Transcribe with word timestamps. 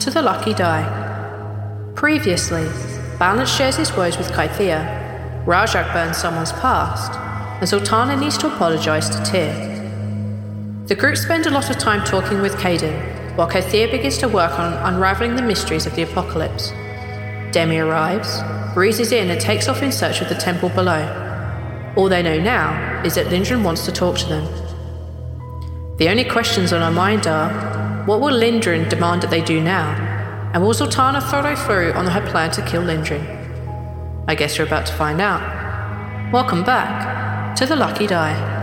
to 0.00 0.10
the 0.10 0.22
Lucky 0.22 0.54
Die. 0.54 1.92
Previously, 1.94 2.66
Balance 3.18 3.54
shares 3.54 3.76
his 3.76 3.94
woes 3.94 4.16
with 4.16 4.32
Kythea, 4.32 5.44
Rajak 5.44 5.92
burns 5.92 6.16
someone's 6.16 6.52
past, 6.52 7.12
and 7.60 7.68
Zaltanna 7.68 8.18
needs 8.18 8.38
to 8.38 8.46
apologize 8.46 9.10
to 9.10 9.22
Tyr. 9.22 9.52
The 10.86 10.94
group 10.94 11.18
spend 11.18 11.44
a 11.44 11.50
lot 11.50 11.68
of 11.68 11.76
time 11.76 12.02
talking 12.02 12.40
with 12.40 12.54
Caden, 12.54 13.36
while 13.36 13.50
Kythea 13.50 13.90
begins 13.90 14.16
to 14.18 14.28
work 14.28 14.58
on 14.58 14.72
unraveling 14.90 15.36
the 15.36 15.42
mysteries 15.42 15.84
of 15.84 15.94
the 15.94 16.02
apocalypse. 16.02 16.70
Demi 17.52 17.76
arrives, 17.76 18.40
breezes 18.72 19.12
in, 19.12 19.28
and 19.28 19.38
takes 19.38 19.68
off 19.68 19.82
in 19.82 19.92
search 19.92 20.22
of 20.22 20.30
the 20.30 20.34
temple 20.34 20.70
below. 20.70 21.92
All 21.96 22.08
they 22.08 22.22
know 22.22 22.40
now 22.40 23.02
is 23.04 23.16
that 23.16 23.26
Lindrin 23.26 23.62
wants 23.62 23.84
to 23.84 23.92
talk 23.92 24.16
to 24.16 24.26
them. 24.26 24.46
The 25.98 26.08
only 26.08 26.24
questions 26.24 26.72
on 26.72 26.80
our 26.80 26.90
mind 26.90 27.26
are 27.26 27.69
what 28.10 28.20
will 28.20 28.36
Lindrin 28.36 28.88
demand 28.88 29.22
that 29.22 29.30
they 29.30 29.40
do 29.40 29.60
now? 29.60 29.88
And 30.52 30.64
will 30.64 30.74
Zaltanna 30.74 31.22
follow 31.30 31.54
through 31.54 31.92
on 31.92 32.08
her 32.08 32.20
plan 32.28 32.50
to 32.50 32.62
kill 32.66 32.82
Lindrin? 32.82 33.24
I 34.26 34.34
guess 34.34 34.58
you're 34.58 34.66
about 34.66 34.86
to 34.86 34.92
find 34.94 35.20
out. 35.20 36.32
Welcome 36.32 36.64
back 36.64 37.54
to 37.54 37.66
the 37.66 37.76
Lucky 37.76 38.08
Die. 38.08 38.59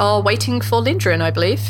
Are 0.00 0.22
waiting 0.22 0.62
for 0.62 0.80
Lindrin, 0.80 1.20
I 1.20 1.30
believe. 1.30 1.60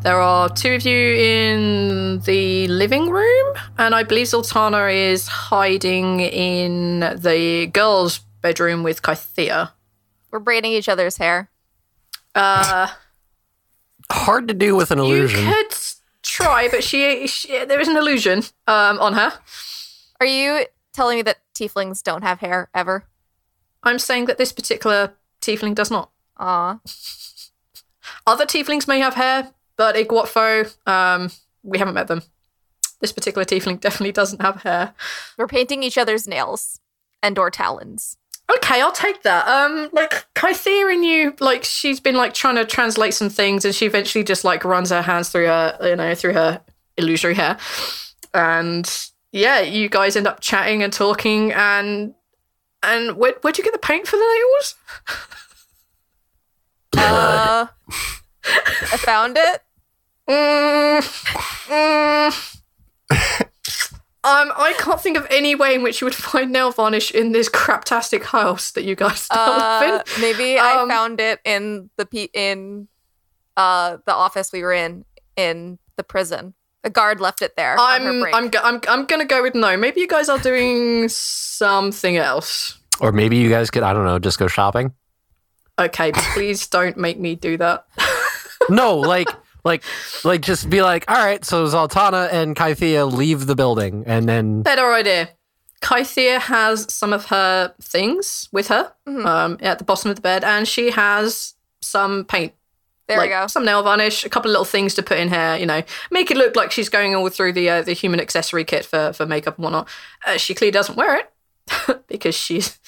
There 0.00 0.18
are 0.18 0.48
two 0.48 0.72
of 0.72 0.86
you 0.86 1.14
in 1.14 2.18
the 2.20 2.66
living 2.68 3.10
room, 3.10 3.54
and 3.76 3.94
I 3.94 4.04
believe 4.04 4.28
Zaltanna 4.28 5.12
is 5.12 5.26
hiding 5.26 6.20
in 6.20 7.00
the 7.00 7.68
girls' 7.70 8.20
bedroom 8.40 8.84
with 8.84 9.02
Kythea. 9.02 9.72
We're 10.30 10.38
braiding 10.38 10.72
each 10.72 10.88
other's 10.88 11.18
hair. 11.18 11.50
Uh, 12.34 12.88
Hard 14.10 14.48
to 14.48 14.54
do 14.54 14.74
with 14.74 14.90
an 14.90 14.98
illusion. 14.98 15.44
you 15.44 15.52
could 15.52 15.76
try, 16.22 16.68
but 16.70 16.82
she, 16.82 17.26
she 17.26 17.66
there 17.66 17.80
is 17.80 17.88
an 17.88 17.98
illusion 17.98 18.44
um, 18.66 18.98
on 18.98 19.12
her. 19.12 19.32
Are 20.20 20.26
you 20.26 20.64
telling 20.94 21.16
me 21.18 21.22
that 21.22 21.36
tieflings 21.54 22.02
don't 22.02 22.22
have 22.22 22.40
hair 22.40 22.70
ever? 22.74 23.04
I'm 23.82 23.98
saying 23.98 24.24
that 24.24 24.38
this 24.38 24.52
particular 24.52 25.12
tiefling 25.42 25.74
does 25.74 25.90
not. 25.90 26.10
Aw. 26.38 26.78
Other 28.28 28.44
tieflings 28.44 28.86
may 28.86 29.00
have 29.00 29.14
hair, 29.14 29.52
but 29.78 29.96
Iguatfo, 29.96 30.76
um, 30.86 31.30
we 31.62 31.78
haven't 31.78 31.94
met 31.94 32.08
them. 32.08 32.22
This 33.00 33.10
particular 33.10 33.46
tiefling 33.46 33.80
definitely 33.80 34.12
doesn't 34.12 34.42
have 34.42 34.62
hair. 34.62 34.92
We're 35.38 35.46
painting 35.46 35.82
each 35.82 35.96
other's 35.96 36.28
nails 36.28 36.78
and 37.22 37.38
or 37.38 37.50
talons. 37.50 38.18
Okay, 38.54 38.82
I'll 38.82 38.92
take 38.92 39.22
that. 39.22 39.48
Um, 39.48 39.88
like 39.94 40.26
Kythea 40.34 40.92
and 40.92 41.04
you, 41.04 41.34
like 41.40 41.64
she's 41.64 42.00
been 42.00 42.16
like 42.16 42.34
trying 42.34 42.56
to 42.56 42.66
translate 42.66 43.14
some 43.14 43.30
things, 43.30 43.64
and 43.64 43.74
she 43.74 43.86
eventually 43.86 44.24
just 44.24 44.44
like 44.44 44.62
runs 44.62 44.90
her 44.90 45.02
hands 45.02 45.30
through 45.30 45.46
her, 45.46 45.78
you 45.82 45.96
know, 45.96 46.14
through 46.14 46.34
her 46.34 46.60
illusory 46.98 47.34
hair, 47.34 47.56
and 48.34 49.10
yeah, 49.32 49.60
you 49.60 49.88
guys 49.88 50.16
end 50.16 50.26
up 50.26 50.40
chatting 50.40 50.82
and 50.82 50.92
talking, 50.92 51.52
and 51.52 52.14
and 52.82 53.16
where 53.16 53.34
where'd 53.42 53.56
you 53.58 53.64
get 53.64 53.72
the 53.72 53.78
paint 53.78 54.06
for 54.06 54.16
the 54.16 54.44
nails? 54.56 54.74
Uh, 56.96 57.66
I 58.92 58.96
found 58.98 59.36
it. 59.38 59.62
Mm, 60.28 61.00
mm. 61.68 62.54
um, 64.24 64.52
I 64.56 64.74
can't 64.78 65.00
think 65.00 65.16
of 65.16 65.26
any 65.30 65.54
way 65.54 65.74
in 65.74 65.82
which 65.82 66.00
you 66.00 66.04
would 66.06 66.14
find 66.14 66.52
nail 66.52 66.70
varnish 66.70 67.10
in 67.10 67.32
this 67.32 67.48
craptastic 67.48 68.24
house 68.24 68.72
that 68.72 68.84
you 68.84 68.94
guys 68.94 69.26
Uh, 69.30 69.78
live 69.80 70.06
in. 70.16 70.20
maybe 70.20 70.58
Um, 70.58 70.90
I 70.90 70.94
found 70.94 71.20
it 71.20 71.40
in 71.44 71.90
the 71.96 72.06
pe- 72.06 72.28
in 72.34 72.88
uh 73.56 73.96
the 74.06 74.14
office 74.14 74.52
we 74.52 74.62
were 74.62 74.72
in 74.72 75.04
in 75.36 75.78
the 75.96 76.02
prison. 76.04 76.54
The 76.84 76.90
guard 76.90 77.20
left 77.20 77.42
it 77.42 77.56
there. 77.56 77.76
I'm. 77.78 78.22
I'm 78.32 78.48
go- 78.50 78.60
I'm 78.62 78.80
I'm 78.88 79.04
gonna 79.06 79.24
go 79.24 79.42
with 79.42 79.54
no. 79.54 79.76
Maybe 79.76 80.00
you 80.00 80.06
guys 80.06 80.28
are 80.28 80.38
doing 80.38 81.08
something 81.08 82.16
else. 82.16 82.78
Or 83.00 83.10
maybe 83.12 83.36
you 83.36 83.48
guys 83.48 83.70
could, 83.70 83.82
I 83.82 83.92
don't 83.92 84.04
know, 84.04 84.18
just 84.18 84.38
go 84.38 84.46
shopping. 84.48 84.92
Okay, 85.78 86.12
please 86.34 86.66
don't 86.68 86.96
make 86.96 87.18
me 87.18 87.34
do 87.34 87.56
that. 87.56 87.84
No, 88.68 88.96
like, 88.96 89.28
like, 89.64 89.82
like, 90.24 90.40
just 90.42 90.68
be 90.70 90.82
like, 90.82 91.04
all 91.10 91.16
right, 91.16 91.44
so 91.44 91.66
Zaltanna 91.66 92.32
and 92.32 92.54
Kythea 92.56 93.10
leave 93.10 93.46
the 93.46 93.54
building, 93.56 94.04
and 94.06 94.28
then 94.28 94.62
Better 94.72 94.92
idea. 94.92 95.30
Kythea 95.80 96.40
has 96.40 96.92
some 96.92 97.12
of 97.12 97.26
her 97.26 97.72
things 97.80 98.48
with 98.52 98.68
her 98.68 98.92
Mhm. 99.08 99.24
um, 99.26 99.58
at 99.60 99.78
the 99.78 99.84
bottom 99.84 100.10
of 100.10 100.16
the 100.16 100.22
bed, 100.22 100.42
and 100.44 100.66
she 100.66 100.90
has 100.90 101.54
some 101.80 102.24
paint. 102.24 102.52
there 103.06 103.16
like 103.16 103.30
we 103.30 103.34
go. 103.34 103.46
Some 103.46 103.64
nail 103.64 103.82
varnish, 103.82 104.24
a 104.24 104.28
couple 104.28 104.50
of 104.50 104.52
little 104.52 104.64
things 104.66 104.92
to 104.94 105.02
put 105.02 105.18
in 105.18 105.28
here, 105.30 105.56
you 105.56 105.64
know, 105.66 105.82
make 106.10 106.30
it 106.30 106.36
look 106.36 106.56
like 106.56 106.70
she's 106.72 106.88
going 106.90 107.14
all 107.14 107.28
through 107.30 107.52
the 107.54 107.70
uh, 107.70 107.82
the 107.82 107.92
human 107.94 108.20
accessory 108.20 108.64
kit 108.64 108.84
for 108.84 109.12
for 109.14 109.24
makeup 109.24 109.56
and 109.56 109.64
whatnot. 109.64 109.88
Uh, 110.26 110.36
she 110.36 110.52
clearly 110.54 110.72
doesn't 110.72 110.96
wear 110.96 111.16
it 111.16 112.06
because 112.08 112.34
she's 112.34 112.78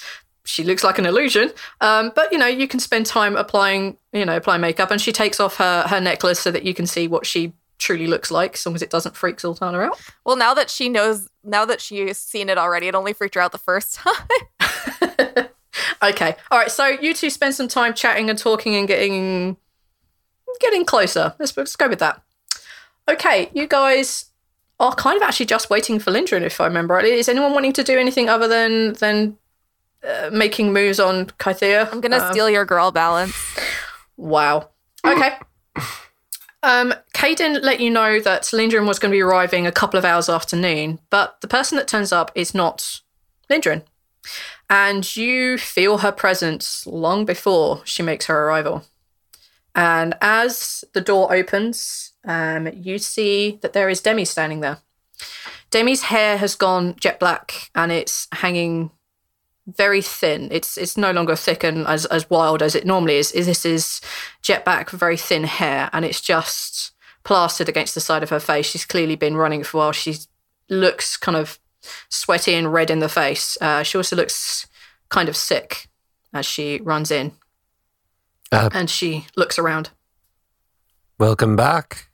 she 0.45 0.63
looks 0.63 0.83
like 0.83 0.97
an 0.97 1.05
illusion. 1.05 1.51
Um, 1.81 2.11
but 2.15 2.31
you 2.31 2.37
know, 2.37 2.47
you 2.47 2.67
can 2.67 2.79
spend 2.79 3.05
time 3.05 3.35
applying, 3.35 3.97
you 4.13 4.25
know, 4.25 4.37
applying 4.37 4.61
makeup, 4.61 4.91
and 4.91 4.99
she 4.99 5.11
takes 5.11 5.39
off 5.39 5.57
her 5.57 5.83
her 5.87 5.99
necklace 5.99 6.39
so 6.39 6.51
that 6.51 6.63
you 6.63 6.73
can 6.73 6.85
see 6.85 7.07
what 7.07 7.25
she 7.25 7.53
truly 7.77 8.07
looks 8.07 8.31
like, 8.31 8.55
as 8.55 8.65
long 8.65 8.75
as 8.75 8.81
it 8.81 8.89
doesn't 8.89 9.15
freak 9.15 9.37
Zaltanna 9.37 9.87
out. 9.87 9.99
Well, 10.25 10.35
now 10.35 10.53
that 10.53 10.69
she 10.69 10.87
knows, 10.87 11.27
now 11.43 11.65
that 11.65 11.81
she's 11.81 12.17
seen 12.17 12.49
it 12.49 12.57
already, 12.57 12.87
it 12.87 12.95
only 12.95 13.13
freaked 13.13 13.35
her 13.35 13.41
out 13.41 13.51
the 13.51 13.57
first 13.57 13.95
time. 13.95 14.13
okay, 16.03 16.35
all 16.51 16.59
right. 16.59 16.71
So 16.71 16.85
you 16.85 17.13
two 17.13 17.29
spend 17.29 17.55
some 17.55 17.67
time 17.67 17.93
chatting 17.93 18.29
and 18.29 18.37
talking 18.37 18.75
and 18.75 18.87
getting 18.87 19.57
getting 20.59 20.85
closer. 20.85 21.33
Let's, 21.39 21.55
let's 21.57 21.75
go 21.75 21.89
with 21.89 21.99
that. 21.99 22.21
Okay, 23.09 23.49
you 23.53 23.67
guys 23.67 24.25
are 24.79 24.93
kind 24.95 25.17
of 25.17 25.23
actually 25.23 25.45
just 25.45 25.69
waiting 25.69 25.99
for 25.99 26.11
Lindrin, 26.11 26.41
if 26.41 26.61
I 26.61 26.65
remember 26.65 26.95
right. 26.95 27.05
Is 27.05 27.29
anyone 27.29 27.53
wanting 27.53 27.73
to 27.73 27.83
do 27.83 27.97
anything 27.97 28.29
other 28.29 28.47
than 28.47 28.93
than 28.93 29.37
uh, 30.07 30.29
making 30.31 30.73
moves 30.73 30.99
on 30.99 31.27
Kythea? 31.39 31.91
I'm 31.91 32.01
gonna 32.01 32.17
Um, 32.19 32.31
steal 32.31 32.49
your 32.49 32.65
girl 32.65 32.91
balance. 32.91 33.35
Wow. 34.17 34.69
Okay. 35.05 35.33
Um, 36.63 36.93
Caden 37.15 37.61
let 37.63 37.79
you 37.79 37.89
know 37.89 38.19
that 38.19 38.43
Lindrin 38.43 38.85
was 38.85 38.99
going 38.99 39.11
to 39.11 39.15
be 39.15 39.21
arriving 39.21 39.65
a 39.65 39.71
couple 39.71 39.97
of 39.97 40.05
hours 40.05 40.29
after 40.29 40.55
noon, 40.55 40.99
but 41.09 41.41
the 41.41 41.47
person 41.47 41.75
that 41.77 41.87
turns 41.87 42.11
up 42.11 42.31
is 42.35 42.53
not 42.53 43.01
Lindrin. 43.49 43.81
And 44.69 45.15
you 45.17 45.57
feel 45.57 45.99
her 45.99 46.11
presence 46.11 46.85
long 46.85 47.25
before 47.25 47.81
she 47.83 48.03
makes 48.03 48.27
her 48.27 48.45
arrival. 48.45 48.85
And 49.73 50.15
as 50.21 50.83
the 50.93 51.01
door 51.01 51.33
opens, 51.33 52.13
um, 52.25 52.67
you 52.73 52.99
see 52.99 53.57
that 53.63 53.73
there 53.73 53.89
is 53.89 54.01
Demi 54.01 54.25
standing 54.25 54.59
there. 54.59 54.77
Demi's 55.71 56.03
hair 56.03 56.37
has 56.37 56.55
gone 56.55 56.95
jet 56.99 57.19
black 57.19 57.71
and 57.73 57.91
it's 57.91 58.27
hanging 58.33 58.91
very 59.67 60.01
thin. 60.01 60.47
It's 60.51 60.77
it's 60.77 60.97
no 60.97 61.11
longer 61.11 61.35
thick 61.35 61.63
and 61.63 61.85
as, 61.87 62.05
as 62.07 62.29
wild 62.29 62.61
as 62.61 62.75
it 62.75 62.85
normally 62.85 63.17
is. 63.17 63.31
This 63.31 63.65
is 63.65 64.01
jet 64.41 64.65
black, 64.65 64.89
very 64.89 65.17
thin 65.17 65.43
hair, 65.43 65.89
and 65.93 66.05
it's 66.05 66.21
just 66.21 66.91
plastered 67.23 67.69
against 67.69 67.95
the 67.95 68.01
side 68.01 68.23
of 68.23 68.29
her 68.29 68.39
face. 68.39 68.65
She's 68.65 68.85
clearly 68.85 69.15
been 69.15 69.37
running 69.37 69.63
for 69.63 69.77
a 69.77 69.79
while. 69.79 69.91
She 69.91 70.17
looks 70.69 71.17
kind 71.17 71.37
of 71.37 71.59
sweaty 72.09 72.53
and 72.53 72.71
red 72.73 72.89
in 72.89 72.99
the 72.99 73.09
face. 73.09 73.57
Uh, 73.61 73.83
she 73.83 73.97
also 73.97 74.15
looks 74.15 74.67
kind 75.09 75.29
of 75.29 75.35
sick 75.35 75.87
as 76.33 76.45
she 76.45 76.79
runs 76.83 77.11
in. 77.11 77.33
Uh, 78.51 78.69
and 78.73 78.89
she 78.89 79.27
looks 79.37 79.57
around. 79.57 79.91
Welcome 81.17 81.55
back. 81.55 82.09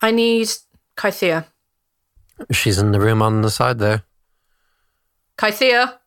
I 0.00 0.10
need 0.10 0.48
Kythea. 0.96 1.46
She's 2.50 2.78
in 2.78 2.92
the 2.92 3.00
room 3.00 3.22
on 3.22 3.42
the 3.42 3.50
side 3.50 3.78
there. 3.78 4.02
Kythea. 5.38 5.98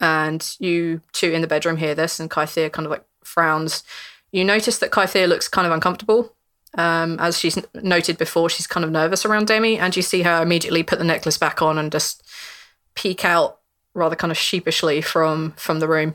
And 0.00 0.56
you 0.60 1.00
two 1.12 1.32
in 1.32 1.40
the 1.40 1.48
bedroom 1.48 1.76
hear 1.76 1.94
this, 1.94 2.20
and 2.20 2.30
Kythea 2.30 2.70
kind 2.70 2.86
of 2.86 2.90
like 2.90 3.04
frowns. 3.24 3.82
You 4.30 4.44
notice 4.44 4.78
that 4.78 4.90
Kythea 4.90 5.28
looks 5.28 5.48
kind 5.48 5.66
of 5.66 5.72
uncomfortable. 5.72 6.34
Um, 6.74 7.18
as 7.18 7.38
she's 7.38 7.58
noted 7.74 8.18
before, 8.18 8.50
she's 8.50 8.66
kind 8.66 8.84
of 8.84 8.90
nervous 8.90 9.24
around 9.24 9.46
Demi, 9.46 9.78
and 9.78 9.96
you 9.96 10.02
see 10.02 10.22
her 10.22 10.42
immediately 10.42 10.82
put 10.82 10.98
the 10.98 11.04
necklace 11.04 11.38
back 11.38 11.62
on 11.62 11.78
and 11.78 11.90
just 11.90 12.22
peek 12.94 13.24
out 13.24 13.58
rather 13.94 14.16
kind 14.16 14.30
of 14.30 14.36
sheepishly 14.36 15.00
from 15.00 15.52
from 15.52 15.80
the 15.80 15.88
room. 15.88 16.14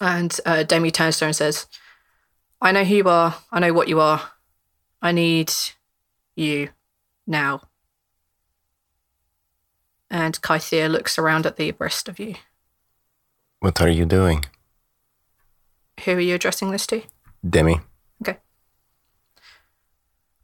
And 0.00 0.38
uh, 0.44 0.62
Demi 0.62 0.90
turns 0.90 1.18
to 1.18 1.24
her 1.24 1.28
and 1.28 1.36
says, 1.36 1.66
"I 2.60 2.72
know 2.72 2.84
who 2.84 2.96
you 2.96 3.08
are. 3.08 3.36
I 3.50 3.60
know 3.60 3.72
what 3.72 3.88
you 3.88 4.00
are. 4.00 4.32
I 5.00 5.12
need 5.12 5.52
you 6.34 6.70
now." 7.26 7.62
And 10.10 10.40
Kythea 10.40 10.90
looks 10.90 11.18
around 11.18 11.46
at 11.46 11.56
the 11.56 11.74
rest 11.78 12.08
of 12.08 12.18
you. 12.18 12.34
What 13.60 13.80
are 13.80 13.88
you 13.88 14.04
doing, 14.06 14.44
Who 16.04 16.12
are 16.12 16.20
you 16.20 16.34
addressing 16.34 16.70
this 16.70 16.86
to? 16.88 17.02
Demi? 17.48 17.80
Okay. 18.22 18.38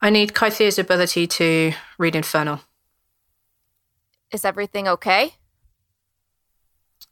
I 0.00 0.10
need 0.10 0.32
Kythea's 0.32 0.78
ability 0.78 1.26
to 1.26 1.72
read 1.98 2.16
Infernal. 2.16 2.60
Is 4.32 4.44
everything 4.44 4.88
okay? 4.88 5.34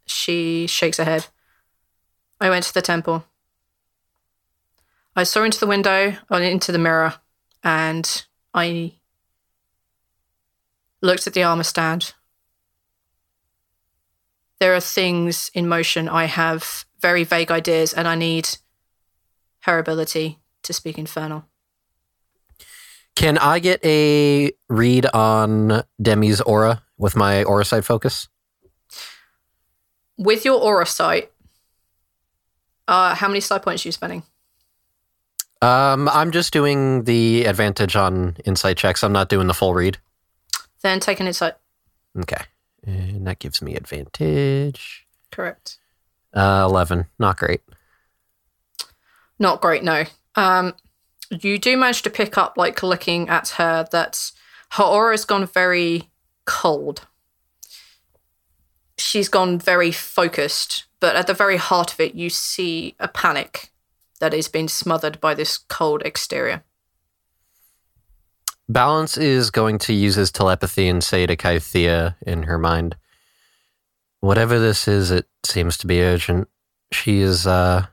She 0.07 0.67
shakes 0.67 0.97
her 0.97 1.05
head. 1.05 1.27
I 2.41 2.49
went 2.51 2.65
to 2.65 2.75
the 2.75 2.83
temple. 2.83 3.25
I 5.15 5.25
saw 5.25 5.45
into 5.45 5.61
the 5.61 5.67
window, 5.67 6.17
or 6.31 6.41
into 6.41 6.73
the 6.73 6.79
mirror, 6.79 7.15
and 7.63 8.27
I 8.55 8.95
looked 11.03 11.27
at 11.27 11.35
the 11.35 11.43
armor 11.43 11.65
stand. 11.65 12.15
There 14.61 14.75
are 14.75 14.81
things 14.81 15.51
in 15.55 15.67
motion. 15.67 16.09
I 16.09 16.27
have 16.27 16.85
very 17.01 17.25
vague 17.25 17.51
ideas, 17.51 17.93
and 17.95 18.07
I 18.07 18.15
need 18.15 18.49
her 19.61 19.79
ability 19.79 20.39
to 20.63 20.73
speak 20.73 20.99
Infernal. 20.99 21.47
Can 23.17 23.39
I 23.39 23.59
get 23.59 23.85
a 23.85 24.53
read 24.69 25.07
on 25.07 25.83
Demi's 26.01 26.41
aura 26.43 26.83
with 26.97 27.17
my 27.17 27.43
aura 27.45 27.65
sight 27.65 27.85
focus? 27.85 28.29
With 30.17 30.45
your 30.45 30.61
aura 30.61 30.87
sight, 30.87 31.33
uh, 32.87 33.15
how 33.15 33.29
many 33.29 33.41
psi 33.41 33.59
points 33.59 33.85
are 33.85 33.89
you 33.89 33.93
spending? 33.93 34.23
Um, 35.63 36.09
I'm 36.09 36.31
just 36.31 36.53
doing 36.53 37.05
the 37.05 37.45
advantage 37.45 37.97
on 37.97 38.37
insight 38.45 38.77
checks. 38.77 39.05
I'm 39.05 39.13
not 39.13 39.29
doing 39.29 39.47
the 39.47 39.55
full 39.55 39.75
read. 39.75 39.99
Then 40.83 41.01
take 41.01 41.21
an 41.21 41.27
insight. 41.27 41.55
Okay. 42.19 42.43
And 42.87 43.27
that 43.27 43.39
gives 43.39 43.61
me 43.61 43.75
advantage. 43.75 45.07
Correct. 45.31 45.79
Uh, 46.33 46.67
11. 46.69 47.07
Not 47.19 47.37
great. 47.37 47.61
Not 49.39 49.61
great, 49.61 49.83
no. 49.83 50.05
Um, 50.35 50.75
you 51.31 51.59
do 51.59 51.77
manage 51.77 52.03
to 52.03 52.11
pick 52.11 52.37
up, 52.37 52.57
like 52.57 52.83
looking 52.83 53.29
at 53.29 53.51
her, 53.51 53.87
that 53.91 54.33
her 54.73 54.85
aura 54.85 55.13
has 55.13 55.25
gone 55.25 55.47
very 55.47 56.11
cold. 56.45 57.07
She's 58.99 59.29
gone 59.29 59.59
very 59.59 59.93
focused, 59.93 60.85
but 61.01 61.17
at 61.17 61.27
the 61.27 61.35
very 61.35 61.57
heart 61.57 61.93
of 61.93 62.01
it, 62.01 62.15
you 62.15 62.29
see 62.29 62.95
a 62.99 63.09
panic 63.09 63.71
that 64.21 64.35
is 64.35 64.49
being 64.49 64.69
smothered 64.69 65.21
by 65.21 65.35
this 65.35 65.59
cold 65.59 66.03
exterior. 66.03 66.63
Balance 68.71 69.19
is 69.19 69.51
going 69.51 69.79
to 69.81 69.93
use 69.93 70.15
his 70.15 70.31
telepathy 70.31 70.87
and 70.87 71.03
say 71.03 71.27
to 71.27 71.37
Kythea 71.37 72.15
in 72.23 72.45
her 72.45 72.57
mind, 72.57 72.95
Whatever 74.21 74.61
this 74.61 74.87
is, 74.87 75.11
it 75.11 75.27
seems 75.45 75.77
to 75.79 75.89
be 75.89 76.03
urgent. 76.03 76.47
She 76.93 77.21
is, 77.21 77.49
uh, 77.49 77.87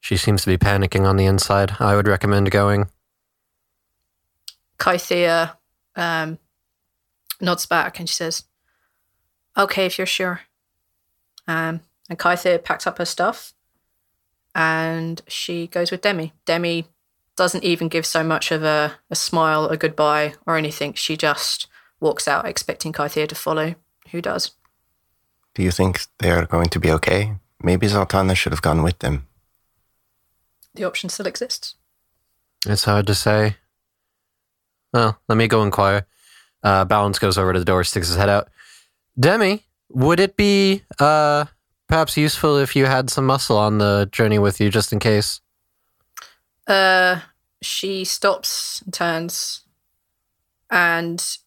she 0.00 0.16
seems 0.16 0.42
to 0.42 0.48
be 0.48 0.56
panicking 0.56 1.06
on 1.06 1.16
the 1.16 1.26
inside. 1.26 1.76
I 1.78 1.94
would 1.94 2.08
recommend 2.08 2.50
going. 2.50 2.88
Kythea 4.78 5.56
um, 5.94 6.38
nods 7.40 7.66
back 7.66 8.00
and 8.00 8.08
she 8.08 8.14
says, 8.14 8.44
Okay, 9.56 9.86
if 9.86 9.98
you're 9.98 10.06
sure. 10.06 10.40
Um, 11.46 11.80
and 12.08 12.18
Kythea 12.18 12.64
packs 12.64 12.88
up 12.88 12.98
her 12.98 13.04
stuff 13.04 13.52
and 14.52 15.22
she 15.28 15.68
goes 15.68 15.92
with 15.92 16.00
Demi. 16.00 16.32
Demi 16.44 16.88
doesn't 17.36 17.64
even 17.64 17.88
give 17.88 18.06
so 18.06 18.24
much 18.24 18.50
of 18.50 18.62
a, 18.62 18.94
a 19.10 19.14
smile, 19.14 19.66
a 19.66 19.76
goodbye, 19.76 20.34
or 20.46 20.56
anything. 20.56 20.94
She 20.94 21.16
just 21.16 21.66
walks 22.00 22.26
out 22.26 22.46
expecting 22.46 22.92
Kythea 22.92 23.28
to 23.28 23.34
follow. 23.34 23.74
Who 24.10 24.22
does? 24.22 24.52
Do 25.54 25.62
you 25.62 25.70
think 25.70 26.06
they 26.18 26.30
are 26.30 26.46
going 26.46 26.68
to 26.70 26.80
be 26.80 26.90
okay? 26.92 27.34
Maybe 27.62 27.86
Zaltanna 27.86 28.36
should 28.36 28.52
have 28.52 28.62
gone 28.62 28.82
with 28.82 28.98
them. 28.98 29.26
The 30.74 30.84
option 30.84 31.08
still 31.08 31.26
exists. 31.26 31.74
It's 32.66 32.84
hard 32.84 33.06
to 33.06 33.14
say. 33.14 33.56
Well, 34.92 35.18
let 35.28 35.36
me 35.36 35.48
go 35.48 35.62
inquire. 35.62 36.06
Uh, 36.62 36.84
Balance 36.84 37.18
goes 37.18 37.38
over 37.38 37.52
to 37.52 37.58
the 37.58 37.64
door, 37.64 37.84
sticks 37.84 38.08
his 38.08 38.16
head 38.16 38.28
out. 38.28 38.48
Demi, 39.18 39.64
would 39.90 40.20
it 40.20 40.36
be 40.36 40.82
uh, 40.98 41.46
perhaps 41.86 42.16
useful 42.16 42.56
if 42.58 42.76
you 42.76 42.86
had 42.86 43.08
some 43.08 43.26
muscle 43.26 43.56
on 43.56 43.78
the 43.78 44.08
journey 44.12 44.38
with 44.38 44.60
you, 44.60 44.70
just 44.70 44.92
in 44.92 44.98
case? 44.98 45.40
Uh, 46.66 47.20
she 47.62 48.04
stops 48.04 48.82
and 48.82 48.92
turns, 48.92 49.64
and 50.70 51.38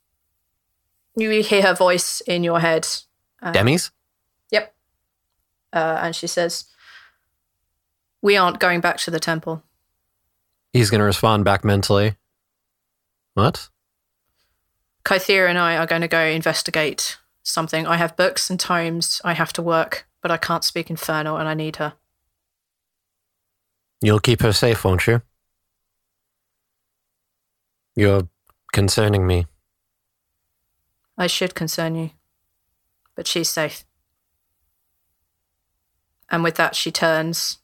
you 1.15 1.29
hear 1.43 1.61
her 1.61 1.73
voice 1.73 2.21
in 2.21 2.43
your 2.43 2.59
head. 2.59 2.87
Uh, 3.41 3.51
Demi's? 3.51 3.91
Yep. 4.51 4.73
Uh, 5.73 5.99
and 6.01 6.15
she 6.15 6.27
says, 6.27 6.65
We 8.21 8.37
aren't 8.37 8.59
going 8.59 8.81
back 8.81 8.97
to 8.99 9.11
the 9.11 9.19
temple. 9.19 9.63
He's 10.73 10.89
going 10.89 10.99
to 10.99 11.05
respond 11.05 11.45
back 11.45 11.63
mentally. 11.63 12.15
What? 13.33 13.69
Kythea 15.03 15.47
and 15.49 15.57
I 15.57 15.77
are 15.77 15.87
going 15.87 16.01
to 16.01 16.07
go 16.07 16.21
investigate 16.21 17.17
something. 17.43 17.87
I 17.87 17.97
have 17.97 18.15
books 18.15 18.49
and 18.49 18.59
tomes. 18.59 19.21
I 19.23 19.33
have 19.33 19.53
to 19.53 19.61
work, 19.61 20.07
but 20.21 20.31
I 20.31 20.37
can't 20.37 20.63
speak 20.63 20.89
Infernal 20.89 21.37
and 21.37 21.47
I 21.47 21.53
need 21.53 21.77
her. 21.77 21.93
You'll 24.01 24.19
keep 24.19 24.41
her 24.41 24.53
safe, 24.53 24.83
won't 24.83 25.07
you? 25.07 25.21
You're 27.95 28.27
concerning 28.71 29.27
me. 29.27 29.47
I 31.17 31.27
should 31.27 31.53
concern 31.53 31.95
you, 31.95 32.11
but 33.15 33.27
she's 33.27 33.49
safe. 33.49 33.83
And 36.29 36.43
with 36.43 36.55
that, 36.55 36.75
she 36.75 36.91
turns 36.91 37.57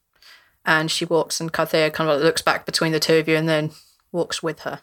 and 0.66 0.92
she 0.92 1.06
walks, 1.06 1.40
and 1.40 1.54
Kythea 1.54 1.94
kind 1.94 2.10
of 2.10 2.22
looks 2.22 2.42
back 2.42 2.66
between 2.66 2.92
the 2.92 3.00
two 3.00 3.16
of 3.16 3.30
you 3.30 3.38
and 3.38 3.48
then 3.48 3.72
walks 4.12 4.42
with 4.42 4.62
her. 4.62 4.82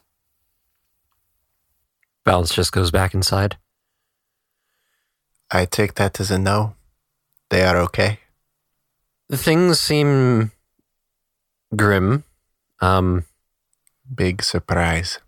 Balance 2.24 2.54
just 2.54 2.72
goes 2.72 2.90
back 2.90 3.14
inside. 3.14 3.56
I 5.50 5.64
take 5.66 5.94
that 5.94 6.20
as 6.20 6.30
a 6.30 6.38
no. 6.38 6.76
They 7.50 7.62
are 7.62 7.76
okay. 7.78 8.20
The 9.28 9.36
things 9.36 9.80
seem 9.80 10.52
grim. 11.74 12.24
Um, 12.80 13.24
Big 14.14 14.42
surprise. 14.42 15.20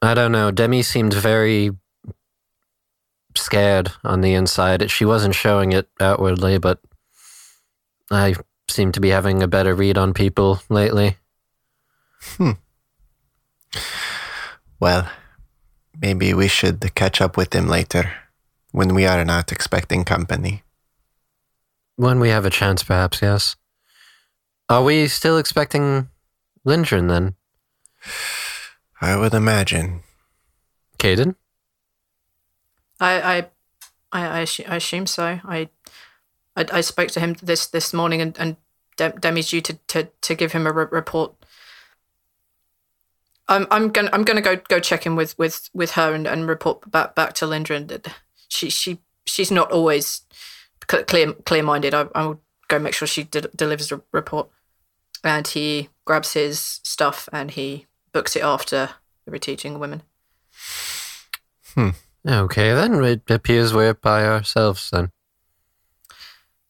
I 0.00 0.14
don't 0.14 0.32
know. 0.32 0.50
Demi 0.50 0.82
seemed 0.82 1.12
very 1.12 1.70
scared 3.36 3.92
on 4.04 4.20
the 4.20 4.34
inside. 4.34 4.90
She 4.90 5.04
wasn't 5.04 5.34
showing 5.34 5.72
it 5.72 5.88
outwardly, 6.00 6.58
but 6.58 6.80
I 8.10 8.34
seem 8.68 8.92
to 8.92 9.00
be 9.00 9.10
having 9.10 9.42
a 9.42 9.48
better 9.48 9.74
read 9.74 9.98
on 9.98 10.14
people 10.14 10.62
lately. 10.68 11.16
Hmm. 12.36 12.52
Well, 14.80 15.08
maybe 16.00 16.34
we 16.34 16.48
should 16.48 16.94
catch 16.94 17.20
up 17.20 17.36
with 17.36 17.50
them 17.50 17.68
later 17.68 18.12
when 18.70 18.94
we 18.94 19.06
are 19.06 19.24
not 19.24 19.52
expecting 19.52 20.04
company. 20.04 20.62
When 21.96 22.20
we 22.20 22.30
have 22.30 22.44
a 22.44 22.50
chance, 22.50 22.82
perhaps, 22.82 23.22
yes. 23.22 23.56
Are 24.72 24.82
we 24.82 25.06
still 25.06 25.36
expecting 25.36 26.08
Lindrin 26.66 27.06
then? 27.10 27.34
I 29.02 29.18
would 29.18 29.34
imagine. 29.34 30.00
Caden? 30.98 31.34
I 32.98 33.20
I 33.20 33.36
I, 34.12 34.40
I, 34.40 34.42
assu- 34.44 34.66
I 34.66 34.76
assume 34.76 35.06
so. 35.06 35.40
I, 35.44 35.68
I 36.56 36.64
I 36.72 36.80
spoke 36.80 37.08
to 37.08 37.20
him 37.20 37.34
this 37.42 37.66
this 37.66 37.92
morning, 37.92 38.22
and 38.22 38.34
and 38.38 38.56
De- 38.96 39.12
Demi's 39.12 39.50
due 39.50 39.60
to, 39.60 39.74
to 39.88 40.08
to 40.22 40.34
give 40.34 40.52
him 40.52 40.66
a 40.66 40.72
re- 40.72 40.86
report. 40.90 41.34
I'm 43.48 43.66
I'm 43.70 43.90
gonna 43.90 44.08
I'm 44.14 44.24
gonna 44.24 44.40
go 44.40 44.56
go 44.56 44.80
check 44.80 45.04
in 45.04 45.16
with 45.16 45.38
with 45.38 45.68
with 45.74 45.90
her 45.92 46.14
and, 46.14 46.26
and 46.26 46.48
report 46.48 46.90
back 46.90 47.14
back 47.14 47.34
to 47.34 47.44
Lindrin. 47.44 47.88
that 47.88 48.08
She 48.48 48.70
she 48.70 49.00
she's 49.26 49.50
not 49.50 49.70
always 49.70 50.22
clear 50.86 51.34
clear 51.34 51.62
minded. 51.62 51.92
I 51.92 52.06
I 52.14 52.24
will 52.24 52.40
go 52.68 52.78
make 52.78 52.94
sure 52.94 53.06
she 53.06 53.24
de- 53.24 53.42
delivers 53.54 53.92
a 53.92 54.00
report. 54.12 54.48
And 55.24 55.46
he 55.46 55.88
grabs 56.04 56.32
his 56.32 56.80
stuff 56.82 57.28
and 57.32 57.50
he 57.50 57.86
books 58.12 58.36
it 58.36 58.42
after 58.42 58.90
the 59.24 59.30
reteaching 59.30 59.78
women. 59.78 60.02
Hmm. 61.74 61.90
Okay, 62.26 62.72
then 62.72 63.02
it 63.02 63.30
appears 63.30 63.74
we're 63.74 63.94
by 63.94 64.24
ourselves 64.24 64.90
then. 64.90 65.10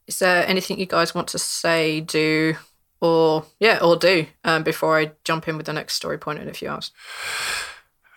Is 0.07 0.19
there 0.19 0.47
anything 0.47 0.79
you 0.79 0.87
guys 0.87 1.15
want 1.15 1.29
to 1.29 1.39
say, 1.39 2.01
do, 2.01 2.57
or 3.01 3.45
yeah, 3.61 3.79
or 3.83 3.97
do 3.97 4.27
um, 4.45 4.63
before 4.63 4.99
I 4.99 5.13
jump 5.25 5.49
in 5.49 5.57
with 5.57 5.67
the 5.67 5.73
next 5.73 5.95
story 5.95 6.19
point 6.19 6.39
in 6.39 6.49
a 6.49 6.55
few 6.55 6.69
hours? 6.69 6.91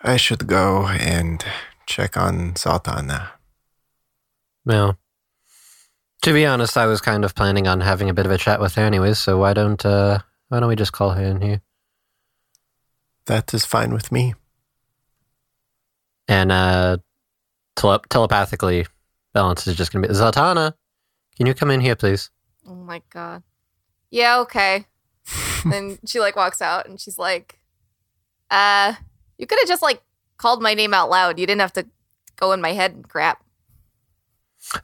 I 0.02 0.16
should 0.16 0.46
go 0.46 0.86
and 0.86 1.44
check 1.86 2.16
on 2.16 2.56
Sultana. 2.56 3.32
Well, 4.64 4.98
to 6.22 6.32
be 6.32 6.46
honest, 6.46 6.76
I 6.76 6.86
was 6.86 7.00
kind 7.00 7.24
of 7.24 7.34
planning 7.34 7.66
on 7.66 7.80
having 7.80 8.10
a 8.10 8.14
bit 8.14 8.26
of 8.26 8.32
a 8.32 8.38
chat 8.38 8.60
with 8.60 8.74
her 8.74 8.82
anyways, 8.82 9.18
so 9.18 9.38
why 9.38 9.52
don't 9.52 9.84
uh 9.84 10.20
why 10.48 10.60
don't 10.60 10.68
we 10.68 10.76
just 10.76 10.92
call 10.92 11.10
her 11.10 11.24
in 11.24 11.40
here? 11.40 11.60
That 13.26 13.52
is 13.54 13.64
fine 13.64 13.92
with 13.92 14.10
me. 14.12 14.34
And 16.28 16.50
uh 16.52 16.98
tele- 17.76 18.02
telepathically, 18.08 18.86
Balance 19.32 19.66
is 19.66 19.76
just 19.76 19.92
gonna 19.92 20.06
be 20.06 20.14
Zaltanna, 20.14 20.74
can 21.36 21.46
you 21.46 21.54
come 21.54 21.70
in 21.70 21.80
here 21.80 21.96
please? 21.96 22.30
Oh 22.66 22.74
my 22.74 23.02
god. 23.10 23.42
Yeah, 24.10 24.38
okay. 24.40 24.86
and 25.72 25.98
she 26.06 26.20
like 26.20 26.36
walks 26.36 26.62
out 26.62 26.88
and 26.88 27.00
she's 27.00 27.18
like, 27.18 27.58
uh, 28.50 28.94
you 29.38 29.46
could 29.46 29.58
have 29.58 29.68
just 29.68 29.82
like 29.82 30.02
called 30.38 30.62
my 30.62 30.74
name 30.74 30.94
out 30.94 31.10
loud. 31.10 31.38
You 31.38 31.46
didn't 31.46 31.60
have 31.60 31.72
to 31.74 31.86
go 32.36 32.52
in 32.52 32.60
my 32.60 32.72
head 32.72 32.92
and 32.92 33.08
crap. 33.08 33.42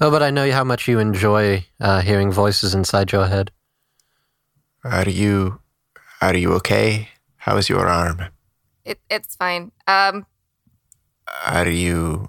Oh, 0.01 0.11
but 0.11 0.23
I 0.23 0.31
know 0.31 0.51
how 0.53 0.65
much 0.65 0.87
you 0.89 0.99
enjoy 0.99 1.65
uh, 1.81 2.01
hearing 2.01 2.31
voices 2.33 2.75
inside 2.75 3.13
your 3.13 3.27
head. 3.27 3.51
Are 4.85 5.09
you 5.09 5.61
are 6.21 6.37
you 6.37 6.53
okay? 6.55 7.09
How's 7.37 7.69
your 7.69 7.87
arm? 7.89 8.23
It 8.85 9.01
it's 9.11 9.35
fine. 9.37 9.73
Um, 9.87 10.27
Are 11.47 11.69
you 11.69 12.29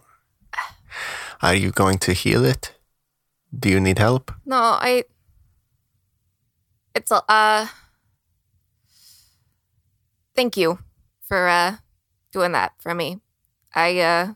are 1.42 1.56
you 1.56 1.72
going 1.72 1.98
to 2.00 2.14
heal 2.14 2.46
it? 2.46 2.74
Do 3.58 3.70
you 3.70 3.80
need 3.80 4.00
help? 4.00 4.32
no, 4.46 4.58
I 4.82 5.04
it's 6.96 7.12
a 7.12 7.22
uh 7.30 7.68
thank 10.36 10.58
you 10.58 10.80
for 11.22 11.48
uh 11.48 11.78
doing 12.32 12.52
that 12.54 12.74
for 12.80 12.94
me. 12.96 13.20
I 13.76 14.00
uh 14.00 14.34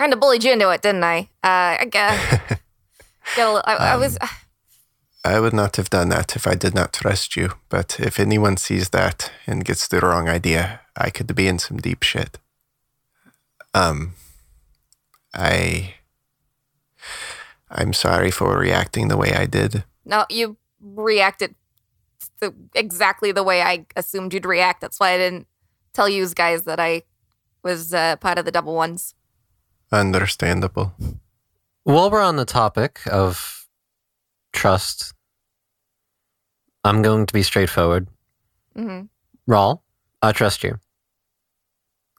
kind 0.00 0.14
of 0.14 0.20
bullied 0.20 0.42
you 0.44 0.52
into 0.52 0.70
it, 0.70 0.80
didn't 0.80 1.04
I? 1.04 1.18
Uh 1.44 1.72
I 1.84 1.86
guess 1.90 2.18
get 3.36 3.46
a 3.46 3.62
I, 3.66 3.74
I 3.92 3.96
was 3.96 4.16
I 5.22 5.38
would 5.38 5.52
not 5.52 5.76
have 5.76 5.90
done 5.90 6.08
that 6.08 6.34
if 6.36 6.46
I 6.46 6.54
did 6.54 6.74
not 6.74 6.94
trust 6.94 7.36
you, 7.36 7.52
but 7.68 8.00
if 8.00 8.18
anyone 8.18 8.56
sees 8.56 8.88
that 8.90 9.30
and 9.46 9.66
gets 9.68 9.86
the 9.86 10.00
wrong 10.00 10.26
idea, 10.28 10.80
I 10.96 11.10
could 11.10 11.34
be 11.34 11.46
in 11.46 11.58
some 11.58 11.76
deep 11.76 12.02
shit. 12.02 12.38
Um 13.74 14.14
I 15.34 15.94
I'm 17.70 17.92
sorry 17.92 18.30
for 18.30 18.58
reacting 18.58 19.08
the 19.08 19.18
way 19.18 19.32
I 19.34 19.44
did. 19.46 19.84
No, 20.04 20.24
you 20.30 20.56
reacted 20.80 21.54
the, 22.40 22.54
exactly 22.74 23.32
the 23.32 23.44
way 23.44 23.60
I 23.60 23.84
assumed 23.96 24.32
you'd 24.32 24.46
react. 24.46 24.80
That's 24.80 24.98
why 24.98 25.10
I 25.12 25.18
didn't 25.18 25.46
tell 25.92 26.08
you 26.08 26.26
guys 26.30 26.62
that 26.64 26.80
I 26.80 27.02
was 27.62 27.92
uh, 27.92 28.16
part 28.16 28.38
of 28.38 28.44
the 28.46 28.50
double 28.50 28.74
ones. 28.74 29.14
Understandable. 29.92 30.92
While 31.84 32.10
we're 32.10 32.22
on 32.22 32.36
the 32.36 32.44
topic 32.44 33.00
of 33.10 33.66
trust, 34.52 35.14
I'm 36.84 37.02
going 37.02 37.26
to 37.26 37.32
be 37.34 37.42
straightforward. 37.42 38.06
hmm 38.74 39.02
Rhal, 39.46 39.82
I 40.22 40.32
trust 40.32 40.62
you. 40.62 40.78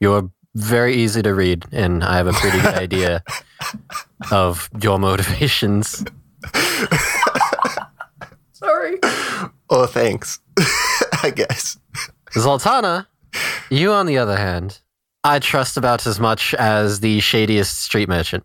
You're 0.01 0.29
very 0.55 0.95
easy 0.95 1.21
to 1.21 1.33
read, 1.33 1.65
and 1.71 2.03
I 2.03 2.17
have 2.17 2.27
a 2.27 2.33
pretty 2.33 2.59
good 2.59 2.73
idea 2.87 3.23
of 4.31 4.69
your 4.81 4.99
motivations. 4.99 6.03
Sorry. 8.51 8.97
Oh, 9.69 9.85
thanks. 9.87 10.39
I 11.23 11.31
guess. 11.33 11.77
Zaltanna, 12.31 13.07
you, 13.69 13.93
on 13.93 14.07
the 14.07 14.17
other 14.17 14.35
hand, 14.37 14.79
I 15.23 15.39
trust 15.39 15.77
about 15.77 16.07
as 16.07 16.19
much 16.19 16.53
as 16.55 16.99
the 16.99 17.19
shadiest 17.19 17.81
street 17.81 18.09
merchant. 18.09 18.43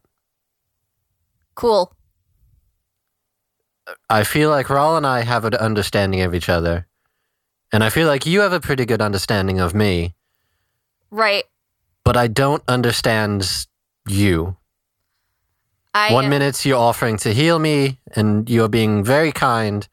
Cool. 1.55 1.93
I 4.11 4.25
feel 4.25 4.51
like 4.51 4.69
Rhal 4.69 4.97
and 4.97 5.07
I 5.07 5.23
have 5.23 5.45
an 5.45 5.55
understanding 5.55 6.21
of 6.21 6.35
each 6.35 6.49
other. 6.49 6.87
And 7.73 7.83
I 7.83 7.89
feel 7.91 8.07
like 8.07 8.27
you 8.27 8.41
have 8.41 8.53
a 8.53 8.61
pretty 8.61 8.85
good 8.85 9.01
understanding 9.01 9.59
of 9.59 9.75
me, 9.75 10.15
Right. 11.11 11.45
but 12.05 12.17
I 12.17 12.27
don't 12.29 12.63
understand 12.69 13.67
you. 14.07 14.57
I 15.95 16.13
One 16.13 16.29
minute 16.29 16.65
you're 16.65 16.79
offering 16.79 17.17
to 17.19 17.33
heal 17.33 17.59
me 17.59 17.99
and 18.15 18.49
you're 18.51 18.69
being 18.69 19.03
very 19.03 19.33
kind, 19.33 19.89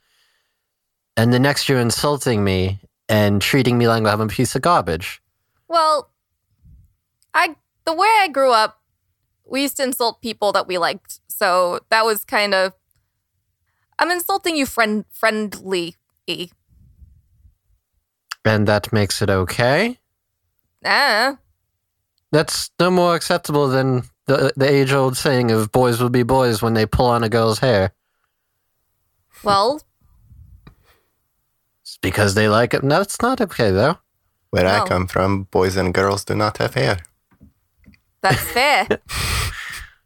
and 1.15 1.33
the 1.33 1.39
next 1.39 1.67
you're 1.69 1.79
insulting 1.79 2.43
me 2.43 2.79
and 3.07 3.41
treating 3.41 3.77
me 3.77 3.87
like 3.87 4.03
I'm 4.05 4.21
a 4.21 4.27
piece 4.27 4.55
of 4.55 4.61
garbage. 4.61 5.21
Well, 5.67 6.09
I 7.33 7.55
the 7.85 7.93
way 7.93 8.07
I 8.21 8.27
grew 8.27 8.51
up, 8.51 8.81
we 9.45 9.61
used 9.63 9.77
to 9.77 9.83
insult 9.83 10.21
people 10.21 10.51
that 10.53 10.67
we 10.67 10.77
liked. 10.77 11.19
So 11.27 11.79
that 11.89 12.05
was 12.05 12.23
kind 12.25 12.53
of 12.53 12.73
I'm 13.99 14.11
insulting 14.11 14.55
you 14.55 14.65
friend 14.65 15.05
friendly. 15.11 15.95
And 18.45 18.67
that 18.67 18.91
makes 18.91 19.21
it 19.21 19.29
okay. 19.29 19.99
Ah, 20.85 21.37
That's 22.31 22.71
no 22.79 22.91
more 22.91 23.15
acceptable 23.15 23.67
than 23.67 24.03
the, 24.25 24.51
the 24.57 24.69
age 24.69 24.91
old 24.91 25.15
saying 25.17 25.51
of 25.51 25.71
boys 25.71 26.01
will 26.01 26.09
be 26.09 26.23
boys 26.23 26.61
when 26.61 26.73
they 26.73 26.85
pull 26.85 27.05
on 27.05 27.23
a 27.23 27.29
girl's 27.29 27.59
hair. 27.59 27.93
well, 29.43 29.81
It's 31.81 31.97
because 32.01 32.35
they 32.35 32.47
like 32.49 32.73
it. 32.73 32.83
No, 32.83 33.01
it's 33.01 33.21
not 33.21 33.39
okay, 33.41 33.71
though. 33.71 33.97
Where 34.49 34.63
No. 34.63 34.83
I 34.83 34.87
come 34.87 35.07
from, 35.07 35.43
boys 35.43 35.75
and 35.77 35.93
girls 35.93 36.23
do 36.25 36.35
not 36.35 36.57
have 36.57 36.73
hair. 36.73 36.99
That's 38.23 38.41
fair. 38.51 38.87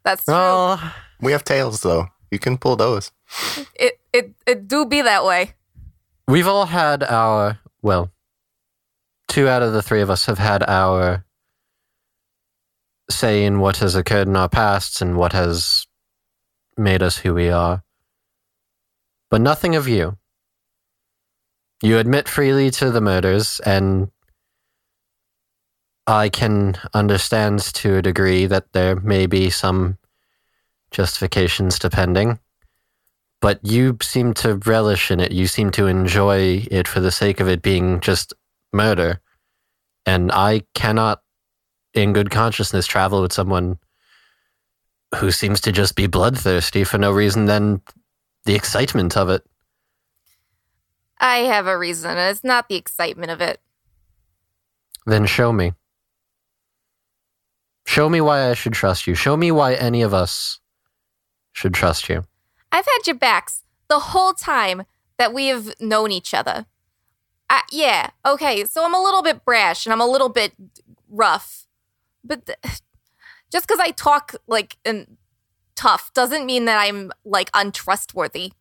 that's 0.04 0.24
true. 0.24 0.34
Well, 0.34 0.92
We 1.22 1.32
have 1.32 1.44
tails, 1.44 1.80
though. 1.80 2.08
You 2.30 2.38
can 2.38 2.58
pull 2.58 2.76
those. 2.76 3.10
it 3.74 3.98
it 4.12 4.34
it 4.46 4.68
do 4.68 4.84
be 4.84 5.00
that 5.02 5.24
way. 5.24 5.54
we've 6.26 6.46
all 6.46 6.66
had 6.66 7.02
our, 7.02 7.58
well, 7.82 8.10
two 9.28 9.48
out 9.48 9.62
of 9.62 9.72
the 9.72 9.82
three 9.82 10.02
of 10.02 10.10
us 10.10 10.26
have 10.26 10.38
had 10.38 10.62
our 10.68 11.24
say 13.10 13.44
in 13.44 13.60
what 13.60 13.78
has 13.78 13.94
occurred 13.94 14.28
in 14.28 14.36
our 14.36 14.48
pasts 14.50 15.00
and 15.00 15.16
what 15.16 15.32
has 15.32 15.86
made 16.76 17.02
us 17.02 17.16
who 17.18 17.32
we 17.34 17.48
are. 17.48 17.82
But 19.30 19.40
nothing 19.40 19.74
of 19.76 19.88
you. 19.88 20.18
You 21.82 21.98
admit 21.98 22.28
freely 22.28 22.70
to 22.72 22.90
the 22.90 23.00
murders, 23.00 23.60
and 23.64 24.10
I 26.08 26.30
can 26.30 26.78
understand 26.94 27.60
to 27.74 27.96
a 27.96 28.02
degree 28.02 28.46
that 28.46 28.72
there 28.72 28.96
may 28.96 29.26
be 29.26 29.50
some 29.50 29.98
justifications 30.90 31.78
depending. 31.78 32.38
But 33.42 33.60
you 33.62 33.98
seem 34.00 34.32
to 34.34 34.54
relish 34.54 35.10
in 35.10 35.20
it. 35.20 35.32
You 35.32 35.46
seem 35.46 35.70
to 35.72 35.86
enjoy 35.86 36.66
it 36.70 36.88
for 36.88 37.00
the 37.00 37.10
sake 37.10 37.40
of 37.40 37.48
it 37.48 37.60
being 37.60 38.00
just 38.00 38.32
murder. 38.72 39.20
And 40.06 40.32
I 40.32 40.62
cannot, 40.74 41.20
in 41.92 42.14
good 42.14 42.30
consciousness, 42.30 42.86
travel 42.86 43.20
with 43.20 43.34
someone 43.34 43.78
who 45.16 45.30
seems 45.30 45.60
to 45.60 45.72
just 45.72 45.94
be 45.94 46.06
bloodthirsty 46.06 46.84
for 46.84 46.96
no 46.96 47.12
reason 47.12 47.44
than 47.44 47.82
the 48.46 48.54
excitement 48.54 49.14
of 49.14 49.28
it. 49.28 49.44
I 51.20 51.40
have 51.40 51.66
a 51.66 51.76
reason. 51.76 52.12
and 52.12 52.30
It's 52.30 52.42
not 52.42 52.70
the 52.70 52.76
excitement 52.76 53.30
of 53.30 53.42
it. 53.42 53.60
Then 55.04 55.26
show 55.26 55.52
me. 55.52 55.74
Show 57.88 58.10
me 58.10 58.20
why 58.20 58.50
I 58.50 58.52
should 58.52 58.74
trust 58.74 59.06
you. 59.06 59.14
Show 59.14 59.34
me 59.34 59.50
why 59.50 59.72
any 59.72 60.02
of 60.02 60.12
us 60.12 60.60
should 61.52 61.72
trust 61.72 62.10
you. 62.10 62.24
I've 62.70 62.84
had 62.84 63.06
your 63.06 63.16
backs 63.16 63.62
the 63.88 63.98
whole 63.98 64.34
time. 64.34 64.82
that 65.16 65.32
we 65.32 65.46
have 65.46 65.72
known 65.80 66.12
each 66.12 66.34
other. 66.34 66.66
I, 67.48 67.62
yeah, 67.72 68.10
okay, 68.24 68.64
so 68.66 68.84
I'm 68.84 68.94
a 68.94 69.02
little 69.02 69.22
bit 69.22 69.42
brash 69.44 69.86
and 69.86 69.92
I'm 69.92 70.02
a 70.02 70.06
little 70.06 70.28
bit 70.28 70.52
rough, 71.08 71.66
but 72.22 72.44
th- 72.46 72.58
just 73.50 73.66
because 73.66 73.80
I 73.80 73.90
talk 73.90 74.34
like 74.46 74.76
and 74.84 75.16
tough 75.74 76.12
doesn't 76.12 76.44
mean 76.44 76.66
that 76.66 76.78
I'm 76.78 77.10
like 77.24 77.50
untrustworthy. 77.54 78.52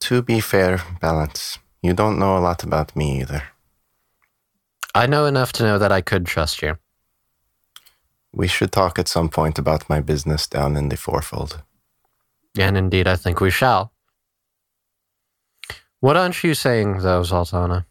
To 0.00 0.22
be 0.22 0.40
fair, 0.40 0.82
Balance, 1.00 1.58
you 1.82 1.94
don't 1.94 2.18
know 2.18 2.36
a 2.36 2.44
lot 2.48 2.62
about 2.62 2.94
me 2.94 3.20
either. 3.22 3.42
I 4.94 5.06
know 5.06 5.24
enough 5.24 5.52
to 5.54 5.62
know 5.64 5.78
that 5.78 5.90
I 5.90 6.02
could 6.02 6.26
trust 6.26 6.62
you. 6.62 6.76
We 8.36 8.48
should 8.48 8.72
talk 8.72 8.98
at 8.98 9.06
some 9.06 9.28
point 9.28 9.60
about 9.60 9.88
my 9.88 10.00
business 10.00 10.48
down 10.48 10.76
in 10.76 10.88
the 10.88 10.96
fourfold. 10.96 11.62
And 12.58 12.76
indeed, 12.76 13.06
I 13.06 13.14
think 13.14 13.40
we 13.40 13.50
shall. 13.50 13.92
What 16.00 16.16
aren't 16.16 16.42
you 16.42 16.54
saying, 16.54 16.98
though, 16.98 17.22
Zaltanna? 17.22 17.86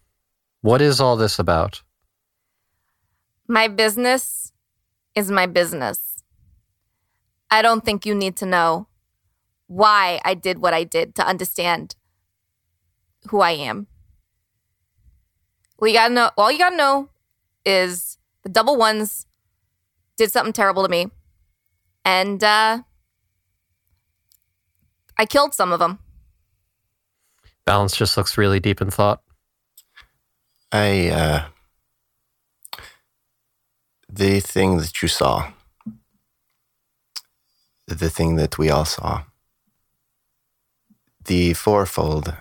What 0.60 0.82
is 0.82 1.00
all 1.00 1.16
this 1.16 1.40
about? 1.40 1.82
My 3.48 3.70
business 3.70 4.52
is 5.16 5.32
my 5.32 5.46
business. 5.46 6.24
I 7.50 7.62
don't 7.62 7.86
think 7.86 8.06
you 8.06 8.14
need 8.14 8.36
to 8.38 8.46
know 8.46 8.88
why 9.68 10.20
I 10.26 10.34
did 10.34 10.58
what 10.60 10.74
I 10.74 10.84
did 10.84 11.16
to 11.16 11.26
understand 11.26 11.96
who 13.30 13.40
I 13.40 13.52
am. 13.52 13.88
All 15.80 15.88
you 15.88 15.94
gotta 15.94 16.14
know, 16.14 16.32
all 16.38 16.52
you 16.52 16.58
gotta 16.58 16.76
know 16.76 17.10
is 17.66 18.18
the 18.44 18.50
double 18.50 18.76
ones 18.76 19.26
did 20.17 20.32
something 20.32 20.53
terrible 20.53 20.84
to 20.84 20.89
me. 20.89 21.08
And 22.05 22.43
uh 22.43 22.84
I 25.17 25.25
killed 25.25 25.53
some 25.53 25.72
of 25.72 25.79
them. 25.79 26.00
Balance 27.65 27.96
just 27.96 28.17
looks 28.17 28.38
really 28.38 28.60
deep 28.60 28.82
in 28.82 28.89
thought. 28.91 29.22
I, 30.72 31.10
uh, 31.10 31.46
the 34.10 34.39
thing 34.39 34.77
that 34.77 35.01
you 35.01 35.08
saw, 35.08 35.53
the 37.88 38.10
thing 38.10 38.36
that 38.38 38.58
we 38.58 38.70
all 38.70 38.86
saw, 38.86 39.24
the 41.24 41.53
fourfold, 41.53 42.36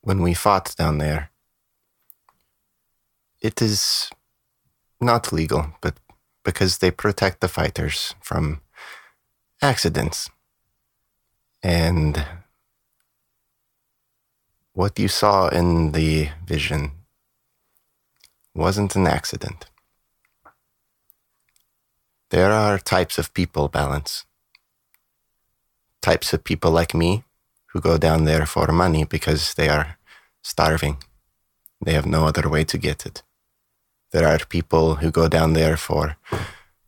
when 0.00 0.22
we 0.22 0.34
fought 0.34 0.74
down 0.76 0.98
there, 0.98 1.30
it 3.42 3.60
is 3.60 4.10
not 5.00 5.30
legal, 5.30 5.74
but 5.82 5.94
because 6.46 6.78
they 6.78 6.92
protect 6.92 7.40
the 7.40 7.48
fighters 7.48 8.14
from 8.22 8.60
accidents. 9.60 10.30
And 11.60 12.24
what 14.72 14.96
you 14.98 15.08
saw 15.08 15.48
in 15.48 15.90
the 15.90 16.28
vision 16.46 16.92
wasn't 18.54 18.94
an 18.94 19.08
accident. 19.08 19.66
There 22.30 22.52
are 22.52 22.78
types 22.78 23.18
of 23.18 23.34
people, 23.34 23.68
Balance. 23.68 24.24
Types 26.00 26.32
of 26.32 26.44
people 26.44 26.70
like 26.70 26.94
me 26.94 27.24
who 27.70 27.80
go 27.80 27.98
down 27.98 28.24
there 28.24 28.46
for 28.46 28.68
money 28.68 29.04
because 29.04 29.54
they 29.54 29.68
are 29.68 29.98
starving. 30.42 30.98
They 31.84 31.94
have 31.94 32.06
no 32.06 32.24
other 32.24 32.48
way 32.48 32.62
to 32.64 32.78
get 32.78 33.04
it. 33.04 33.24
There 34.12 34.28
are 34.28 34.38
people 34.38 34.96
who 34.96 35.10
go 35.10 35.28
down 35.28 35.52
there 35.52 35.76
for 35.76 36.16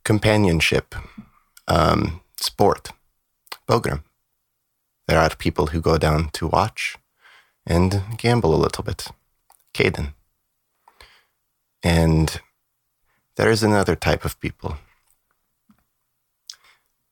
companionship, 0.03 0.95
um, 1.67 2.21
sport, 2.39 2.91
Bogram. 3.67 4.03
There 5.07 5.19
are 5.19 5.35
people 5.35 5.67
who 5.67 5.81
go 5.81 5.97
down 5.97 6.29
to 6.33 6.47
watch 6.47 6.97
and 7.65 8.01
gamble 8.17 8.55
a 8.55 8.63
little 8.63 8.83
bit, 8.83 9.07
Caden. 9.73 10.13
And 11.83 12.41
there 13.35 13.51
is 13.51 13.63
another 13.63 13.95
type 13.95 14.25
of 14.25 14.39
people. 14.39 14.77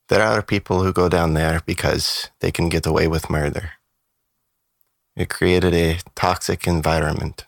There 0.08 0.22
are 0.22 0.42
people 0.42 0.82
who 0.82 0.92
go 0.92 1.08
down 1.08 1.34
there 1.34 1.60
because 1.66 2.30
they 2.40 2.50
can 2.50 2.68
get 2.68 2.86
away 2.86 3.08
with 3.08 3.30
murder. 3.30 3.72
It 5.16 5.28
created 5.28 5.74
a 5.74 5.98
toxic 6.14 6.66
environment 6.66 7.44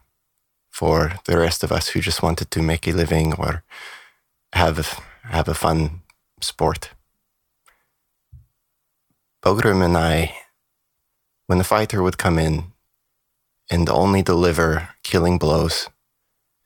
for 0.70 1.12
the 1.26 1.38
rest 1.38 1.62
of 1.62 1.72
us 1.72 1.88
who 1.88 2.00
just 2.00 2.22
wanted 2.22 2.50
to 2.50 2.62
make 2.62 2.86
a 2.88 2.92
living 2.92 3.34
or 3.34 3.62
have 4.52 4.78
a, 4.78 5.28
have 5.28 5.48
a 5.48 5.54
fun 5.54 6.02
sport. 6.40 6.90
Bogrim 9.42 9.84
and 9.84 9.96
I, 9.96 10.34
when 11.46 11.58
the 11.58 11.64
fighter 11.64 12.02
would 12.02 12.18
come 12.18 12.38
in 12.38 12.72
and 13.70 13.88
only 13.88 14.22
deliver 14.22 14.90
killing 15.02 15.38
blows, 15.38 15.88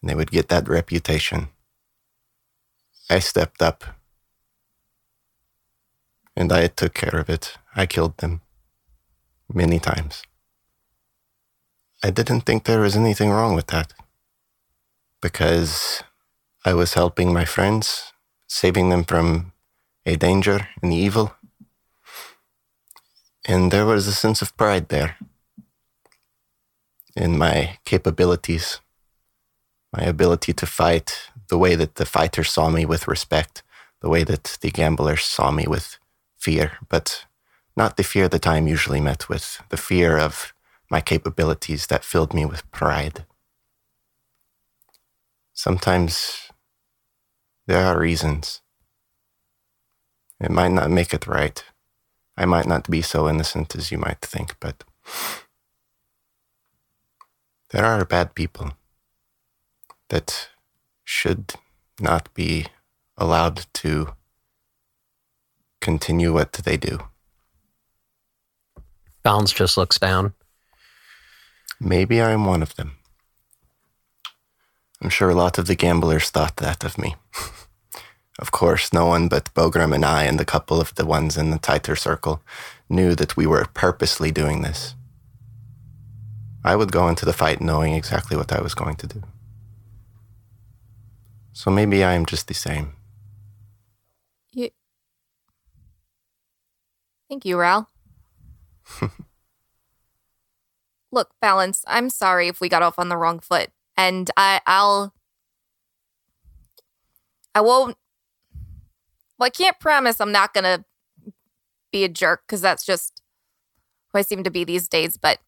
and 0.00 0.10
they 0.10 0.14
would 0.14 0.30
get 0.30 0.48
that 0.48 0.68
reputation, 0.68 1.48
I 3.08 3.18
stepped 3.18 3.62
up 3.62 3.84
and 6.36 6.52
I 6.52 6.66
took 6.66 6.94
care 6.94 7.18
of 7.18 7.30
it. 7.30 7.56
I 7.76 7.86
killed 7.86 8.18
them 8.18 8.40
many 9.52 9.78
times. 9.78 10.22
I 12.04 12.10
didn't 12.10 12.42
think 12.42 12.64
there 12.64 12.82
was 12.82 12.96
anything 12.96 13.30
wrong 13.30 13.54
with 13.54 13.68
that 13.68 13.94
because 15.22 16.02
I 16.62 16.74
was 16.74 16.92
helping 16.92 17.32
my 17.32 17.46
friends, 17.46 18.12
saving 18.46 18.90
them 18.90 19.04
from 19.04 19.52
a 20.04 20.14
danger 20.16 20.68
and 20.82 20.92
evil. 20.92 21.34
And 23.46 23.70
there 23.70 23.86
was 23.86 24.06
a 24.06 24.12
sense 24.12 24.42
of 24.42 24.54
pride 24.58 24.90
there 24.90 25.16
in 27.16 27.38
my 27.38 27.78
capabilities, 27.86 28.80
my 29.90 30.04
ability 30.04 30.52
to 30.52 30.66
fight 30.66 31.30
the 31.48 31.56
way 31.56 31.74
that 31.74 31.94
the 31.94 32.04
fighters 32.04 32.50
saw 32.50 32.68
me 32.68 32.84
with 32.84 33.08
respect, 33.08 33.62
the 34.02 34.10
way 34.10 34.24
that 34.24 34.58
the 34.60 34.70
gamblers 34.70 35.22
saw 35.22 35.50
me 35.50 35.64
with 35.66 35.98
fear, 36.36 36.72
but 36.90 37.24
not 37.78 37.96
the 37.96 38.04
fear 38.04 38.28
that 38.28 38.46
I'm 38.46 38.68
usually 38.68 39.00
met 39.00 39.30
with, 39.30 39.62
the 39.70 39.78
fear 39.78 40.18
of 40.18 40.53
my 40.90 41.00
capabilities 41.00 41.86
that 41.86 42.04
filled 42.04 42.34
me 42.34 42.44
with 42.44 42.70
pride. 42.70 43.24
Sometimes 45.52 46.50
there 47.66 47.84
are 47.84 47.98
reasons. 47.98 48.60
It 50.40 50.50
might 50.50 50.72
not 50.72 50.90
make 50.90 51.14
it 51.14 51.26
right. 51.26 51.62
I 52.36 52.44
might 52.44 52.66
not 52.66 52.90
be 52.90 53.00
so 53.02 53.28
innocent 53.28 53.74
as 53.76 53.92
you 53.92 53.98
might 53.98 54.20
think, 54.20 54.56
but 54.60 54.84
there 57.70 57.84
are 57.84 58.04
bad 58.04 58.34
people 58.34 58.72
that 60.08 60.48
should 61.04 61.54
not 62.00 62.32
be 62.34 62.66
allowed 63.16 63.66
to 63.74 64.14
continue 65.80 66.32
what 66.32 66.52
they 66.52 66.76
do. 66.76 66.98
Balance 69.22 69.52
just 69.52 69.76
looks 69.76 69.98
down. 69.98 70.34
Maybe 71.80 72.20
I'm 72.20 72.44
one 72.44 72.62
of 72.62 72.76
them. 72.76 72.92
I'm 75.02 75.10
sure 75.10 75.28
a 75.28 75.34
lot 75.34 75.58
of 75.58 75.66
the 75.66 75.74
gamblers 75.74 76.30
thought 76.30 76.56
that 76.56 76.84
of 76.84 76.96
me. 76.96 77.16
of 78.38 78.50
course, 78.50 78.92
no 78.92 79.06
one 79.06 79.28
but 79.28 79.52
Bogram 79.54 79.94
and 79.94 80.04
I 80.04 80.24
and 80.24 80.40
a 80.40 80.44
couple 80.44 80.80
of 80.80 80.94
the 80.94 81.04
ones 81.04 81.36
in 81.36 81.50
the 81.50 81.58
tighter 81.58 81.96
circle 81.96 82.42
knew 82.88 83.14
that 83.14 83.36
we 83.36 83.46
were 83.46 83.66
purposely 83.74 84.30
doing 84.30 84.62
this. 84.62 84.94
I 86.64 86.76
would 86.76 86.90
go 86.90 87.08
into 87.08 87.26
the 87.26 87.34
fight 87.34 87.60
knowing 87.60 87.92
exactly 87.94 88.36
what 88.36 88.52
I 88.52 88.62
was 88.62 88.74
going 88.74 88.96
to 88.96 89.06
do. 89.06 89.22
So 91.52 91.70
maybe 91.70 92.02
I 92.02 92.14
am 92.14 92.24
just 92.24 92.48
the 92.48 92.54
same. 92.54 92.94
You... 94.52 94.70
Thank 97.28 97.44
you, 97.44 97.58
Rhal. 97.58 97.88
Look, 101.14 101.30
Balance, 101.40 101.84
I'm 101.86 102.10
sorry 102.10 102.48
if 102.48 102.60
we 102.60 102.68
got 102.68 102.82
off 102.82 102.98
on 102.98 103.08
the 103.08 103.16
wrong 103.16 103.38
foot. 103.38 103.70
And 103.96 104.28
I, 104.36 104.60
I'll. 104.66 105.14
I 107.54 107.60
won't. 107.60 107.96
Well, 109.38 109.46
I 109.46 109.50
can't 109.50 109.78
promise 109.78 110.20
I'm 110.20 110.32
not 110.32 110.52
going 110.52 110.64
to 110.64 110.84
be 111.92 112.02
a 112.02 112.08
jerk 112.08 112.42
because 112.44 112.60
that's 112.60 112.84
just 112.84 113.22
who 114.12 114.18
I 114.18 114.22
seem 114.22 114.42
to 114.42 114.50
be 114.50 114.64
these 114.64 114.88
days, 114.88 115.16
but 115.16 115.38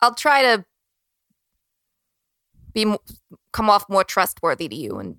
I'll 0.00 0.14
try 0.14 0.42
to 0.42 0.64
be 2.72 2.96
come 3.52 3.70
off 3.70 3.88
more 3.88 4.02
trustworthy 4.02 4.66
to 4.66 4.74
you 4.74 4.98
and 4.98 5.18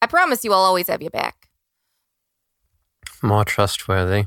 I 0.00 0.06
promise 0.06 0.44
you 0.44 0.52
I'll 0.52 0.60
always 0.60 0.88
have 0.88 1.02
your 1.02 1.10
back. 1.10 1.48
More 3.22 3.44
trustworthy. 3.44 4.26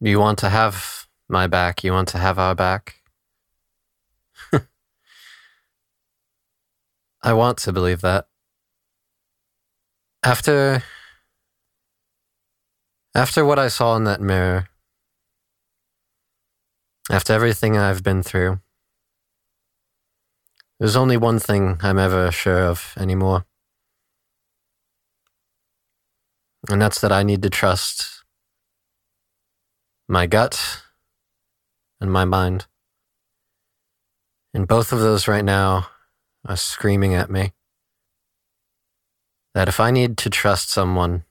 You 0.00 0.18
want 0.18 0.38
to 0.40 0.50
have 0.50 1.03
my 1.28 1.46
back. 1.46 1.84
You 1.84 1.92
want 1.92 2.08
to 2.08 2.18
have 2.18 2.38
our 2.38 2.54
back. 2.54 2.96
I 7.22 7.32
want 7.32 7.58
to 7.58 7.72
believe 7.72 8.00
that. 8.02 8.26
After. 10.22 10.82
After 13.16 13.44
what 13.44 13.60
I 13.60 13.68
saw 13.68 13.94
in 13.96 14.02
that 14.04 14.20
mirror, 14.20 14.68
After 17.10 17.34
everything 17.34 17.76
I've 17.76 18.02
been 18.02 18.22
through, 18.22 18.60
there's 20.80 20.96
only 20.96 21.18
one 21.18 21.38
thing 21.38 21.76
I'm 21.82 21.98
ever 21.98 22.32
sure 22.32 22.64
of 22.64 22.94
anymore. 22.96 23.44
And 26.70 26.80
that's 26.80 27.02
that 27.02 27.12
I 27.12 27.22
need 27.22 27.42
to 27.42 27.50
trust 27.50 28.24
my 30.08 30.26
gut 30.26 30.83
and 32.04 32.12
my 32.12 32.26
mind. 32.26 32.66
And 34.52 34.68
both 34.68 34.92
of 34.92 35.00
those 35.00 35.26
right 35.26 35.44
now 35.44 35.88
are 36.46 36.56
screaming 36.56 37.14
at 37.14 37.30
me 37.30 37.52
that 39.54 39.68
if 39.68 39.80
I 39.80 39.90
need 39.90 40.18
to 40.18 40.28
trust 40.30 40.70
someone, 40.70 41.24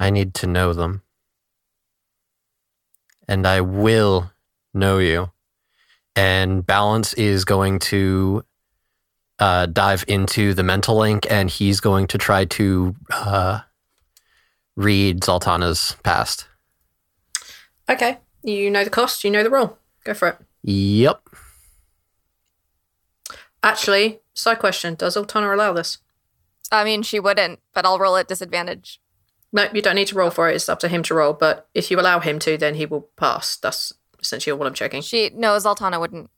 I 0.00 0.10
need 0.10 0.34
to 0.34 0.48
know 0.48 0.72
them. 0.72 1.02
And 3.28 3.46
I 3.46 3.60
will 3.60 4.32
know 4.74 4.98
you. 4.98 5.30
And 6.16 6.66
Balance 6.66 7.14
is 7.14 7.44
going 7.44 7.78
to 7.90 8.44
uh, 9.38 9.66
dive 9.66 10.04
into 10.08 10.54
the 10.54 10.64
mental 10.64 10.96
link 10.96 11.24
and 11.30 11.48
he's 11.48 11.78
going 11.78 12.08
to 12.08 12.18
try 12.18 12.46
to 12.46 12.96
uh, 13.10 13.60
read 14.74 15.20
Zaltanna's 15.20 15.96
past. 16.02 16.48
Okay. 17.88 18.18
You 18.42 18.70
know 18.70 18.84
the 18.84 18.90
cost, 18.90 19.24
you 19.24 19.30
know 19.30 19.42
the 19.42 19.50
roll. 19.50 19.78
Go 20.04 20.14
for 20.14 20.28
it. 20.28 20.38
Yep. 20.62 21.28
Actually, 23.62 24.20
side 24.34 24.58
question 24.58 24.94
Does 24.94 25.16
Altana 25.16 25.52
allow 25.52 25.72
this? 25.72 25.98
I 26.70 26.84
mean, 26.84 27.02
she 27.02 27.20
wouldn't, 27.20 27.60
but 27.74 27.84
I'll 27.84 27.98
roll 27.98 28.16
at 28.16 28.28
disadvantage. 28.28 29.00
No, 29.52 29.68
you 29.74 29.82
don't 29.82 29.96
need 29.96 30.08
to 30.08 30.14
roll 30.14 30.30
for 30.30 30.48
it. 30.48 30.56
It's 30.56 30.68
up 30.68 30.80
to 30.80 30.88
him 30.88 31.02
to 31.04 31.14
roll. 31.14 31.34
But 31.34 31.68
if 31.74 31.90
you 31.90 32.00
allow 32.00 32.20
him 32.20 32.38
to, 32.40 32.56
then 32.56 32.74
he 32.76 32.86
will 32.86 33.08
pass. 33.16 33.56
That's 33.56 33.92
essentially 34.18 34.58
all 34.58 34.66
I'm 34.66 34.72
checking. 34.74 35.02
She 35.02 35.30
no, 35.34 35.56
Zaltanna 35.56 36.00
wouldn't. 36.00 36.30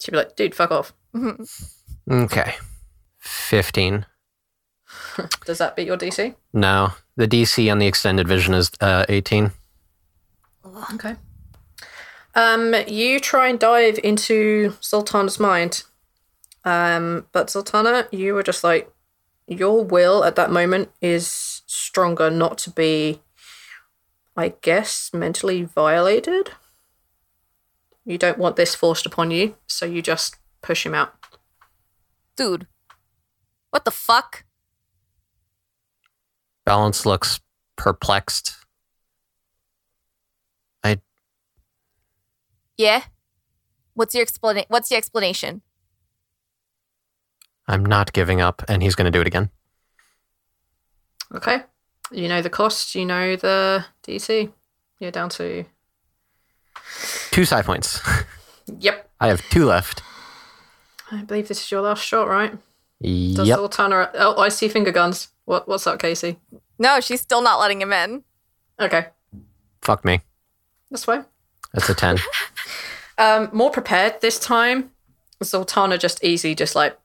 She'd 0.00 0.12
be 0.12 0.18
like, 0.18 0.36
dude, 0.36 0.54
fuck 0.54 0.70
off. 0.70 0.92
Okay. 2.10 2.56
15. 3.20 4.04
Does 5.46 5.56
that 5.56 5.74
beat 5.74 5.86
your 5.86 5.96
DC? 5.96 6.34
No, 6.52 6.90
the 7.16 7.26
DC 7.26 7.72
on 7.72 7.78
the 7.78 7.86
extended 7.86 8.28
vision 8.28 8.52
is 8.52 8.70
uh, 8.82 9.06
18. 10.76 10.94
Okay. 10.94 11.16
Um, 12.34 12.74
you 12.88 13.20
try 13.20 13.48
and 13.48 13.58
dive 13.58 13.98
into 14.02 14.74
Zaltanna's 14.80 15.38
mind. 15.38 15.84
Um, 16.64 17.26
but 17.32 17.48
Zaltanna, 17.48 18.08
you 18.12 18.34
were 18.34 18.42
just 18.42 18.64
like, 18.64 18.90
your 19.46 19.84
will 19.84 20.24
at 20.24 20.36
that 20.36 20.50
moment 20.50 20.90
is 21.00 21.62
stronger 21.66 22.30
not 22.30 22.56
to 22.58 22.70
be, 22.70 23.20
I 24.36 24.54
guess, 24.62 25.10
mentally 25.12 25.62
violated. 25.62 26.52
You 28.04 28.18
don't 28.18 28.38
want 28.38 28.56
this 28.56 28.74
forced 28.74 29.06
upon 29.06 29.30
you, 29.30 29.56
so 29.66 29.86
you 29.86 30.02
just 30.02 30.36
push 30.62 30.84
him 30.84 30.94
out. 30.94 31.14
Dude. 32.36 32.66
What 33.70 33.84
the 33.84 33.90
fuck? 33.90 34.44
Balance 36.64 37.04
looks 37.04 37.40
perplexed. 37.76 38.63
Yeah? 42.76 43.04
What's 43.94 44.14
your 44.14 44.24
explana- 44.24 44.66
what's 44.68 44.88
the 44.88 44.96
explanation? 44.96 45.62
I'm 47.66 47.84
not 47.84 48.12
giving 48.12 48.40
up, 48.40 48.62
and 48.68 48.82
he's 48.82 48.94
going 48.94 49.06
to 49.06 49.10
do 49.10 49.20
it 49.20 49.26
again. 49.26 49.50
Okay. 51.34 51.62
You 52.12 52.28
know 52.28 52.42
the 52.42 52.50
cost, 52.50 52.94
you 52.94 53.06
know 53.06 53.36
the 53.36 53.86
DC. 54.06 54.52
You're 54.98 55.10
down 55.10 55.30
to. 55.30 55.64
Two 57.30 57.44
psi 57.44 57.62
points. 57.62 58.00
Yep. 58.78 59.10
I 59.20 59.28
have 59.28 59.46
two 59.50 59.66
left. 59.66 60.02
I 61.10 61.22
believe 61.22 61.48
this 61.48 61.62
is 61.62 61.70
your 61.70 61.82
last 61.82 62.02
shot, 62.02 62.28
right? 62.28 62.56
Yeah 63.00 63.36
does 63.36 63.46
Yep. 63.48 63.58
Zaltanna. 63.58 64.10
Oh, 64.14 64.40
I 64.40 64.48
see 64.48 64.68
finger 64.68 64.90
guns. 64.90 65.28
What, 65.44 65.68
what's 65.68 65.86
up, 65.86 65.98
Casey? 65.98 66.38
No, 66.78 67.00
she's 67.00 67.20
still 67.20 67.42
not 67.42 67.60
letting 67.60 67.82
him 67.82 67.92
in. 67.92 68.24
Okay. 68.80 69.08
Fuck 69.82 70.02
me. 70.04 70.22
That's 70.90 71.04
fine. 71.04 71.26
That's 71.74 71.90
a 71.90 71.94
10. 71.94 72.16
Um, 73.18 73.48
more 73.52 73.70
prepared 73.70 74.20
this 74.20 74.38
time. 74.38 74.90
Zaltanna 75.42 75.98
just 75.98 76.24
easy, 76.24 76.54
just 76.54 76.74
like 76.74 76.98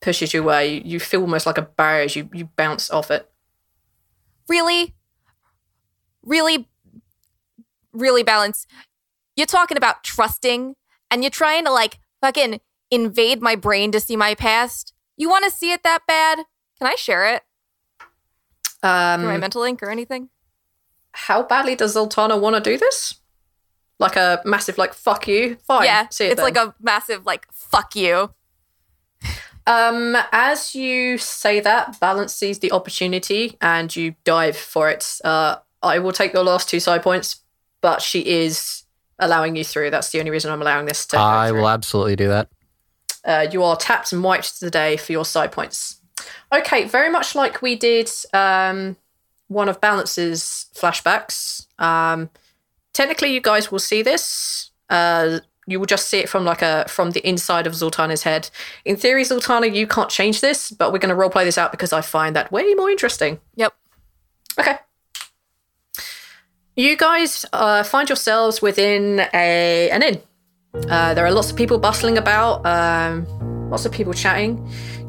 pushes 0.00 0.32
you 0.32 0.42
away. 0.42 0.74
You, 0.74 0.82
you 0.84 1.00
feel 1.00 1.20
almost 1.22 1.46
like 1.46 1.58
a 1.58 1.62
barrier 1.62 2.04
as 2.04 2.16
you, 2.16 2.28
you 2.32 2.46
bounce 2.56 2.90
off 2.90 3.10
it. 3.10 3.30
Really? 4.48 4.94
Really? 6.22 6.68
Really 7.92 8.22
balance. 8.22 8.66
You're 9.36 9.46
talking 9.46 9.76
about 9.76 10.04
trusting 10.04 10.76
and 11.10 11.22
you're 11.22 11.30
trying 11.30 11.64
to 11.64 11.72
like 11.72 11.98
fucking 12.20 12.60
invade 12.90 13.40
my 13.42 13.54
brain 13.56 13.92
to 13.92 14.00
see 14.00 14.16
my 14.16 14.34
past. 14.34 14.92
You 15.16 15.28
want 15.28 15.44
to 15.44 15.50
see 15.50 15.72
it 15.72 15.82
that 15.82 16.00
bad? 16.06 16.38
Can 16.78 16.86
I 16.86 16.94
share 16.94 17.34
it? 17.34 17.42
Um, 18.82 19.20
Through 19.20 19.30
my 19.30 19.36
mental 19.38 19.60
link 19.62 19.82
or 19.82 19.90
anything? 19.90 20.30
how 21.12 21.42
badly 21.42 21.74
does 21.74 21.96
Zaltanna 21.96 22.40
want 22.40 22.54
to 22.54 22.62
do 22.62 22.78
this? 22.78 23.16
Like 24.00 24.16
a 24.16 24.40
massive, 24.44 24.78
like, 24.78 24.94
fuck 24.94 25.28
you? 25.28 25.56
Fine. 25.66 25.84
yeah, 25.84 26.08
see 26.08 26.26
it 26.26 26.32
it's 26.32 26.42
like 26.42 26.56
a 26.56 26.74
massive 26.80 27.26
like 27.26 27.46
fuck 27.52 27.94
you. 27.94 28.34
Um, 29.66 30.16
as 30.32 30.74
you 30.74 31.18
say 31.18 31.60
that, 31.60 32.00
Balance 32.00 32.34
sees 32.34 32.58
the 32.58 32.72
opportunity 32.72 33.56
and 33.60 33.94
you 33.94 34.14
dive 34.24 34.56
for 34.56 34.90
it. 34.90 35.18
Uh, 35.22 35.56
I 35.82 35.98
will 35.98 36.12
take 36.12 36.32
your 36.32 36.42
last 36.42 36.68
two 36.68 36.80
psi 36.80 36.98
points, 36.98 37.42
but 37.80 38.02
she 38.02 38.20
is 38.26 38.82
allowing 39.18 39.56
you 39.56 39.64
through. 39.64 39.90
That's 39.90 40.10
the 40.10 40.18
only 40.18 40.30
reason 40.30 40.50
I'm 40.50 40.62
allowing 40.62 40.86
this 40.86 41.06
to. 41.06 41.18
I 41.18 41.52
will 41.52 41.68
absolutely 41.68 42.16
do 42.16 42.28
that. 42.28 42.48
Uh, 43.24 43.46
you 43.52 43.62
are 43.62 43.76
tapped 43.76 44.12
and 44.12 44.24
wiped 44.24 44.58
today 44.58 44.96
for 44.96 45.12
your 45.12 45.24
psi 45.24 45.46
points. 45.46 46.00
Okay, 46.52 46.84
very 46.84 47.10
much 47.10 47.34
like 47.34 47.62
we 47.62 47.76
did 47.76 48.10
um, 48.32 48.96
one 49.48 49.68
of 49.68 49.80
Balance's 49.80 50.66
flashbacks. 50.74 51.66
Um, 51.78 52.30
technically, 53.00 53.32
you 53.32 53.40
guys 53.40 53.72
will 53.72 53.78
see 53.78 54.02
this. 54.02 54.70
Uh, 54.90 55.40
you 55.66 55.78
will 55.78 55.86
just 55.86 56.08
see 56.08 56.18
it 56.18 56.28
from 56.28 56.44
like 56.44 56.60
a 56.60 56.84
from 56.88 57.12
the 57.12 57.26
inside 57.26 57.66
of 57.66 57.72
Zaltanna's 57.72 58.24
head. 58.24 58.50
In 58.84 58.96
theory, 58.96 59.22
Zaltanna, 59.22 59.74
you 59.74 59.86
can't 59.86 60.10
change 60.10 60.42
this, 60.42 60.70
but 60.70 60.92
we're 60.92 60.98
going 60.98 61.16
to 61.16 61.20
roleplay 61.22 61.44
this 61.44 61.56
out 61.56 61.70
because 61.70 61.92
I 61.94 62.02
find 62.02 62.36
that 62.36 62.52
way 62.52 62.74
more 62.74 62.90
interesting. 62.90 63.40
Yep. 63.56 63.72
Okay. 64.58 64.76
You 66.76 66.96
guys 66.96 67.46
uh, 67.52 67.84
find 67.84 68.08
yourselves 68.08 68.60
within 68.60 69.20
a 69.32 69.90
an 69.90 70.02
inn. 70.02 70.20
Uh, 70.74 71.14
there 71.14 71.24
are 71.24 71.32
lots 71.32 71.50
of 71.50 71.56
people 71.56 71.78
bustling 71.78 72.18
about, 72.18 72.64
um, 72.64 73.26
lots 73.70 73.86
of 73.86 73.92
people 73.92 74.12
chatting. 74.12 74.52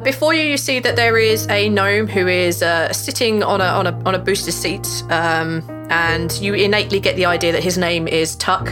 Before 0.04 0.34
you, 0.34 0.44
you 0.44 0.58
see 0.58 0.80
that 0.80 0.96
there 0.96 1.18
is 1.18 1.48
a 1.50 1.70
gnome 1.70 2.08
who 2.08 2.28
is 2.28 2.64
uh, 2.64 2.92
sitting 2.94 3.44
on 3.44 3.60
a 3.62 3.66
on 3.80 3.86
a 3.88 3.94
on 4.06 4.16
a 4.16 4.20
booster 4.20 4.52
seat, 4.52 4.88
um, 5.10 5.62
and 5.92 6.32
you 6.40 6.54
innately 6.54 7.00
get 7.00 7.18
the 7.18 7.26
idea 7.26 7.52
that 7.52 7.64
his 7.64 7.78
name 7.78 8.08
is 8.08 8.36
Tuck. 8.38 8.70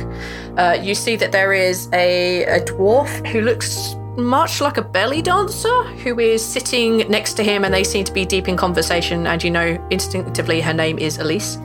Uh, 0.57 0.77
you 0.81 0.95
see 0.95 1.17
that 1.17 1.31
there 1.31 1.53
is 1.53 1.89
a, 1.93 2.45
a 2.45 2.61
dwarf 2.61 3.27
who 3.27 3.41
looks 3.41 3.95
much 4.17 4.61
like 4.61 4.77
a 4.77 4.81
belly 4.81 5.21
dancer 5.21 5.83
who 6.03 6.17
is 6.19 6.43
sitting 6.43 6.99
next 7.09 7.33
to 7.33 7.43
him, 7.43 7.65
and 7.65 7.73
they 7.73 7.83
seem 7.83 8.05
to 8.05 8.13
be 8.13 8.25
deep 8.25 8.47
in 8.47 8.55
conversation. 8.55 9.27
And 9.27 9.43
you 9.43 9.51
know 9.51 9.87
instinctively 9.91 10.61
her 10.61 10.73
name 10.73 10.97
is 10.97 11.17
Elise. 11.17 11.57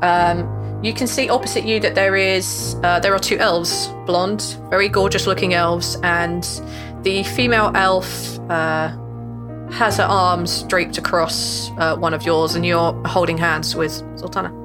Um, 0.00 0.80
you 0.82 0.92
can 0.92 1.06
see 1.06 1.28
opposite 1.28 1.64
you 1.64 1.78
that 1.80 1.94
there 1.94 2.16
is 2.16 2.76
uh, 2.82 2.98
there 2.98 3.14
are 3.14 3.18
two 3.20 3.36
elves, 3.36 3.88
blonde, 4.06 4.56
very 4.70 4.88
gorgeous 4.88 5.26
looking 5.26 5.52
elves, 5.52 5.98
and 6.02 6.44
the 7.02 7.22
female 7.24 7.70
elf 7.74 8.38
uh, 8.50 8.88
has 9.70 9.98
her 9.98 10.04
arms 10.04 10.62
draped 10.64 10.96
across 10.96 11.70
uh, 11.78 11.94
one 11.96 12.14
of 12.14 12.22
yours, 12.24 12.54
and 12.54 12.64
you're 12.64 12.92
holding 13.06 13.36
hands 13.36 13.76
with 13.76 13.92
Zaltanna. 14.16 14.61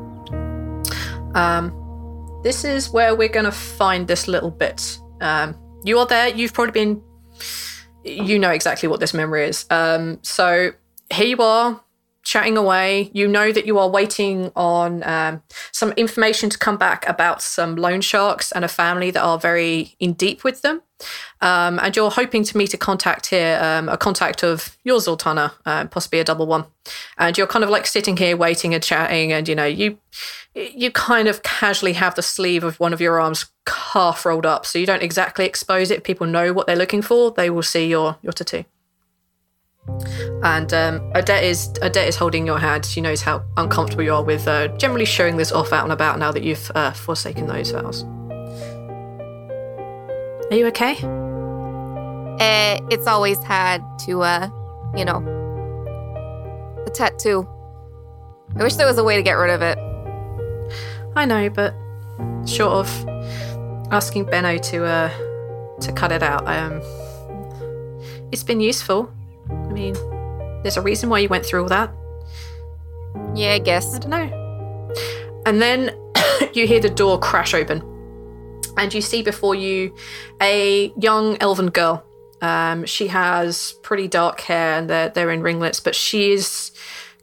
Um, 1.36 1.74
this 2.44 2.64
is 2.64 2.90
where 2.90 3.16
we're 3.16 3.28
going 3.28 3.46
to 3.46 3.52
find 3.52 4.08
this 4.08 4.28
little 4.28 4.52
bit. 4.52 5.00
Um, 5.22 5.56
you 5.84 5.98
are 6.00 6.06
there. 6.06 6.30
You've 6.30 6.54
probably 6.54 6.72
been. 6.72 7.04
You 8.04 8.40
know 8.40 8.52
exactly 8.52 8.88
what 8.88 9.02
this 9.02 9.14
memory 9.14 9.48
is. 9.48 9.66
Um, 9.70 10.20
so 10.22 10.72
here 11.12 11.26
you 11.26 11.38
are, 11.42 11.82
chatting 12.24 12.58
away. 12.58 13.10
You 13.14 13.28
know 13.28 13.52
that 13.52 13.66
you 13.66 13.78
are 13.80 13.90
waiting 13.90 14.52
on 14.56 15.02
um, 15.04 15.42
some 15.72 15.92
information 15.94 16.50
to 16.50 16.58
come 16.58 16.78
back 16.78 17.08
about 17.08 17.42
some 17.42 17.76
loan 17.76 18.02
sharks 18.02 18.52
and 18.52 18.66
a 18.66 18.68
family 18.68 19.12
that 19.12 19.22
are 19.22 19.38
very 19.38 19.96
in 20.00 20.14
deep 20.14 20.44
with 20.44 20.62
them. 20.62 20.82
Um, 21.42 21.80
and 21.82 21.96
you're 21.96 22.10
hoping 22.10 22.44
to 22.44 22.58
meet 22.58 22.74
a 22.74 22.78
contact 22.78 23.28
here, 23.28 23.60
um, 23.62 23.88
a 23.88 23.98
contact 23.98 24.44
of 24.44 24.78
yours, 24.84 25.08
Zaltanna, 25.08 25.54
uh, 25.66 25.86
possibly 25.86 26.20
a 26.20 26.24
double 26.24 26.48
one. 26.48 26.66
And 27.18 27.38
you're 27.38 27.48
kind 27.48 27.64
of 27.64 27.70
like 27.70 27.86
sitting 27.88 28.18
here 28.18 28.36
waiting 28.36 28.74
and 28.74 28.84
chatting, 28.84 29.32
and 29.32 29.48
you 29.48 29.56
know 29.56 29.66
you 29.66 29.98
you 30.58 30.92
kind 30.92 31.28
of 31.28 31.44
casually 31.44 31.94
have 31.94 32.16
the 32.16 32.22
sleeve 32.22 32.64
of 32.64 32.80
one 32.80 32.94
of 32.94 33.02
your 33.02 33.20
arms 33.20 33.46
half 33.68 34.26
rolled 34.26 34.46
up, 34.46 34.66
so 34.66 34.80
you 34.80 34.86
don't 34.86 35.04
exactly 35.04 35.46
expose 35.46 35.92
it. 35.92 36.00
If 36.00 36.04
people 36.04 36.28
know 36.28 36.54
what 36.54 36.68
they're 36.68 36.76
looking 36.76 37.02
for, 37.02 37.32
they 37.32 37.50
will 37.50 37.64
see 37.64 37.88
your 37.88 38.18
your 38.22 38.34
tattoo. 38.34 38.66
And 40.44 40.74
um, 40.74 41.12
Odette 41.16 41.44
is 41.44 41.70
Odette 41.82 42.08
is 42.08 42.16
holding 42.16 42.46
your 42.46 42.60
hand. 42.60 42.86
She 42.86 43.02
knows 43.02 43.22
how 43.22 43.44
uncomfortable 43.56 44.04
you 44.04 44.14
are 44.14 44.24
with 44.24 44.48
uh, 44.48 44.68
generally 44.78 45.06
showing 45.06 45.38
this 45.38 45.52
off 45.52 45.72
out 45.72 45.84
and 45.84 45.94
about 45.94 46.20
now 46.20 46.32
that 46.32 46.44
you've 46.44 46.72
uh, 46.76 46.92
forsaken 46.92 47.48
those 47.48 47.72
vows. 47.72 48.04
Are 50.52 50.56
you 50.56 50.68
okay? 50.68 50.96
Eh, 52.40 52.80
it's 52.92 53.08
always 53.08 53.42
had 53.44 53.84
to, 54.06 54.22
uh, 54.22 54.50
you 54.96 55.04
know, 55.04 55.20
the 56.86 56.92
tattoo. 56.92 57.48
I 58.56 58.64
wish 58.64 58.76
there 58.76 58.88
was 58.88 58.98
a 58.98 59.04
way 59.04 59.16
to 59.16 59.24
get 59.24 59.34
rid 59.34 59.50
of 59.50 59.62
it. 59.62 59.78
I 61.18 61.26
know, 61.26 61.50
but 61.50 61.74
short 62.48 62.74
of 62.74 63.08
asking 63.92 64.26
Benno 64.26 64.60
to 64.60 64.86
uh 64.86 65.10
to 65.82 65.92
cut 65.92 66.12
it 66.12 66.22
out, 66.22 66.48
um, 66.48 66.80
it's 68.32 68.44
been 68.44 68.60
useful. 68.60 69.12
I 69.50 69.74
mean, 69.74 69.94
there's 70.62 70.78
a 70.78 70.82
reason 70.82 71.10
why 71.10 71.20
you 71.20 71.28
went 71.28 71.44
through 71.44 71.64
all 71.64 71.70
that. 71.70 71.92
Yeah, 73.34 73.54
I 73.54 73.60
guess. 73.60 73.96
I 73.96 74.00
don't 74.00 74.12
know. 74.12 74.94
And 75.48 75.60
then 75.60 75.98
you 76.54 76.68
hear 76.68 76.80
the 76.80 76.90
door 76.90 77.20
crash 77.20 77.56
open, 77.56 77.82
and 78.78 78.94
you 78.94 79.02
see 79.02 79.24
before 79.24 79.56
you 79.56 79.96
a 80.40 80.94
young 81.00 81.36
elven 81.42 81.72
girl. 81.72 82.04
Um, 82.44 82.86
she 82.86 83.08
has 83.08 83.74
pretty 83.82 84.08
dark 84.08 84.40
hair, 84.42 84.78
and 84.78 84.88
they're 84.88 85.10
they're 85.10 85.32
in 85.32 85.42
ringlets, 85.42 85.80
but 85.80 85.96
she 85.96 86.32
is 86.32 86.72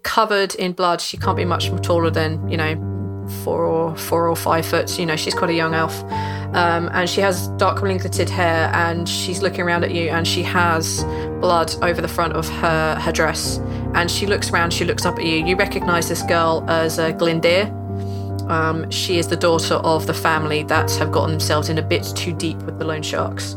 covered 0.03 0.57
in 0.57 0.73
blood. 0.73 1.01
She 1.01 1.17
can't 1.17 1.37
be 1.37 1.45
much 1.45 1.71
taller 1.83 2.11
than 2.11 2.49
you 2.49 2.57
know 2.57 2.94
four 3.43 3.65
or 3.65 3.97
four 3.97 4.29
or 4.29 4.37
five 4.37 4.67
foot. 4.67 4.99
You 4.99 5.07
know, 5.07 5.17
she's 5.17 5.35
quite 5.35 5.51
a 5.51 5.55
young 5.55 5.75
elf, 5.75 6.03
um, 6.55 6.89
and 6.93 7.09
she 7.09 7.21
has 7.21 7.49
dark 7.57 7.83
ringleted 7.83 8.29
hair, 8.29 8.71
and 8.75 9.09
she's 9.09 9.43
looking 9.43 9.63
around 9.63 9.85
at 9.85 9.93
you, 9.93 10.11
and 10.11 10.27
she 10.27 10.43
has 10.43 11.05
blood 11.41 11.75
over 11.83 12.01
the 12.01 12.09
front 12.09 12.35
of 12.35 12.49
her 12.49 12.97
her 12.97 13.13
dress, 13.13 13.59
and 13.95 14.11
she 14.11 14.27
looks 14.27 14.51
around. 14.51 14.73
She 14.73 14.85
looks 14.85 15.05
up 15.05 15.19
at 15.19 15.25
you. 15.25 15.45
You 15.45 15.57
recognise 15.57 16.09
this 16.09 16.23
girl 16.23 16.65
as 16.69 16.99
uh, 16.99 17.13
Glindir. 17.13 17.71
Um, 18.51 18.91
she 18.91 19.19
is 19.19 19.29
the 19.29 19.37
daughter 19.37 19.77
of 19.77 20.07
the 20.07 20.15
family 20.15 20.65
that 20.65 20.91
have 20.97 21.11
gotten 21.11 21.31
themselves 21.31 21.71
in 21.71 21.79
a 21.79 21.83
bit 21.83 22.05
too 22.15 22.35
deep 22.35 22.59
with 22.59 22.79
the 22.79 22.85
loan 22.85 23.03
sharks. 23.03 23.55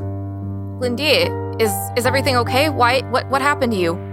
Lindy, 0.79 1.29
is 1.59 1.71
is 1.97 2.05
everything 2.05 2.37
okay? 2.37 2.69
Why? 2.69 3.01
What 3.09 3.27
what 3.29 3.41
happened 3.41 3.73
to 3.73 3.79
you? 3.79 4.06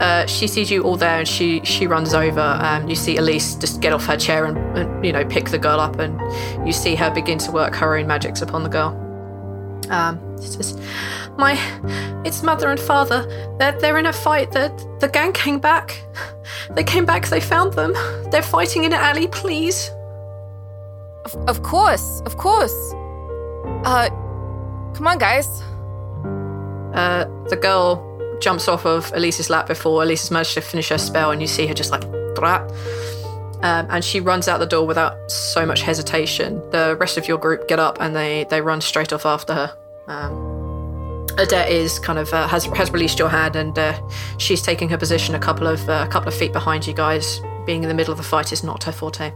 Uh, 0.00 0.26
she 0.26 0.46
sees 0.46 0.70
you 0.70 0.82
all 0.82 0.96
there 0.96 1.18
and 1.20 1.28
she 1.28 1.64
she 1.64 1.86
runs 1.86 2.12
over. 2.12 2.40
Um, 2.40 2.88
you 2.88 2.94
see 2.94 3.16
Elise 3.16 3.54
just 3.54 3.80
get 3.80 3.92
off 3.94 4.04
her 4.06 4.16
chair 4.16 4.44
and, 4.44 4.58
and 4.76 5.04
you 5.04 5.12
know 5.12 5.24
pick 5.24 5.48
the 5.48 5.58
girl 5.58 5.80
up, 5.80 5.98
and 5.98 6.20
you 6.66 6.72
see 6.72 6.94
her 6.94 7.10
begin 7.10 7.38
to 7.38 7.50
work 7.50 7.74
her 7.76 7.96
own 7.96 8.06
magics 8.06 8.42
upon 8.42 8.62
the 8.62 8.68
girl. 8.68 9.02
Um, 9.88 10.20
she 10.38 10.48
says, 10.48 10.78
"My, 11.38 11.56
it's 12.26 12.42
mother 12.42 12.68
and 12.68 12.78
father. 12.78 13.26
They're 13.58 13.78
they're 13.80 13.98
in 13.98 14.06
a 14.06 14.12
fight. 14.12 14.52
The 14.52 14.68
the 15.00 15.08
gang 15.08 15.32
came 15.32 15.58
back. 15.58 16.02
They 16.70 16.84
came 16.84 17.06
back. 17.06 17.28
They 17.28 17.40
found 17.40 17.72
them. 17.74 17.94
They're 18.30 18.42
fighting 18.42 18.84
in 18.84 18.92
an 18.92 19.00
alley. 19.00 19.28
Please." 19.28 19.90
Of, 21.24 21.34
of 21.48 21.62
course, 21.62 22.20
of 22.26 22.36
course. 22.36 22.92
Uh, 23.84 24.10
come 24.94 25.06
on, 25.06 25.18
guys. 25.18 25.46
Uh, 26.94 27.24
the 27.48 27.56
girl 27.56 28.15
jumps 28.40 28.68
off 28.68 28.86
of 28.86 29.12
Elise's 29.14 29.50
lap 29.50 29.66
before 29.66 30.02
Elise 30.02 30.22
has 30.22 30.30
managed 30.30 30.54
to 30.54 30.60
finish 30.60 30.88
her 30.90 30.98
spell, 30.98 31.30
and 31.30 31.40
you 31.40 31.46
see 31.46 31.66
her 31.66 31.74
just 31.74 31.90
like. 31.90 32.04
Um, 33.62 33.86
and 33.90 34.04
she 34.04 34.20
runs 34.20 34.48
out 34.48 34.58
the 34.58 34.66
door 34.66 34.86
without 34.86 35.30
so 35.30 35.64
much 35.64 35.80
hesitation. 35.80 36.62
The 36.70 36.96
rest 37.00 37.16
of 37.16 37.26
your 37.26 37.38
group 37.38 37.66
get 37.66 37.78
up 37.78 37.96
and 38.00 38.14
they 38.14 38.44
they 38.50 38.60
run 38.60 38.80
straight 38.82 39.12
off 39.12 39.24
after 39.24 39.54
her. 39.54 39.76
Um, 40.06 41.26
is 41.38 41.98
kind 41.98 42.18
of 42.18 42.32
uh, 42.32 42.46
has 42.46 42.66
has 42.66 42.90
released 42.90 43.18
your 43.18 43.28
hand 43.28 43.56
and 43.56 43.78
uh, 43.78 43.98
she's 44.38 44.62
taking 44.62 44.88
her 44.90 44.98
position 44.98 45.34
a 45.34 45.38
couple 45.38 45.66
of 45.66 45.88
uh, 45.88 46.04
a 46.06 46.10
couple 46.10 46.28
of 46.28 46.34
feet 46.34 46.52
behind 46.52 46.86
you 46.86 46.92
guys. 46.92 47.40
Being 47.64 47.82
in 47.82 47.88
the 47.88 47.94
middle 47.94 48.12
of 48.12 48.18
the 48.18 48.24
fight 48.24 48.52
is 48.52 48.62
not 48.62 48.84
her 48.84 48.92
forte. 48.92 49.32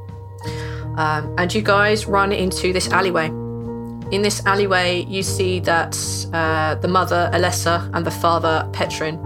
Um, 0.96 1.34
and 1.38 1.52
you 1.52 1.62
guys 1.62 2.06
run 2.06 2.30
into 2.30 2.72
this 2.72 2.90
alleyway. 2.90 3.30
In 4.10 4.22
this 4.22 4.44
alleyway, 4.44 5.04
you 5.04 5.22
see 5.22 5.60
that 5.60 5.96
uh, 6.32 6.74
the 6.76 6.88
mother, 6.88 7.30
Alessa, 7.32 7.88
and 7.94 8.04
the 8.04 8.10
father, 8.10 8.68
Petrin, 8.72 9.18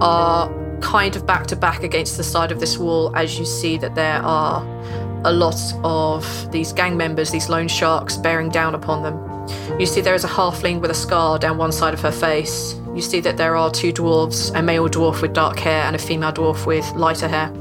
are 0.00 0.48
kind 0.80 1.16
of 1.16 1.26
back 1.26 1.46
to 1.48 1.56
back 1.56 1.82
against 1.82 2.16
the 2.16 2.22
side 2.22 2.52
of 2.52 2.60
this 2.60 2.78
wall 2.78 3.14
as 3.16 3.38
you 3.38 3.44
see 3.44 3.76
that 3.78 3.94
there 3.94 4.20
are 4.22 4.62
a 5.24 5.32
lot 5.32 5.56
of 5.82 6.52
these 6.52 6.72
gang 6.72 6.96
members, 6.96 7.30
these 7.30 7.48
loan 7.48 7.66
sharks, 7.66 8.16
bearing 8.16 8.48
down 8.48 8.74
upon 8.74 9.02
them. 9.02 9.80
You 9.80 9.86
see 9.86 10.00
there 10.00 10.14
is 10.14 10.24
a 10.24 10.28
halfling 10.28 10.80
with 10.80 10.90
a 10.90 10.94
scar 10.94 11.38
down 11.38 11.58
one 11.58 11.72
side 11.72 11.94
of 11.94 12.00
her 12.00 12.12
face. 12.12 12.74
You 12.94 13.00
see 13.00 13.20
that 13.20 13.36
there 13.36 13.56
are 13.56 13.70
two 13.70 13.92
dwarves, 13.92 14.56
a 14.56 14.62
male 14.62 14.88
dwarf 14.88 15.22
with 15.22 15.32
dark 15.32 15.58
hair 15.58 15.82
and 15.84 15.96
a 15.96 15.98
female 15.98 16.32
dwarf 16.32 16.66
with 16.66 16.88
lighter 16.92 17.28
hair. 17.28 17.52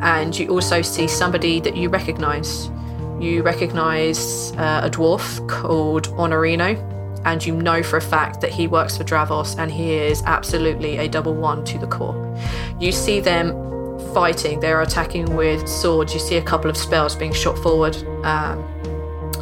And 0.00 0.36
you 0.36 0.48
also 0.48 0.82
see 0.82 1.06
somebody 1.06 1.60
that 1.60 1.76
you 1.76 1.88
recognize. 1.88 2.70
You 3.22 3.44
recognize 3.44 4.50
uh, 4.56 4.80
a 4.82 4.90
dwarf 4.90 5.48
called 5.48 6.08
Honorino, 6.08 6.76
and 7.24 7.46
you 7.46 7.54
know 7.54 7.80
for 7.80 7.96
a 7.96 8.00
fact 8.00 8.40
that 8.40 8.50
he 8.50 8.66
works 8.66 8.96
for 8.96 9.04
Dravos 9.04 9.56
and 9.56 9.70
he 9.70 9.92
is 9.92 10.24
absolutely 10.26 10.98
a 10.98 11.08
double 11.08 11.32
one 11.32 11.64
to 11.66 11.78
the 11.78 11.86
core. 11.86 12.36
You 12.80 12.90
see 12.90 13.20
them 13.20 13.52
fighting, 14.12 14.58
they're 14.58 14.82
attacking 14.82 15.36
with 15.36 15.68
swords. 15.68 16.12
You 16.12 16.18
see 16.18 16.36
a 16.36 16.42
couple 16.42 16.68
of 16.68 16.76
spells 16.76 17.14
being 17.14 17.32
shot 17.32 17.56
forward. 17.58 17.94
Um, 18.24 18.58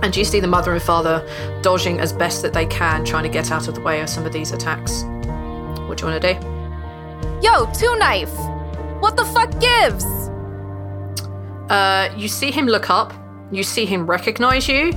and 0.03 0.15
you 0.15 0.27
see 0.27 0.41
the 0.41 0.47
mother 0.47 0.73
and 0.73 0.83
father 0.83 1.27
dodging 1.63 2.01
as 2.01 2.13
best 2.13 2.43
that 2.43 2.53
they 2.53 2.67
can, 2.67 3.03
trying 3.07 3.25
to 3.25 3.31
get 3.31 3.51
out 3.51 3.67
of 3.67 3.75
the 3.75 3.81
way 3.81 4.03
of 4.03 4.11
some 4.11 4.27
of 4.27 4.33
these 4.35 4.53
attacks. 4.53 5.05
What 5.89 5.97
do 5.97 6.05
you 6.05 6.13
want 6.13 6.21
to 6.23 6.35
do? 6.35 7.41
Yo, 7.43 7.65
two 7.73 7.97
knife. 7.97 8.35
What 9.01 9.17
the 9.17 9.25
fuck 9.25 9.59
gives? 9.59 10.05
Uh, 11.71 12.13
you 12.15 12.29
see 12.29 12.51
him 12.51 12.67
look 12.67 12.91
up, 12.91 13.15
you 13.53 13.63
see 13.63 13.87
him 13.87 14.07
recognize 14.07 14.69
you, 14.69 14.93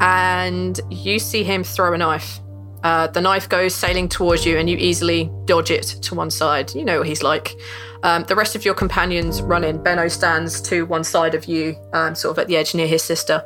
and 0.00 0.80
you 0.90 1.18
see 1.18 1.44
him 1.44 1.64
throw 1.64 1.92
a 1.92 1.98
knife. 1.98 2.40
Uh, 2.82 3.08
the 3.08 3.20
knife 3.20 3.48
goes 3.48 3.74
sailing 3.74 4.08
towards 4.08 4.46
you, 4.46 4.58
and 4.58 4.70
you 4.70 4.76
easily 4.76 5.30
dodge 5.44 5.70
it 5.70 5.82
to 5.82 6.14
one 6.14 6.30
side. 6.30 6.74
You 6.74 6.84
know 6.84 6.98
what 6.98 7.06
he's 7.06 7.22
like. 7.22 7.56
Um, 8.02 8.24
the 8.24 8.36
rest 8.36 8.54
of 8.54 8.64
your 8.64 8.74
companions 8.74 9.42
run 9.42 9.64
in. 9.64 9.82
Benno 9.82 10.06
stands 10.08 10.60
to 10.62 10.86
one 10.86 11.02
side 11.02 11.34
of 11.34 11.46
you, 11.46 11.74
um, 11.92 12.14
sort 12.14 12.36
of 12.36 12.38
at 12.38 12.46
the 12.46 12.56
edge 12.56 12.74
near 12.74 12.86
his 12.86 13.02
sister. 13.02 13.44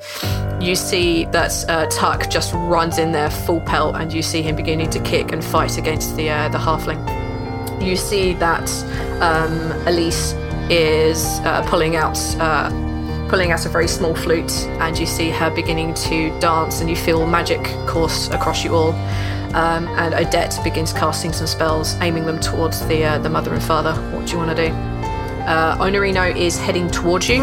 You 0.61 0.75
see 0.75 1.25
that 1.27 1.65
uh, 1.69 1.87
Tuck 1.87 2.29
just 2.29 2.53
runs 2.53 2.99
in 2.99 3.13
there 3.13 3.31
full 3.31 3.61
pelt, 3.61 3.97
and 3.97 4.13
you 4.13 4.21
see 4.23 4.43
him 4.43 4.57
beginning 4.57 4.91
to 4.91 5.01
kick 5.01 5.33
and 5.33 5.43
fight 5.43 5.79
against 5.79 6.17
the 6.17 6.29
uh, 6.29 6.49
the 6.51 6.59
halfling. 6.59 7.01
You 7.83 7.97
see 7.97 8.35
that 8.35 8.71
um, 9.23 9.73
Elise 9.87 10.35
is 10.69 11.41
uh, 11.41 11.65
pulling 11.67 11.97
out 11.97 12.19
uh, 12.37 12.69
pulling 13.31 13.53
out 13.53 13.65
a 13.65 13.69
very 13.69 13.87
small 13.87 14.13
flute, 14.13 14.53
and 14.81 14.99
you 14.99 15.07
see 15.07 15.31
her 15.31 15.51
beginning 15.51 15.95
to 15.95 16.37
dance, 16.41 16.81
and 16.81 16.91
you 16.91 16.97
feel 16.97 17.25
magic 17.27 17.63
course 17.87 18.29
across 18.31 18.65
you 18.65 18.75
all. 18.75 18.91
Um, 19.55 19.87
and 19.87 20.15
Odette 20.15 20.59
begins 20.65 20.93
casting 20.93 21.33
some 21.33 21.47
spells, 21.47 21.95
aiming 22.01 22.27
them 22.27 22.41
towards 22.41 22.85
the 22.89 23.05
uh, 23.05 23.19
the 23.19 23.31
mother 23.31 23.55
and 23.55 23.63
father. 23.63 23.95
What 24.13 24.27
do 24.27 24.33
you 24.33 24.39
want 24.39 24.57
to 24.57 24.69
do? 24.69 24.75
Uh, 25.47 26.37
is 26.37 26.59
heading 26.59 26.91
towards 26.91 27.29
you. 27.29 27.43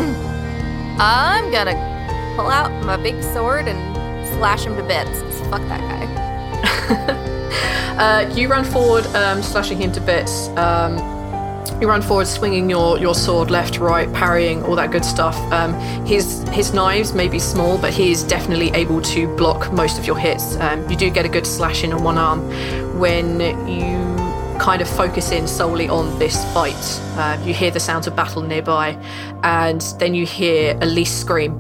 I'm 1.00 1.52
gonna 1.52 2.34
pull 2.36 2.50
out 2.50 2.69
my 2.86 2.97
big 2.97 3.23
sword 3.23 3.67
and 3.67 4.28
slash 4.36 4.65
him 4.65 4.76
to 4.76 4.84
bits. 4.84 5.19
Fuck 5.50 5.62
that 5.69 5.80
guy. 5.80 7.23
Uh, 7.97 8.32
you 8.36 8.47
run 8.47 8.63
forward, 8.63 9.04
um, 9.15 9.41
slashing 9.41 9.80
him 9.80 9.91
to 9.91 10.00
bits. 10.00 10.50
Um, 10.50 11.16
you 11.82 11.88
run 11.88 12.01
forward, 12.01 12.27
swinging 12.27 12.69
your, 12.69 12.97
your 12.97 13.15
sword 13.15 13.49
left, 13.49 13.80
right, 13.80 14.12
parrying, 14.13 14.63
all 14.63 14.75
that 14.75 14.91
good 14.91 15.06
stuff. 15.06 15.36
Um, 15.51 15.73
his 16.06 16.43
his 16.49 16.73
knives 16.73 17.13
may 17.13 17.27
be 17.27 17.39
small, 17.39 17.77
but 17.77 17.93
he 17.93 18.12
is 18.12 18.23
definitely 18.23 18.69
able 18.71 19.01
to 19.01 19.27
block 19.36 19.71
most 19.71 19.99
of 19.99 20.06
your 20.06 20.17
hits. 20.17 20.56
Um, 20.58 20.89
you 20.89 20.95
do 20.95 21.10
get 21.10 21.25
a 21.25 21.30
good 21.30 21.45
slash 21.45 21.84
in 21.84 21.93
on 21.93 22.03
one 22.03 22.17
arm 22.17 22.41
when 22.99 23.39
you 23.67 24.08
kind 24.60 24.82
of 24.82 24.89
focus 24.89 25.32
in 25.32 25.47
solely 25.47 25.88
on 25.88 26.17
this 26.19 26.43
fight. 26.53 27.01
Uh, 27.15 27.41
you 27.45 27.53
hear 27.53 27.71
the 27.71 27.80
sounds 27.80 28.08
of 28.08 28.15
battle 28.15 28.41
nearby, 28.41 28.89
and 29.43 29.82
then 29.99 30.15
you 30.15 30.25
hear 30.25 30.77
Elise 30.82 31.15
scream. 31.15 31.53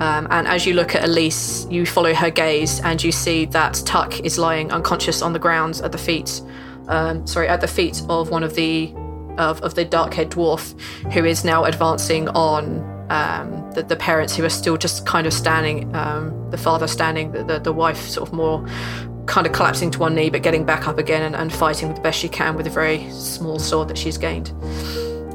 Um, 0.00 0.26
and 0.30 0.48
as 0.48 0.64
you 0.64 0.72
look 0.72 0.94
at 0.94 1.04
Elise, 1.04 1.66
you 1.70 1.84
follow 1.84 2.14
her 2.14 2.30
gaze 2.30 2.80
and 2.80 3.02
you 3.02 3.12
see 3.12 3.44
that 3.46 3.74
Tuck 3.84 4.20
is 4.20 4.38
lying 4.38 4.72
unconscious 4.72 5.20
on 5.20 5.34
the 5.34 5.38
ground 5.38 5.82
at 5.84 5.92
the 5.92 5.98
feet, 5.98 6.40
um, 6.88 7.26
sorry, 7.26 7.48
at 7.48 7.60
the 7.60 7.68
feet 7.68 8.00
of 8.08 8.30
one 8.30 8.42
of 8.42 8.54
the 8.54 8.94
of, 9.38 9.60
of 9.62 9.74
the 9.74 9.84
dark-haired 9.84 10.30
dwarf, 10.30 10.78
who 11.12 11.24
is 11.24 11.44
now 11.44 11.64
advancing 11.64 12.28
on 12.30 12.80
um, 13.10 13.70
the, 13.72 13.82
the 13.82 13.96
parents 13.96 14.36
who 14.36 14.44
are 14.44 14.50
still 14.50 14.76
just 14.76 15.06
kind 15.06 15.26
of 15.26 15.32
standing. 15.32 15.94
Um, 15.94 16.36
the 16.50 16.58
father 16.58 16.88
standing, 16.88 17.32
the, 17.32 17.44
the 17.44 17.58
the 17.60 17.72
wife 17.72 18.08
sort 18.08 18.28
of 18.28 18.34
more 18.34 18.66
kind 19.26 19.46
of 19.46 19.52
collapsing 19.52 19.90
to 19.92 19.98
one 20.00 20.14
knee, 20.16 20.30
but 20.30 20.42
getting 20.42 20.64
back 20.64 20.88
up 20.88 20.98
again 20.98 21.22
and, 21.22 21.36
and 21.36 21.52
fighting 21.52 21.94
the 21.94 22.00
best 22.00 22.18
she 22.18 22.28
can 22.28 22.56
with 22.56 22.66
a 22.66 22.70
very 22.70 23.08
small 23.10 23.60
sword 23.60 23.86
that 23.86 23.96
she's 23.96 24.18
gained. 24.18 24.50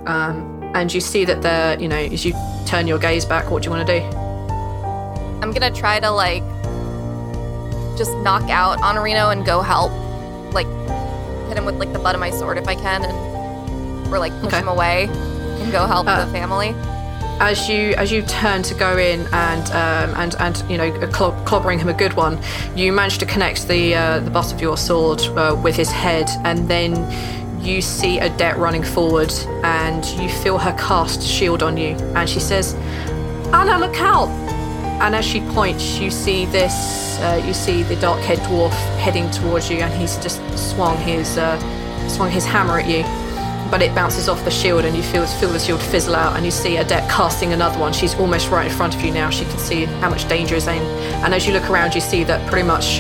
Um, 0.05 0.62
and 0.75 0.93
you 0.93 0.99
see 0.99 1.23
that 1.23 1.41
there, 1.41 1.79
you 1.79 1.88
know, 1.88 1.95
as 1.95 2.25
you 2.25 2.34
turn 2.65 2.88
your 2.88 2.99
gaze 2.99 3.23
back, 3.23 3.49
what 3.49 3.63
do 3.63 3.67
you 3.69 3.75
want 3.75 3.88
to 3.88 3.99
do? 3.99 4.05
I'm 5.41 5.51
gonna 5.51 5.71
try 5.71 6.01
to 6.01 6.12
like 6.12 6.43
just 7.97 8.13
knock 8.17 8.49
out 8.49 8.79
Honorino 8.79 9.31
and 9.31 9.45
go 9.45 9.62
help 9.62 9.91
like 10.53 10.67
hit 11.47 11.58
him 11.58 11.63
with 11.63 11.75
like 11.75 11.93
the 11.93 11.99
butt 11.99 12.15
of 12.15 12.19
my 12.19 12.31
sword 12.31 12.58
if 12.58 12.67
I 12.67 12.75
can, 12.75 13.05
and 13.05 13.35
or 14.12 14.20
like 14.20 14.34
push 14.41 14.48
Okay. 14.54 14.60
him 14.60 14.68
away 14.68 15.10
and 15.62 15.72
go 15.72 15.86
help 15.86 16.08
Uh, 16.08 16.26
the 16.26 16.32
family. 16.32 16.76
as 17.39 17.68
you 17.68 17.94
as 17.98 18.12
you 18.12 18.22
turn 18.22 18.62
to 18.63 18.74
go 18.74 18.98
in 18.98 19.28
and 19.34 19.65
um, 19.72 20.10
and 20.22 20.36
and 20.39 20.63
you 20.70 20.78
know 20.78 20.89
clobbering 21.50 21.80
him 21.80 21.89
a 21.89 21.94
good 21.94 22.13
one, 22.13 22.39
you 22.76 22.91
manage 22.94 23.18
to 23.18 23.26
connect 23.26 23.68
the 23.68 23.94
uh, 23.96 24.20
the 24.20 24.30
butt 24.32 24.54
of 24.54 24.62
your 24.62 24.78
sword 24.78 25.22
uh, 25.36 25.54
with 25.65 25.76
his 25.76 25.91
head, 25.91 26.30
and 26.46 26.68
then 26.70 26.91
you 27.62 27.82
see 27.82 28.22
Odette 28.22 28.58
running 28.58 28.84
forward, 28.84 29.34
and 29.63 30.06
you 30.22 30.30
feel 30.30 30.58
her 30.58 30.74
cast 30.74 31.22
shield 31.24 31.62
on 31.63 31.76
you, 31.78 31.96
and 32.15 32.30
she 32.30 32.39
says, 32.39 32.74
"Anna, 33.52 33.78
look 33.80 34.00
out!" 34.00 34.30
And 35.02 35.13
as 35.13 35.26
she 35.26 35.41
points, 35.54 36.00
you 36.00 36.10
see 36.12 36.46
this. 36.46 36.74
Uh, 37.20 37.41
you 37.48 37.54
see 37.54 37.84
the 37.84 37.96
dark-haired 37.98 38.39
dwarf 38.48 38.72
heading 39.00 39.30
towards 39.32 39.70
you, 39.70 39.78
and 39.80 39.94
he's 39.94 40.15
just 40.18 40.39
swung 40.58 40.96
his 41.00 41.38
uh, 41.38 41.58
swung 42.08 42.30
his 42.32 42.46
hammer 42.46 42.80
at 42.80 42.88
you 42.88 43.04
but 43.75 43.81
it 43.81 43.93
bounces 43.93 44.29
off 44.29 44.41
the 44.45 44.51
shield 44.51 44.85
and 44.85 44.95
you 44.95 45.03
feel, 45.03 45.27
feel 45.27 45.51
the 45.51 45.59
shield 45.59 45.81
fizzle 45.81 46.15
out 46.15 46.38
and 46.38 46.45
you 46.45 46.51
see 46.51 46.79
Odette 46.79 47.11
casting 47.11 47.51
another 47.51 47.77
one. 47.77 47.91
She's 47.91 48.15
almost 48.15 48.49
right 48.49 48.71
in 48.71 48.71
front 48.71 48.95
of 48.95 49.01
you 49.01 49.11
now. 49.11 49.29
She 49.29 49.43
can 49.43 49.59
see 49.59 49.83
how 49.83 50.09
much 50.09 50.29
danger 50.29 50.55
is 50.55 50.65
in. 50.67 50.81
And 51.25 51.33
as 51.33 51.45
you 51.45 51.51
look 51.51 51.69
around, 51.69 51.93
you 51.93 51.99
see 51.99 52.23
that 52.23 52.49
pretty 52.49 52.65
much 52.65 52.99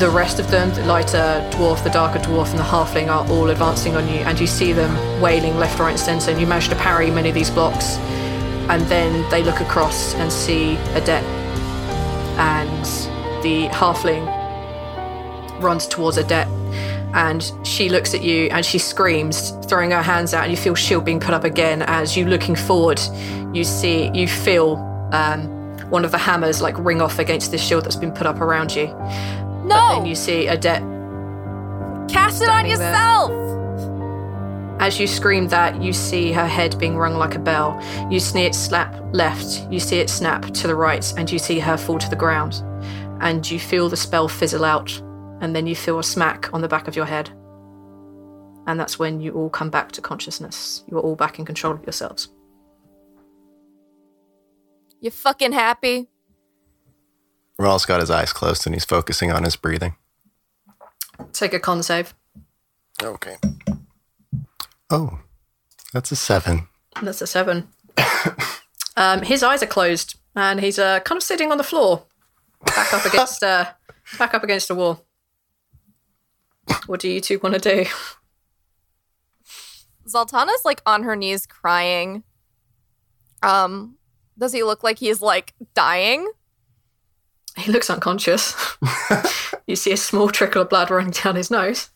the 0.00 0.08
rest 0.10 0.40
of 0.40 0.50
them, 0.50 0.72
the 0.72 0.86
lighter 0.86 1.46
dwarf, 1.52 1.84
the 1.84 1.90
darker 1.90 2.20
dwarf, 2.20 2.48
and 2.48 2.58
the 2.58 2.62
halfling 2.62 3.08
are 3.08 3.28
all 3.28 3.50
advancing 3.50 3.96
on 3.96 4.08
you. 4.08 4.20
And 4.20 4.40
you 4.40 4.46
see 4.46 4.72
them 4.72 5.20
wailing 5.20 5.58
left, 5.58 5.78
right, 5.78 5.90
and 5.90 6.00
centre. 6.00 6.30
And 6.30 6.40
you 6.40 6.46
manage 6.46 6.70
to 6.70 6.76
parry 6.76 7.10
many 7.10 7.28
of 7.28 7.34
these 7.34 7.50
blocks. 7.50 7.98
And 8.70 8.80
then 8.86 9.28
they 9.30 9.42
look 9.42 9.60
across 9.60 10.14
and 10.14 10.32
see 10.32 10.78
Odette. 10.96 11.22
And 12.38 12.84
the 13.44 13.68
halfling 13.74 14.24
runs 15.60 15.86
towards 15.86 16.16
Odette 16.16 16.48
and 17.14 17.52
she 17.64 17.88
looks 17.88 18.14
at 18.14 18.22
you 18.22 18.46
and 18.50 18.64
she 18.64 18.78
screams, 18.78 19.50
throwing 19.66 19.90
her 19.90 20.02
hands 20.02 20.32
out, 20.34 20.44
and 20.44 20.50
you 20.50 20.56
feel 20.56 20.74
shield 20.74 21.04
being 21.04 21.20
put 21.20 21.34
up 21.34 21.44
again. 21.44 21.82
As 21.82 22.16
you 22.16 22.26
looking 22.26 22.54
forward, 22.56 23.00
you 23.52 23.64
see, 23.64 24.10
you 24.14 24.28
feel 24.28 24.76
um, 25.12 25.48
one 25.90 26.04
of 26.04 26.10
the 26.12 26.18
hammers 26.18 26.60
like 26.62 26.78
ring 26.78 27.00
off 27.02 27.18
against 27.18 27.50
this 27.50 27.62
shield 27.62 27.84
that's 27.84 27.96
been 27.96 28.12
put 28.12 28.26
up 28.26 28.40
around 28.40 28.74
you. 28.74 28.86
No, 29.64 29.96
Then 29.96 30.06
you 30.06 30.14
see 30.14 30.48
Odette. 30.48 30.82
cast 32.08 32.42
it 32.42 32.48
on 32.48 32.64
standing 32.64 32.78
there. 32.78 32.90
yourself. 32.92 33.30
As 34.80 34.98
you 34.98 35.06
scream 35.06 35.48
that, 35.48 35.82
you 35.82 35.92
see 35.92 36.32
her 36.32 36.46
head 36.46 36.78
being 36.78 36.96
rung 36.96 37.14
like 37.16 37.34
a 37.34 37.38
bell. 37.38 37.78
You 38.10 38.18
see 38.18 38.40
it 38.42 38.54
slap 38.54 38.94
left, 39.12 39.70
you 39.70 39.78
see 39.78 39.98
it 39.98 40.08
snap 40.08 40.42
to 40.54 40.66
the 40.66 40.74
right, 40.74 41.12
and 41.18 41.30
you 41.30 41.38
see 41.38 41.58
her 41.58 41.76
fall 41.76 41.98
to 41.98 42.08
the 42.08 42.16
ground. 42.16 42.62
And 43.20 43.48
you 43.50 43.60
feel 43.60 43.90
the 43.90 43.96
spell 43.98 44.26
fizzle 44.26 44.64
out, 44.64 44.90
and 45.40 45.54
then 45.54 45.66
you 45.66 45.74
feel 45.74 45.98
a 45.98 46.04
smack 46.04 46.52
on 46.52 46.60
the 46.60 46.68
back 46.68 46.88
of 46.88 46.96
your 46.96 47.06
head. 47.06 47.30
And 48.66 48.78
that's 48.78 48.98
when 48.98 49.20
you 49.20 49.32
all 49.32 49.50
come 49.50 49.70
back 49.70 49.90
to 49.92 50.00
consciousness. 50.00 50.84
You 50.86 50.98
are 50.98 51.00
all 51.00 51.16
back 51.16 51.38
in 51.38 51.44
control 51.44 51.74
of 51.74 51.82
yourselves. 51.84 52.28
You 55.00 55.10
fucking 55.10 55.52
happy? 55.52 56.08
Rhal's 57.58 57.86
got 57.86 58.00
his 58.00 58.10
eyes 58.10 58.32
closed 58.32 58.66
and 58.66 58.74
he's 58.74 58.84
focusing 58.84 59.32
on 59.32 59.44
his 59.44 59.56
breathing. 59.56 59.96
Take 61.32 61.54
a 61.54 61.60
con 61.60 61.82
save. 61.82 62.14
Okay. 63.02 63.36
Oh, 64.90 65.20
that's 65.92 66.12
a 66.12 66.16
seven. 66.16 66.68
That's 67.02 67.22
a 67.22 67.26
seven. 67.26 67.68
um, 68.96 69.22
his 69.22 69.42
eyes 69.42 69.62
are 69.62 69.66
closed, 69.66 70.18
and 70.34 70.60
he's 70.60 70.78
uh, 70.78 71.00
kind 71.00 71.16
of 71.16 71.22
sitting 71.22 71.50
on 71.50 71.58
the 71.58 71.64
floor, 71.64 72.04
back 72.64 72.92
up 72.92 73.04
against 73.04 73.42
uh, 73.42 73.66
back 74.18 74.34
up 74.34 74.42
against 74.42 74.70
a 74.70 74.74
wall. 74.74 75.04
What 76.86 77.00
do 77.00 77.08
you 77.08 77.20
two 77.20 77.38
want 77.42 77.60
to 77.60 77.84
do? 77.84 77.90
Zaltanna's 80.08 80.64
like 80.64 80.82
on 80.86 81.02
her 81.04 81.16
knees 81.16 81.46
crying. 81.46 82.24
Um, 83.42 83.96
does 84.38 84.52
he 84.52 84.62
look 84.62 84.82
like 84.82 84.98
he's 84.98 85.22
like 85.22 85.54
dying? 85.74 86.30
He 87.56 87.70
looks 87.72 87.90
unconscious. 87.90 88.54
you 89.66 89.76
see 89.76 89.92
a 89.92 89.96
small 89.96 90.28
trickle 90.30 90.62
of 90.62 90.68
blood 90.68 90.90
running 90.90 91.10
down 91.12 91.36
his 91.36 91.50
nose. 91.50 91.90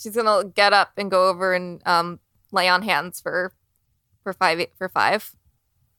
She's 0.00 0.16
gonna 0.16 0.48
get 0.48 0.72
up 0.72 0.92
and 0.96 1.10
go 1.10 1.28
over 1.28 1.54
and 1.54 1.80
um 1.86 2.18
lay 2.50 2.68
on 2.68 2.82
hands 2.82 3.20
for 3.20 3.54
for 4.22 4.32
five 4.32 4.64
for 4.76 4.88
five. 4.88 5.30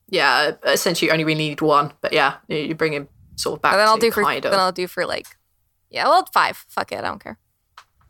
Yeah, 0.09 0.51
essentially, 0.65 1.07
you 1.07 1.13
only 1.13 1.23
really 1.23 1.37
need 1.49 1.61
one, 1.61 1.93
but 2.01 2.11
yeah, 2.13 2.35
you- 2.47 2.57
you 2.57 2.75
bring 2.75 2.93
him 2.93 3.07
sort 3.35 3.57
of 3.57 3.61
back. 3.61 3.73
and 3.73 3.79
then 3.79 3.87
I'll 3.87 3.95
to 3.95 4.01
do 4.01 4.11
for 4.11 4.23
kind 4.23 4.43
of. 4.45 4.51
then 4.51 4.59
I'll 4.59 4.71
do 4.71 4.87
for 4.87 5.05
like 5.05 5.37
yeah, 5.89 6.05
well 6.07 6.25
five. 6.33 6.57
Fuck 6.69 6.91
it, 6.91 6.97
I 6.99 7.01
don't 7.01 7.23
care. 7.23 7.39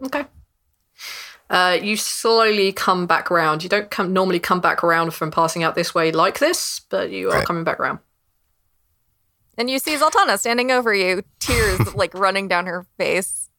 Okay. 0.05 0.25
Uh, 1.49 1.77
you 1.81 1.95
slowly 1.97 2.71
come 2.71 3.05
back 3.05 3.29
around. 3.31 3.63
You 3.63 3.69
don't 3.69 3.89
come 3.91 4.11
normally 4.13 4.39
come 4.39 4.59
back 4.59 4.83
around 4.83 5.13
from 5.13 5.29
passing 5.31 5.63
out 5.63 5.75
this 5.75 5.93
way 5.93 6.11
like 6.11 6.39
this, 6.39 6.81
but 6.89 7.11
you 7.11 7.29
are 7.29 7.37
Right. 7.37 7.45
coming 7.47 7.63
back 7.63 7.79
around. 7.79 7.99
And 9.57 9.69
you 9.69 9.77
see 9.79 9.95
Zaltanna 9.95 10.39
standing 10.39 10.71
over 10.71 10.93
you, 10.93 11.23
tears 11.39 11.93
like 12.01 12.13
running 12.15 12.47
down 12.47 12.65
her 12.65 12.85
face. 12.97 13.49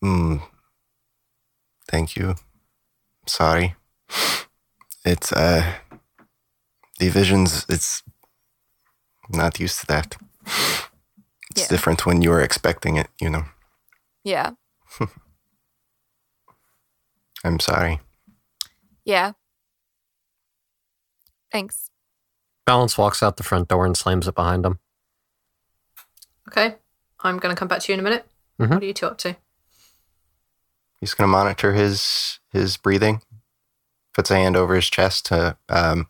Hmm. 0.00 0.36
Thank 1.90 2.16
you. 2.16 2.34
Sorry. 3.26 3.74
It's 5.04 5.32
uh 5.32 5.62
the 6.98 7.08
visions 7.08 7.66
it's 7.68 8.02
not 9.30 9.58
used 9.58 9.80
to 9.80 9.86
that. 9.86 10.16
It's 11.50 11.62
Yeah. 11.62 11.68
different 11.68 12.06
when 12.06 12.22
you 12.22 12.30
are 12.32 12.42
expecting 12.42 12.96
it, 12.96 13.08
you 13.20 13.30
know. 13.30 13.44
Yeah. 14.24 14.50
I'm 17.44 17.60
sorry. 17.60 18.00
Yeah. 19.04 19.32
Thanks. 21.52 21.90
Balance 22.64 22.98
walks 22.98 23.22
out 23.22 23.36
the 23.36 23.42
front 23.42 23.68
door 23.68 23.86
and 23.86 23.96
slams 23.96 24.26
it 24.26 24.34
behind 24.34 24.64
him. 24.66 24.78
Okay. 26.48 26.76
I'm 27.20 27.38
going 27.38 27.54
to 27.54 27.58
come 27.58 27.68
back 27.68 27.80
to 27.80 27.92
you 27.92 27.94
in 27.94 28.00
a 28.00 28.02
minute. 28.02 28.26
Mhm. 28.60 28.70
What 28.70 28.82
are 28.82 28.86
you 28.86 28.92
two 28.94 29.06
up 29.06 29.18
to? 29.18 29.36
He's 31.00 31.12
gonna 31.12 31.28
monitor 31.28 31.74
his 31.74 32.38
his 32.52 32.78
breathing. 32.78 33.20
Puts 34.14 34.30
a 34.30 34.36
hand 34.36 34.56
over 34.56 34.74
his 34.74 34.88
chest 34.88 35.26
to 35.26 35.58
um 35.68 36.08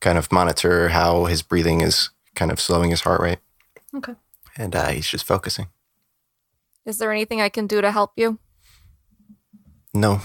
kind 0.00 0.16
of 0.16 0.30
monitor 0.30 0.90
how 0.90 1.24
his 1.24 1.42
breathing 1.42 1.80
is 1.80 2.10
kind 2.36 2.52
of 2.52 2.60
slowing 2.60 2.90
his 2.90 3.00
heart 3.00 3.20
rate. 3.20 3.40
Okay. 3.92 4.14
And 4.56 4.76
uh, 4.76 4.88
he's 4.90 5.08
just 5.08 5.26
focusing. 5.26 5.66
Is 6.86 6.98
there 6.98 7.12
anything 7.12 7.40
I 7.40 7.48
can 7.48 7.66
do 7.66 7.80
to 7.80 7.90
help 7.90 8.12
you? 8.16 8.38
No. 9.92 10.20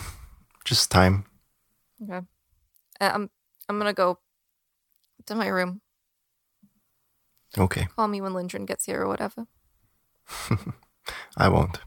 Just 0.63 0.91
time. 0.91 1.25
Okay. 2.01 2.25
Uh, 2.99 3.11
I'm 3.13 3.29
I'm 3.67 3.77
gonna 3.77 3.93
go 3.93 4.19
to 5.25 5.35
my 5.35 5.47
room. 5.47 5.81
Okay. 7.57 7.87
Call 7.95 8.07
me 8.07 8.21
when 8.21 8.33
Lindrin 8.33 8.65
gets 8.65 8.85
here 8.85 9.01
or 9.01 9.07
whatever. 9.07 9.47
I 11.37 11.49
won't. 11.49 11.79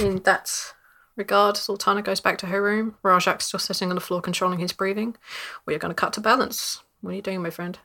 In 0.00 0.22
that 0.22 0.50
regard, 1.16 1.56
Zaltanna 1.56 2.02
goes 2.02 2.20
back 2.20 2.38
to 2.38 2.46
her 2.46 2.62
room. 2.62 2.96
Rajak's 3.04 3.46
still 3.46 3.60
sitting 3.60 3.90
on 3.90 3.94
the 3.94 4.00
floor 4.00 4.20
controlling 4.20 4.58
his 4.58 4.72
breathing. 4.72 5.16
We 5.66 5.74
are 5.74 5.78
going 5.78 5.90
to 5.90 5.94
cut 5.94 6.12
to 6.14 6.20
balance. 6.20 6.82
What 7.00 7.12
are 7.12 7.16
you 7.16 7.22
doing, 7.22 7.42
my 7.42 7.50
friend? 7.50 7.78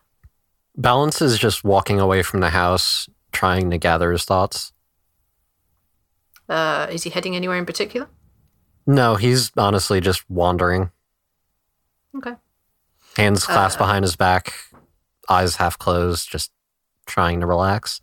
Balance 0.75 1.21
is 1.21 1.37
just 1.37 1.63
walking 1.63 1.99
away 1.99 2.23
from 2.23 2.39
the 2.39 2.49
house, 2.49 3.09
trying 3.31 3.69
to 3.69 3.77
gather 3.77 4.11
his 4.11 4.25
thoughts. 4.25 4.73
Uh, 6.53 6.87
is 6.91 7.03
he 7.03 7.09
heading 7.09 7.35
anywhere 7.35 7.57
in 7.57 7.65
particular? 7.65 8.07
No, 8.85 9.15
he's 9.15 9.51
honestly 9.57 9.99
just 10.01 10.29
wandering, 10.29 10.91
Okay. 12.15 12.35
hands 13.17 13.45
clasped 13.45 13.81
Uh, 13.81 13.85
behind 13.85 14.03
his 14.03 14.15
back, 14.15 14.53
eyes 15.29 15.55
half 15.55 15.77
closed, 15.79 16.29
just 16.29 16.51
trying 17.07 17.39
to 17.39 17.47
relax. 17.47 18.01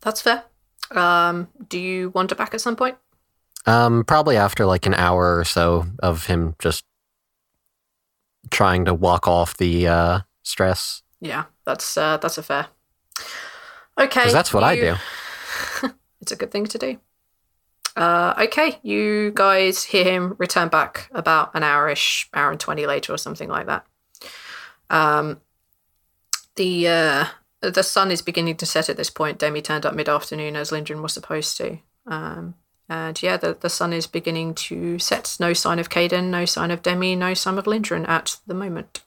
That's 0.00 0.20
fair. 0.20 0.44
Um, 0.90 1.48
do 1.68 1.78
you 1.78 2.06
want 2.10 2.14
wander 2.14 2.34
back 2.34 2.54
at 2.54 2.60
some 2.60 2.76
point? 2.76 2.96
Um, 3.66 4.04
probably 4.04 4.36
after 4.36 4.66
like 4.66 4.86
an 4.86 4.94
hour 4.94 5.38
or 5.38 5.44
so 5.44 5.86
of 6.00 6.26
him 6.26 6.54
just 6.58 6.84
trying 8.50 8.84
to 8.86 8.94
walk 8.94 9.26
off 9.28 9.56
the 9.56 9.86
uh, 9.88 10.20
stress, 10.42 11.02
Yeah, 11.20 11.44
that's 11.64 11.96
uh, 11.96 12.16
that's 12.18 12.38
a 12.38 12.42
fair. 12.42 12.66
Okay. 13.98 14.20
because 14.20 14.32
that's 14.32 14.52
what 14.54 14.64
I 14.64 14.76
do. 14.76 14.94
It's 16.20 16.32
a 16.32 16.36
good 16.36 16.50
thing 16.50 16.66
to 16.66 16.78
do. 16.78 16.98
Uh, 17.96 18.34
okay, 18.38 18.78
you 18.82 19.32
guys 19.34 19.84
hear 19.84 20.04
him 20.04 20.34
return 20.38 20.68
back 20.68 21.08
about 21.12 21.50
an 21.54 21.62
hour-ish, 21.62 22.28
hour 22.32 22.50
and 22.50 22.60
twenty 22.60 22.86
later, 22.86 23.12
or 23.12 23.18
something 23.18 23.48
like 23.48 23.66
that. 23.66 23.86
Um, 24.90 25.40
the 26.56 26.88
uh, 26.88 27.24
the 27.60 27.82
sun 27.82 28.10
is 28.10 28.22
beginning 28.22 28.56
to 28.58 28.66
set 28.66 28.88
at 28.88 28.96
this 28.96 29.10
point. 29.10 29.38
Demi 29.38 29.62
turned 29.62 29.84
up 29.84 29.94
mid-afternoon 29.94 30.56
as 30.56 30.70
Lindrin 30.70 31.02
was 31.02 31.12
supposed 31.12 31.56
to. 31.56 31.78
Um, 32.06 32.54
and 32.88 33.20
yeah, 33.22 33.36
the, 33.36 33.56
the 33.58 33.68
sun 33.68 33.92
is 33.92 34.06
beginning 34.06 34.54
to 34.54 34.98
set. 34.98 35.36
No 35.38 35.52
sign 35.52 35.78
of 35.78 35.90
Caden, 35.90 36.30
no 36.30 36.44
sign 36.44 36.70
of 36.70 36.82
Demi, 36.82 37.16
no 37.16 37.34
sign 37.34 37.58
of 37.58 37.66
Lindrin 37.66 38.08
at 38.08 38.38
the 38.46 38.54
moment. 38.54 39.02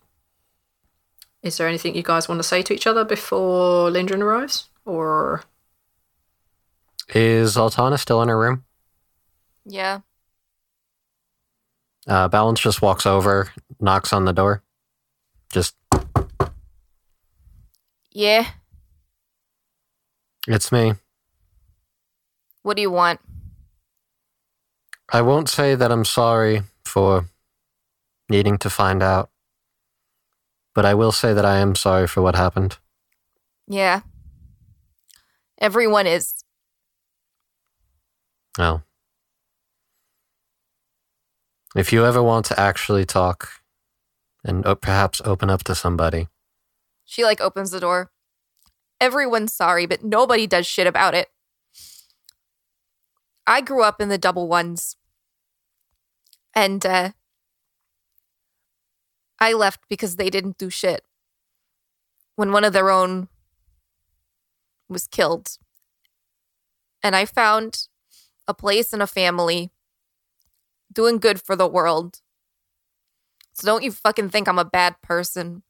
Is 1.41 1.57
there 1.57 1.67
anything 1.67 1.95
you 1.95 2.03
guys 2.03 2.29
want 2.29 2.39
to 2.39 2.47
say 2.47 2.61
to 2.61 2.73
each 2.73 2.85
other 2.85 3.03
before 3.03 3.89
Lindrin 3.89 4.21
arrives? 4.21 4.69
Or 4.85 5.43
Is 7.15 7.55
Altana 7.55 7.97
still 7.97 8.21
in 8.21 8.27
her 8.27 8.37
room? 8.37 8.65
Yeah. 9.65 10.01
Uh, 12.07 12.27
Balance 12.27 12.59
just 12.59 12.81
walks 12.81 13.05
over, 13.05 13.51
knocks 13.79 14.11
on 14.11 14.25
the 14.25 14.33
door. 14.33 14.63
Just, 15.51 15.75
Yeah. 18.11 18.49
it's 20.47 20.71
me. 20.71 20.93
What 22.63 22.75
do 22.75 22.81
you 22.81 22.91
want? 22.91 23.19
I 25.13 25.21
won't 25.21 25.49
say 25.49 25.75
that 25.75 25.91
I'm 25.91 26.05
sorry 26.05 26.63
for 26.85 27.25
needing 28.29 28.57
to 28.59 28.69
find 28.69 29.03
out, 29.03 29.29
but 30.73 30.85
I 30.85 30.93
will 30.93 31.11
say 31.11 31.33
that 31.33 31.45
I 31.45 31.57
am 31.57 31.75
sorry 31.75 32.07
for 32.07 32.21
what 32.21 32.35
happened. 32.35 32.77
Yeah. 33.67 34.01
Everyone 35.59 36.07
is. 36.07 36.43
Well, 38.57 38.83
if 41.75 41.93
you 41.93 42.05
ever 42.05 42.21
want 42.21 42.45
to 42.47 42.59
actually 42.59 43.05
talk 43.05 43.49
and 44.43 44.63
perhaps 44.81 45.21
open 45.25 45.49
up 45.49 45.63
to 45.63 45.75
somebody, 45.75 46.27
She 47.05 47.23
like 47.23 47.41
opens 47.41 47.71
the 47.71 47.79
door. 47.79 48.11
Everyone's 48.99 49.53
sorry, 49.53 49.85
but 49.85 50.03
nobody 50.03 50.47
does 50.47 50.67
shit 50.67 50.87
about 50.87 51.13
it. 51.13 51.29
I 53.47 53.61
grew 53.61 53.83
up 53.83 53.99
in 53.99 54.09
the 54.09 54.17
double 54.17 54.47
ones. 54.47 54.95
And 56.53 56.85
uh 56.85 57.11
I 59.39 59.53
left 59.53 59.81
because 59.89 60.17
they 60.17 60.29
didn't 60.29 60.57
do 60.57 60.69
shit. 60.69 61.03
When 62.35 62.51
one 62.51 62.63
of 62.63 62.73
their 62.73 62.91
own 62.91 63.27
was 64.87 65.07
killed. 65.07 65.57
And 67.01 67.15
I 67.15 67.25
found 67.25 67.87
a 68.47 68.53
place 68.53 68.93
and 68.93 69.01
a 69.01 69.07
family 69.07 69.71
doing 70.91 71.17
good 71.17 71.41
for 71.41 71.55
the 71.55 71.67
world. 71.67 72.19
So 73.53 73.65
don't 73.65 73.83
you 73.83 73.91
fucking 73.91 74.29
think 74.29 74.47
I'm 74.47 74.59
a 74.59 74.65
bad 74.65 75.01
person 75.01 75.63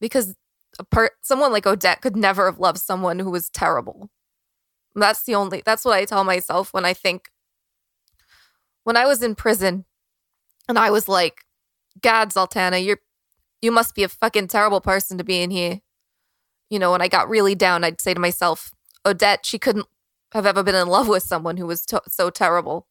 because 0.00 0.34
a 0.78 0.84
per- 0.84 1.10
someone 1.22 1.52
like 1.52 1.66
Odette 1.66 2.00
could 2.00 2.16
never 2.16 2.46
have 2.46 2.58
loved 2.58 2.78
someone 2.78 3.18
who 3.18 3.30
was 3.30 3.50
terrible. 3.50 4.10
That's 4.94 5.22
the 5.22 5.34
only 5.34 5.62
that's 5.64 5.84
what 5.84 5.94
I 5.94 6.04
tell 6.04 6.24
myself 6.24 6.72
when 6.72 6.84
I 6.84 6.92
think 6.92 7.30
when 8.84 8.96
I 8.96 9.06
was 9.06 9.22
in 9.22 9.34
prison 9.34 9.84
and 10.68 10.78
I 10.78 10.90
was 10.90 11.08
like, 11.08 11.44
God, 12.00 12.30
Zaltanna, 12.32 12.84
you're 12.84 12.98
you 13.62 13.70
must 13.70 13.94
be 13.94 14.02
a 14.02 14.08
fucking 14.08 14.48
terrible 14.48 14.80
person 14.80 15.18
to 15.18 15.24
be 15.24 15.40
in 15.40 15.50
here. 15.50 15.80
You 16.68 16.78
know, 16.78 16.90
when 16.92 17.02
I 17.02 17.08
got 17.08 17.28
really 17.28 17.54
down, 17.54 17.84
I'd 17.84 18.00
say 18.00 18.12
to 18.12 18.20
myself, 18.20 18.72
Odette, 19.06 19.46
she 19.46 19.58
couldn't 19.58 19.86
have 20.32 20.46
ever 20.46 20.62
been 20.62 20.74
in 20.74 20.88
love 20.88 21.06
with 21.08 21.22
someone 21.22 21.58
who 21.58 21.66
was 21.66 21.84
to- 21.86 22.02
so 22.08 22.30
terrible 22.30 22.86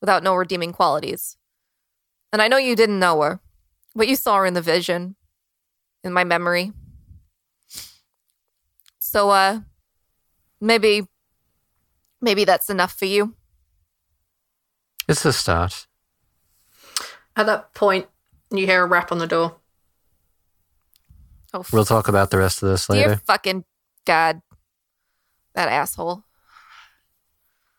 without 0.00 0.22
no 0.22 0.34
redeeming 0.34 0.72
qualities. 0.72 1.36
And 2.32 2.40
I 2.42 2.48
know 2.48 2.56
you 2.58 2.76
didn't 2.76 2.98
know 2.98 3.20
her, 3.22 3.40
but 3.94 4.08
you 4.08 4.16
saw 4.16 4.36
her 4.38 4.46
in 4.46 4.54
the 4.54 4.62
vision 4.62 5.16
in 6.04 6.12
my 6.12 6.24
memory. 6.24 6.72
So 8.98 9.30
uh 9.30 9.60
maybe 10.60 11.06
maybe 12.20 12.44
that's 12.44 12.68
enough 12.70 12.92
for 12.92 13.06
you. 13.06 13.34
it's 15.08 15.24
a 15.24 15.32
start. 15.32 15.86
At 17.36 17.46
that 17.46 17.72
point, 17.72 18.06
you 18.50 18.66
hear 18.66 18.82
a 18.82 18.86
rap 18.86 19.12
on 19.12 19.18
the 19.18 19.26
door. 19.26 19.56
Oh, 21.54 21.64
We'll 21.72 21.84
talk 21.84 22.08
about 22.08 22.30
the 22.30 22.36
rest 22.38 22.62
of 22.62 22.68
this 22.68 22.86
dear 22.88 22.96
later. 23.08 23.22
fucking 23.24 23.64
god. 24.04 24.42
That 25.54 25.68
asshole. 25.68 26.24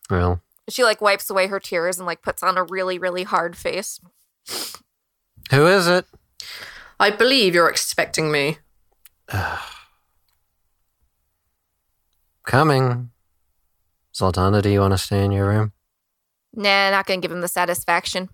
Well, 0.09 0.41
She 0.69 0.83
like 0.83 1.01
wipes 1.01 1.29
away 1.29 1.47
her 1.47 1.59
tears 1.59 1.97
and 1.97 2.05
like 2.05 2.21
puts 2.21 2.43
on 2.43 2.57
a 2.57 2.63
really 2.63 2.97
really 2.97 3.23
hard 3.23 3.57
face. 3.57 3.99
who 5.51 5.65
is 5.67 5.87
it? 5.87 6.05
I 6.99 7.09
believe 7.09 7.55
you're 7.55 7.69
expecting 7.69 8.31
me. 8.31 8.57
Coming. 12.45 13.11
Zaltanna, 14.13 14.61
do 14.61 14.69
you 14.69 14.81
want 14.81 14.93
to 14.93 14.97
stay 14.97 15.23
in 15.23 15.31
your 15.31 15.47
room? 15.47 15.71
Nah, 16.53 16.89
not 16.89 17.05
gonna 17.05 17.21
give 17.21 17.31
him 17.31 17.41
the 17.41 17.47
satisfaction. 17.47 18.29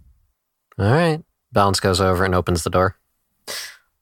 All 0.80 0.92
right. 0.92 1.22
Balance 1.52 1.80
goes 1.80 2.02
over 2.02 2.26
and 2.26 2.34
opens 2.36 2.64
the 2.64 2.70
door. 2.70 2.98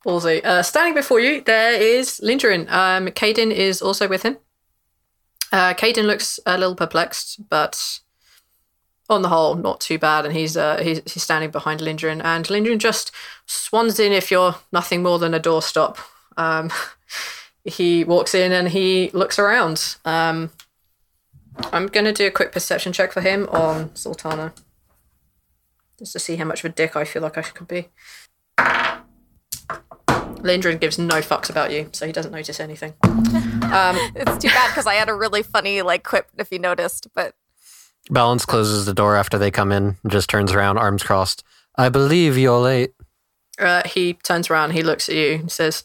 Ballsy. 0.05 0.43
Uh, 0.43 0.63
standing 0.63 0.93
before 0.93 1.19
you, 1.19 1.41
there 1.41 1.73
is 1.73 2.19
Lindrin. 2.23 2.69
Um, 2.69 3.07
Caden 3.07 3.51
is 3.51 3.81
also 3.81 4.07
with 4.07 4.23
him. 4.23 4.37
Uh, 5.51 5.73
Caden 5.73 6.05
looks 6.05 6.39
a 6.45 6.57
little 6.57 6.75
perplexed, 6.75 7.47
but 7.49 7.99
on 9.09 9.21
the 9.21 9.29
whole, 9.29 9.55
not 9.55 9.81
too 9.81 9.99
bad. 9.99 10.25
And 10.25 10.33
he's 10.35 10.55
uh, 10.57 10.77
he's, 10.81 11.01
he's 11.11 11.23
standing 11.23 11.51
behind 11.51 11.79
Lindrin, 11.81 12.23
and 12.23 12.45
Lindrin 12.45 12.79
just 12.79 13.11
swans 13.45 13.99
in 13.99 14.11
if 14.11 14.31
you're 14.31 14.55
nothing 14.71 15.03
more 15.03 15.19
than 15.19 15.33
a 15.33 15.39
doorstop. 15.39 15.97
Um, 16.37 16.71
he 17.65 18.03
walks 18.03 18.33
in 18.33 18.51
and 18.51 18.69
he 18.69 19.09
looks 19.13 19.39
around. 19.39 19.97
Um, 20.05 20.51
I'm 21.71 21.87
gonna 21.87 22.13
do 22.13 22.27
a 22.27 22.31
quick 22.31 22.51
perception 22.51 22.93
check 22.93 23.11
for 23.11 23.21
him 23.21 23.47
on 23.51 23.89
Zaltanna, 23.89 24.53
just 25.99 26.13
to 26.13 26.19
see 26.19 26.35
how 26.37 26.45
much 26.45 26.63
of 26.63 26.71
a 26.71 26.73
dick 26.73 26.95
I 26.95 27.03
feel 27.03 27.21
like 27.21 27.37
I 27.37 27.41
could 27.43 27.67
be. 27.67 27.89
Lindrin 30.43 30.79
gives 30.79 30.99
no 30.99 31.21
fucks 31.21 31.49
about 31.49 31.71
you, 31.71 31.89
so 31.93 32.05
he 32.05 32.11
doesn't 32.11 32.31
notice 32.31 32.59
anything. 32.59 32.93
Um, 33.73 33.97
It's 34.13 34.37
too 34.37 34.49
bad 34.49 34.67
because 34.67 34.85
I 34.85 34.93
had 34.93 35.09
a 35.09 35.15
really 35.15 35.41
funny 35.41 35.81
like 35.81 36.03
quip 36.03 36.27
if 36.37 36.51
you 36.51 36.59
noticed, 36.59 37.07
but 37.15 37.33
Balance 38.09 38.45
closes 38.45 38.85
the 38.85 38.93
door 38.93 39.15
after 39.15 39.37
they 39.37 39.51
come 39.51 39.71
in 39.71 39.97
and 40.03 40.11
just 40.11 40.29
turns 40.29 40.51
around, 40.51 40.77
arms 40.77 41.03
crossed. 41.03 41.43
I 41.75 41.89
believe 41.89 42.37
you're 42.37 42.59
late. 42.59 42.93
uh, 43.59 43.83
he 43.87 44.13
turns 44.13 44.49
around, 44.49 44.71
he 44.71 44.83
looks 44.83 45.07
at 45.09 45.15
you, 45.15 45.35
and 45.35 45.51
says, 45.51 45.83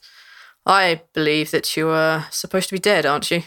"I 0.67 1.03
believe 1.15 1.51
that 1.53 1.77
you 1.77 1.89
are 1.91 2.27
supposed 2.31 2.69
to 2.71 2.75
be 2.75 2.81
dead, 2.81 3.07
aren't 3.07 3.31
you?" 3.31 3.43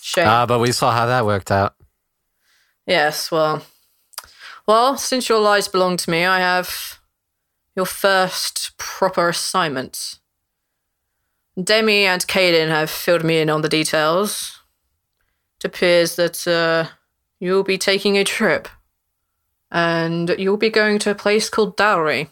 Shame. 0.00 0.26
Ah, 0.28 0.46
but 0.46 0.58
we 0.60 0.72
saw 0.72 0.90
how 0.92 1.06
that 1.06 1.26
worked 1.26 1.50
out. 1.50 1.74
yes. 2.86 3.30
Well, 3.30 3.62
well, 4.66 4.96
since 4.96 5.28
your 5.28 5.40
lives 5.40 5.68
belong 5.68 5.96
to 5.98 6.10
me, 6.10 6.24
I 6.24 6.38
have 6.40 7.00
your 7.76 7.86
first 7.86 8.72
proper 8.78 9.28
assignment. 9.28 10.18
Demi 11.62 12.06
and 12.06 12.26
Caden 12.26 12.68
have 12.68 12.90
filled 12.90 13.24
me 13.24 13.40
in 13.40 13.50
on 13.50 13.62
the 13.62 13.68
details. 13.68 14.60
It 15.58 15.64
appears 15.66 16.16
that 16.16 16.46
uh, 16.48 16.88
you'll 17.42 17.64
be 17.64 17.76
taking 17.76 18.16
a 18.16 18.22
trip, 18.22 18.68
and 19.68 20.32
you'll 20.38 20.56
be 20.56 20.70
going 20.70 21.00
to 21.00 21.10
a 21.10 21.14
place 21.14 21.50
called 21.50 21.76
Dowry, 21.76 22.28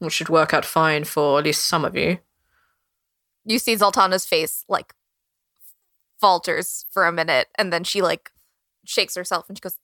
which 0.00 0.14
should 0.14 0.28
work 0.28 0.52
out 0.52 0.64
fine 0.64 1.04
for 1.04 1.38
at 1.38 1.44
least 1.44 1.64
some 1.64 1.84
of 1.84 1.94
you. 1.94 2.18
you 3.44 3.60
see 3.60 3.76
Zaltanna's 3.76 4.26
face 4.26 4.64
like 4.68 4.94
falters 6.20 6.86
for 6.90 7.06
a 7.06 7.12
minute 7.12 7.48
and 7.56 7.72
then 7.72 7.84
she 7.84 8.00
like 8.02 8.30
shakes 8.84 9.14
herself 9.14 9.48
and 9.48 9.56
she 9.56 9.60
goes, 9.60 9.78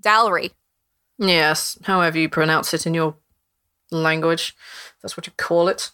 Dowry. 0.00 0.50
Yes, 1.16 1.78
however 1.82 2.18
you 2.18 2.28
pronounce 2.28 2.74
it 2.74 2.84
in 2.84 2.94
your 2.94 3.14
language, 3.92 4.56
that's 5.02 5.16
what 5.16 5.28
you 5.28 5.32
call 5.36 5.68
it. 5.68 5.92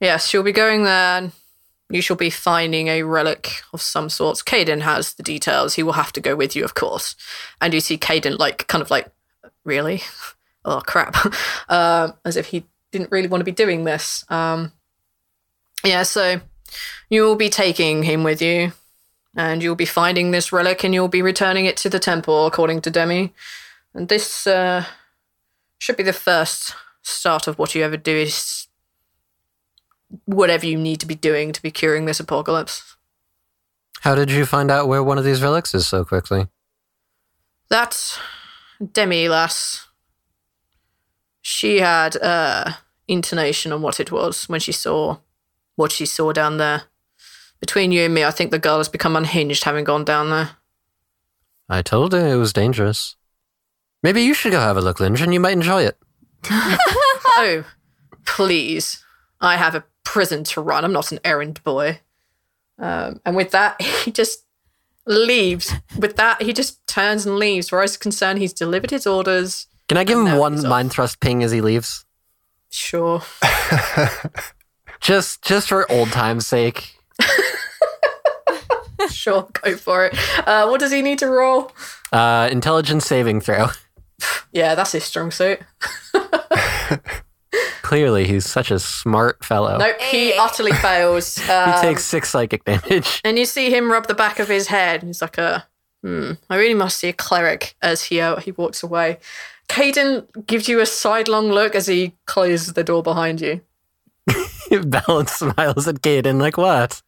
Yes, 0.00 0.32
you'll 0.32 0.42
be 0.42 0.52
going 0.52 0.82
there. 0.82 1.30
You 1.90 2.02
shall 2.02 2.16
be 2.16 2.30
finding 2.30 2.88
a 2.88 3.02
relic 3.02 3.62
of 3.72 3.80
some 3.80 4.10
sorts. 4.10 4.42
Caden 4.42 4.82
has 4.82 5.14
the 5.14 5.22
details. 5.22 5.74
He 5.74 5.82
will 5.82 5.94
have 5.94 6.12
to 6.12 6.20
go 6.20 6.36
with 6.36 6.54
you, 6.54 6.64
of 6.64 6.74
course. 6.74 7.16
And 7.60 7.72
you 7.72 7.80
see 7.80 7.96
Caden, 7.96 8.38
like, 8.38 8.66
kind 8.66 8.82
of 8.82 8.90
like, 8.90 9.08
really? 9.64 10.02
Oh, 10.64 10.82
crap. 10.84 11.16
um, 11.70 12.14
as 12.26 12.36
if 12.36 12.48
he 12.48 12.64
didn't 12.92 13.10
really 13.10 13.28
want 13.28 13.40
to 13.40 13.44
be 13.44 13.52
doing 13.52 13.84
this. 13.84 14.22
Um, 14.28 14.72
yeah, 15.82 16.02
so 16.02 16.42
you'll 17.08 17.36
be 17.36 17.48
taking 17.48 18.02
him 18.02 18.22
with 18.22 18.42
you. 18.42 18.72
And 19.34 19.62
you'll 19.62 19.76
be 19.76 19.86
finding 19.86 20.30
this 20.30 20.52
relic 20.52 20.84
and 20.84 20.92
you'll 20.92 21.08
be 21.08 21.22
returning 21.22 21.64
it 21.64 21.78
to 21.78 21.88
the 21.88 22.00
temple, 22.00 22.46
according 22.46 22.82
to 22.82 22.90
Demi. 22.90 23.32
And 23.94 24.08
this 24.08 24.46
uh, 24.46 24.84
should 25.78 25.96
be 25.96 26.02
the 26.02 26.12
first 26.12 26.74
start 27.02 27.46
of 27.46 27.58
what 27.58 27.74
you 27.74 27.82
ever 27.82 27.96
do 27.96 28.14
is 28.14 28.67
whatever 30.24 30.66
you 30.66 30.78
need 30.78 31.00
to 31.00 31.06
be 31.06 31.14
doing 31.14 31.52
to 31.52 31.62
be 31.62 31.70
curing 31.70 32.04
this 32.04 32.20
apocalypse. 32.20 32.96
How 34.00 34.14
did 34.14 34.30
you 34.30 34.46
find 34.46 34.70
out 34.70 34.88
where 34.88 35.02
one 35.02 35.18
of 35.18 35.24
these 35.24 35.42
relics 35.42 35.74
is 35.74 35.86
so 35.86 36.04
quickly? 36.04 36.48
That's 37.68 38.18
Demi 38.92 39.28
lass, 39.28 39.88
she 41.50 41.78
had 41.78 42.14
uh, 42.16 42.72
intonation 43.08 43.72
on 43.72 43.80
what 43.80 44.00
it 44.00 44.12
was 44.12 44.48
when 44.50 44.60
she 44.60 44.70
saw 44.70 45.16
what 45.76 45.90
she 45.90 46.04
saw 46.04 46.30
down 46.30 46.58
there. 46.58 46.82
Between 47.58 47.90
you 47.90 48.02
and 48.02 48.12
me, 48.12 48.22
I 48.22 48.30
think 48.30 48.50
the 48.50 48.58
girl 48.58 48.76
has 48.76 48.88
become 48.90 49.16
unhinged 49.16 49.64
having 49.64 49.84
gone 49.84 50.04
down 50.04 50.28
there. 50.28 50.50
I 51.68 51.80
told 51.80 52.12
her 52.12 52.26
it 52.26 52.36
was 52.36 52.52
dangerous. 52.52 53.16
Maybe 54.02 54.22
you 54.22 54.34
should 54.34 54.52
go 54.52 54.60
have 54.60 54.76
a 54.76 54.82
look, 54.82 54.98
Lindrin. 54.98 55.32
You 55.32 55.40
might 55.40 55.52
enjoy 55.52 55.84
it. 55.84 55.98
oh, 56.50 57.64
please. 58.26 59.02
I 59.40 59.56
have 59.56 59.74
a 59.74 59.84
prison 60.12 60.42
to 60.42 60.60
run. 60.62 60.84
I'm 60.84 60.92
not 60.92 61.12
an 61.12 61.20
errand 61.22 61.62
boy. 61.64 62.00
Um, 62.78 63.20
and 63.26 63.36
with 63.36 63.50
that, 63.50 63.80
he 64.04 64.10
just 64.10 64.44
leaves. 65.06 65.70
With 65.98 66.16
that, 66.16 66.40
he 66.40 66.54
just 66.54 66.86
turns 66.86 67.26
and 67.26 67.36
leaves. 67.36 67.66
As 67.66 67.70
far 67.70 67.82
as 67.82 67.96
concerned, 67.98 68.38
he's 68.38 68.54
delivered 68.54 68.90
his 68.90 69.06
orders. 69.06 69.66
Can 69.88 69.98
I 69.98 70.04
give 70.04 70.18
him 70.18 70.38
one 70.38 70.66
mind 70.66 70.92
thrust 70.92 71.20
ping 71.20 71.42
as 71.42 71.52
he 71.52 71.60
leaves? 71.60 72.06
Sure. 72.70 73.22
Just 75.00 75.42
just 75.42 75.68
for 75.68 75.90
old 75.90 76.10
time's 76.10 76.46
sake. 76.46 76.96
Sure, 79.10 79.48
go 79.62 79.76
for 79.76 80.06
it. 80.06 80.18
Uh, 80.46 80.66
what 80.66 80.80
does 80.80 80.90
he 80.90 81.02
need 81.02 81.20
to 81.20 81.28
roll? 81.28 81.70
Uh, 82.12 82.48
intelligence 82.50 83.06
saving 83.06 83.40
throw. 83.40 83.68
Yeah, 84.52 84.74
that's 84.74 84.90
his 84.90 85.04
strong 85.04 85.30
suit. 85.30 85.60
Clearly, 87.82 88.26
he's 88.26 88.44
such 88.44 88.70
a 88.70 88.78
smart 88.78 89.42
fellow. 89.44 89.78
Nope, 89.78 90.00
he 90.00 90.32
utterly 90.34 90.72
fails. 90.72 91.36
he 91.38 91.50
Um, 91.50 91.80
takes 91.80 92.04
six 92.04 92.28
psychic 92.30 92.64
damage. 92.64 93.20
and 93.24 93.38
you 93.38 93.44
see 93.46 93.70
him 93.74 93.90
rub 93.90 94.06
the 94.06 94.14
back 94.14 94.38
of 94.38 94.48
his 94.48 94.66
head. 94.68 95.02
He's 95.02 95.22
like 95.22 95.38
a, 95.38 95.66
hmm, 96.02 96.32
I 96.50 96.56
really 96.56 96.74
must 96.74 96.98
see 96.98 97.08
a 97.08 97.12
cleric 97.14 97.74
as 97.80 98.04
he 98.04 98.20
uh, 98.20 98.36
he 98.36 98.52
walks 98.52 98.82
away. 98.82 99.18
Caden 99.68 100.46
gives 100.46 100.68
you 100.68 100.80
a 100.80 100.86
sidelong 100.86 101.48
look 101.50 101.74
as 101.74 101.86
he 101.86 102.14
closes 102.26 102.72
the 102.74 102.84
door 102.84 103.02
behind 103.02 103.40
you. 103.40 103.60
Balance 104.70 105.32
smiles 105.32 105.88
at 105.88 105.96
Caden 106.02 106.40
like, 106.40 106.58
what? 106.58 107.00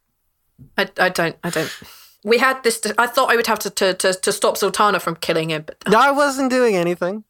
I, 0.79 0.89
I 0.99 1.09
don't, 1.11 1.37
I 1.45 1.51
don't. 1.51 1.71
We 2.25 2.39
had 2.39 2.63
this. 2.63 2.81
I 2.99 3.07
thought 3.07 3.31
I 3.31 3.37
would 3.37 3.47
have 3.47 3.59
to 3.61 3.71
to, 3.71 3.95
to, 3.95 4.13
to 4.15 4.33
stop 4.33 4.57
Zaltanna 4.57 5.01
from 5.01 5.17
killing 5.17 5.51
him, 5.51 5.63
but 5.67 5.77
No, 5.89 5.99
I 5.99 6.11
wasn't 6.11 6.51
doing 6.51 6.77
anything. 6.77 7.25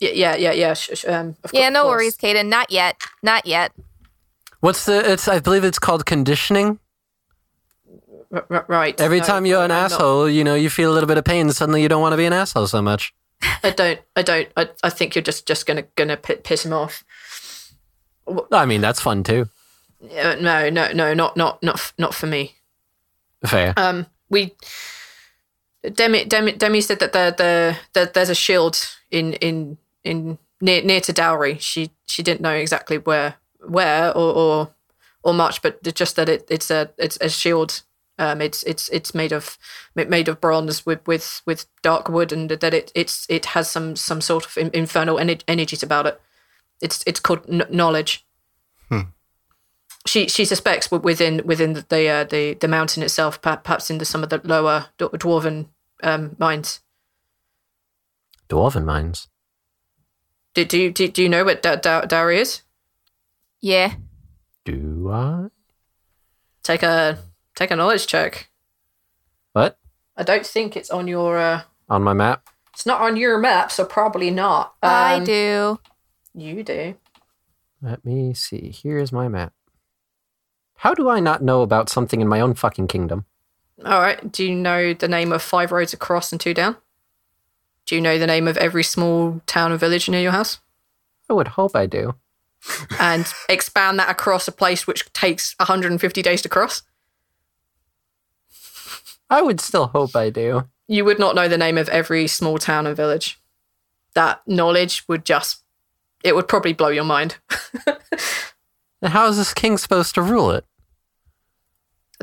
Yeah, 0.00 0.10
yeah, 0.12 0.36
yeah, 0.36 0.52
yeah. 0.52 0.74
Sh- 0.74 0.90
sh- 0.94 1.04
um, 1.06 1.36
of 1.44 1.52
Yeah, 1.52 1.62
cour- 1.62 1.70
no 1.70 1.82
course. 1.82 1.90
worries, 1.92 2.16
Caden. 2.16 2.48
Not 2.48 2.70
yet. 2.70 2.96
Not 3.22 3.46
yet. 3.46 3.72
What's 4.60 4.84
the? 4.84 5.10
It's 5.12 5.26
I 5.28 5.38
believe 5.40 5.64
it's 5.64 5.78
called 5.78 6.04
conditioning. 6.06 6.78
R- 8.32 8.46
r- 8.50 8.64
right. 8.68 9.00
Every 9.00 9.20
no, 9.20 9.24
time 9.26 9.46
you're 9.46 9.62
an 9.64 9.70
I'm 9.70 9.82
not. 9.90 9.92
asshole, 9.92 10.28
you 10.28 10.44
know 10.44 10.54
you 10.54 10.68
feel 10.70 10.90
a 10.90 10.94
little 10.94 11.06
bit 11.06 11.16
of 11.18 11.24
pain. 11.24 11.50
Suddenly, 11.52 11.82
you 11.82 11.88
don't 11.88 12.02
want 12.02 12.12
to 12.12 12.16
be 12.16 12.26
an 12.26 12.32
asshole 12.32 12.66
so 12.66 12.82
much. 12.82 13.14
I 13.62 13.70
don't. 13.70 14.00
I 14.16 14.22
don't. 14.22 14.48
I, 14.56 14.68
I 14.82 14.90
think 14.90 15.14
you're 15.14 15.22
just 15.22 15.46
just 15.46 15.66
gonna 15.66 15.84
gonna 15.94 16.16
pi- 16.16 16.36
piss 16.36 16.64
him 16.64 16.72
off. 16.72 17.04
I 18.50 18.66
mean, 18.66 18.80
that's 18.80 19.00
fun 19.00 19.22
too. 19.22 19.48
Uh, 20.02 20.36
no, 20.40 20.68
no, 20.68 20.92
no, 20.92 21.14
not 21.14 21.36
not 21.36 21.62
not 21.62 21.76
f- 21.76 21.94
not 21.98 22.14
for 22.14 22.26
me. 22.26 22.54
Fair. 23.46 23.72
Um, 23.76 24.06
we 24.28 24.54
Demi 25.92 26.24
Demi 26.24 26.52
Demi 26.52 26.80
said 26.80 26.98
that 27.00 27.12
the 27.12 27.34
the, 27.36 27.76
the 27.92 28.10
there's 28.12 28.30
a 28.30 28.34
shield 28.34 28.78
in 29.10 29.34
in 29.34 29.78
in 30.06 30.38
near 30.60 30.82
near 30.82 31.00
to 31.00 31.12
Dowry. 31.12 31.58
She 31.60 31.90
she 32.06 32.22
didn't 32.22 32.40
know 32.40 32.52
exactly 32.52 32.98
where 32.98 33.36
where 33.60 34.16
or 34.16 34.32
or, 34.34 34.70
or 35.22 35.34
much, 35.34 35.62
but 35.62 35.82
just 35.94 36.16
that 36.16 36.28
it, 36.28 36.46
it's 36.50 36.70
a 36.70 36.90
it's 36.98 37.18
a 37.20 37.28
shield. 37.28 37.82
Um, 38.18 38.40
it's 38.40 38.62
it's 38.62 38.88
it's 38.88 39.14
made 39.14 39.32
of 39.32 39.58
made 39.94 40.28
of 40.28 40.40
bronze 40.40 40.86
with 40.86 41.06
with 41.06 41.42
with 41.44 41.66
dark 41.82 42.08
wood, 42.08 42.32
and 42.32 42.48
that 42.48 42.74
it 42.74 42.90
it's 42.94 43.26
it 43.28 43.46
has 43.46 43.70
some 43.70 43.94
some 43.96 44.20
sort 44.20 44.46
of 44.46 44.56
in- 44.56 44.70
infernal 44.72 45.16
ener- 45.16 45.42
energies 45.46 45.82
about 45.82 46.06
it. 46.06 46.20
It's 46.80 47.02
it's 47.06 47.20
called 47.20 47.44
kn- 47.46 47.66
knowledge. 47.70 48.24
She 50.06 50.28
she 50.28 50.44
suspects 50.44 50.90
within 50.90 51.42
within 51.44 51.72
the 51.72 51.84
the 51.88 52.08
uh, 52.08 52.24
the, 52.24 52.54
the 52.54 52.68
mountain 52.68 53.02
itself, 53.02 53.42
perhaps 53.42 53.90
in 53.90 53.98
the, 53.98 54.04
some 54.04 54.22
of 54.22 54.30
the 54.30 54.40
lower 54.44 54.86
d- 54.98 55.06
dwarven 55.06 55.66
um, 56.02 56.36
mines. 56.38 56.80
Dwarven 58.48 58.84
mines. 58.84 59.28
Do, 60.56 60.64
do 60.64 60.78
you 60.80 60.90
do, 60.90 61.06
do 61.08 61.22
you 61.22 61.28
know 61.28 61.44
what 61.44 61.62
da- 61.62 61.76
da- 61.76 62.06
Dowry 62.06 62.38
is? 62.38 62.62
Yeah. 63.60 63.92
Do 64.64 65.10
I? 65.12 65.48
Take 66.62 66.82
a 66.82 67.18
take 67.54 67.70
a 67.70 67.76
knowledge 67.76 68.06
check. 68.06 68.48
What? 69.52 69.78
I 70.16 70.22
don't 70.22 70.46
think 70.46 70.74
it's 70.74 70.88
on 70.90 71.08
your. 71.08 71.36
Uh, 71.36 71.62
On 71.90 72.02
my 72.02 72.14
map? 72.14 72.48
it's 72.72 72.86
not 72.86 73.02
on 73.02 73.18
your 73.18 73.36
map, 73.38 73.70
so 73.70 73.84
probably 73.84 74.30
not. 74.30 74.74
I 74.82 75.16
Um, 75.16 75.24
do. 75.24 75.78
You 76.34 76.62
do. 76.62 76.94
Let 77.82 78.02
me 78.06 78.32
see. 78.32 78.70
Here's 78.82 79.12
my 79.12 79.28
map. 79.28 79.52
How 80.78 80.94
do 80.94 81.10
I 81.10 81.20
not 81.20 81.42
know 81.42 81.60
about 81.60 81.90
something 81.90 82.22
in 82.22 82.28
my 82.28 82.40
own 82.40 82.54
fucking 82.54 82.86
kingdom? 82.88 83.26
All 83.84 84.00
right. 84.00 84.32
Do 84.32 84.42
you 84.42 84.54
know 84.54 84.94
the 84.94 85.06
name 85.08 85.32
of 85.32 85.42
five 85.42 85.70
roads 85.70 85.92
across 85.92 86.32
and 86.32 86.40
two 86.40 86.54
down? 86.54 86.76
Do 87.86 87.94
you 87.94 88.00
know 88.00 88.18
the 88.18 88.26
name 88.26 88.48
of 88.48 88.56
every 88.56 88.82
small 88.82 89.40
town 89.46 89.70
and 89.70 89.80
village 89.80 90.08
near 90.08 90.20
your 90.20 90.32
house? 90.32 90.60
I 91.30 91.32
would 91.32 91.48
hope 91.48 91.74
I 91.74 91.86
do. 91.86 92.14
And 92.98 93.26
expand 93.48 93.98
that 93.98 94.10
across 94.10 94.48
a 94.48 94.52
place 94.52 94.86
which 94.86 95.10
takes 95.12 95.54
150 95.58 96.22
days 96.22 96.42
to 96.42 96.48
cross? 96.48 96.82
I 99.30 99.42
would 99.42 99.60
still 99.60 99.88
hope 99.88 100.14
I 100.14 100.30
do. 100.30 100.68
You 100.88 101.04
would 101.04 101.18
not 101.18 101.34
know 101.34 101.48
the 101.48 101.58
name 101.58 101.78
of 101.78 101.88
every 101.88 102.26
small 102.28 102.58
town 102.58 102.86
and 102.86 102.96
village. 102.96 103.40
That 104.14 104.40
knowledge 104.46 105.04
would 105.08 105.24
just, 105.24 105.62
it 106.22 106.34
would 106.34 106.48
probably 106.48 106.72
blow 106.72 106.88
your 106.88 107.04
mind. 107.04 107.36
And 109.02 109.12
how 109.12 109.28
is 109.28 109.36
this 109.36 109.54
king 109.54 109.78
supposed 109.78 110.14
to 110.14 110.22
rule 110.22 110.50
it? 110.50 110.64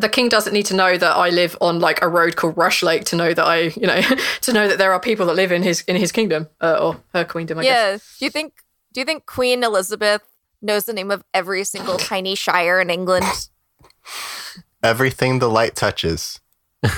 The 0.04 0.10
king 0.10 0.28
doesn't 0.28 0.54
need 0.54 0.66
to 0.66 0.76
know 0.76 0.97
that 0.97 1.16
I 1.16 1.30
live 1.30 1.58
on 1.62 1.80
like 1.80 2.01
a 2.01 2.10
road 2.10 2.36
called 2.36 2.58
Rush 2.58 2.84
Lake 2.84 3.06
to 3.06 3.16
know 3.16 3.34
that 3.34 3.45
I, 3.45 3.72
you 3.76 3.88
know, 3.88 4.01
to 4.41 4.54
know 4.54 4.68
that 4.68 4.78
there 4.78 4.91
are 4.91 4.99
people 4.99 5.26
that 5.28 5.36
live 5.36 5.51
in 5.51 5.64
his 5.64 5.82
in 5.82 5.95
his 5.95 6.12
kingdom 6.12 6.49
uh, 6.62 6.78
or 6.80 7.04
her 7.14 7.24
queendom. 7.24 7.60
I 7.60 7.64
guess. 7.64 7.72
Yeah. 7.72 7.97
Do 8.20 8.26
you 8.26 8.30
think 8.30 8.54
do 8.93 8.99
you 8.99 9.06
think 9.06 9.26
Queen 9.26 9.64
Elizabeth 9.64 10.22
knows 10.62 10.84
the 10.86 10.93
name 10.93 11.10
of 11.10 11.24
every 11.34 11.64
single 11.64 11.97
tiny 11.97 12.36
shire 12.36 12.80
in 12.80 12.89
England? 12.89 13.26
Everything 14.84 15.39
the 15.39 15.49
light 15.49 15.76
touches. 15.76 16.41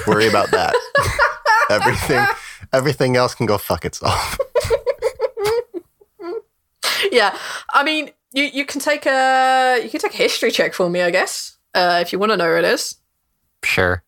Worry 0.07 0.27
about 0.27 0.49
that. 0.49 0.73
everything 1.69 2.25
everything 2.73 3.15
else 3.15 3.35
can 3.35 3.45
go 3.45 3.59
fuck 3.59 3.85
itself. 3.85 4.39
Yeah, 7.11 7.37
I 7.71 7.83
mean, 7.83 8.09
you 8.33 8.45
you 8.45 8.65
can 8.65 8.81
take 8.81 9.05
a 9.05 9.79
you 9.83 9.89
can 9.91 9.99
take 9.99 10.15
a 10.15 10.17
history 10.17 10.49
check 10.49 10.73
for 10.73 10.89
me, 10.89 11.03
I 11.03 11.11
guess, 11.11 11.57
uh, 11.75 11.99
if 12.01 12.11
you 12.11 12.17
want 12.17 12.31
to 12.31 12.37
know 12.37 12.45
where 12.45 12.57
it 12.57 12.65
is. 12.65 12.95
Sure. 13.63 14.03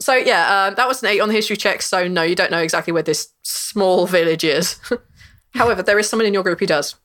So 0.00 0.14
yeah, 0.14 0.52
uh, 0.52 0.74
that 0.74 0.88
was 0.88 1.02
an 1.02 1.08
eight 1.08 1.20
on 1.20 1.28
the 1.28 1.34
history 1.34 1.56
check. 1.56 1.80
So 1.80 2.08
no, 2.08 2.22
you 2.22 2.34
don't 2.34 2.50
know 2.50 2.58
exactly 2.58 2.92
where 2.92 3.02
this 3.02 3.32
small 3.42 4.06
village 4.06 4.44
is. 4.44 4.78
However, 5.54 5.82
there 5.82 5.98
is 5.98 6.08
someone 6.08 6.26
in 6.26 6.34
your 6.34 6.42
group 6.42 6.58
who 6.58 6.66
does. 6.66 6.96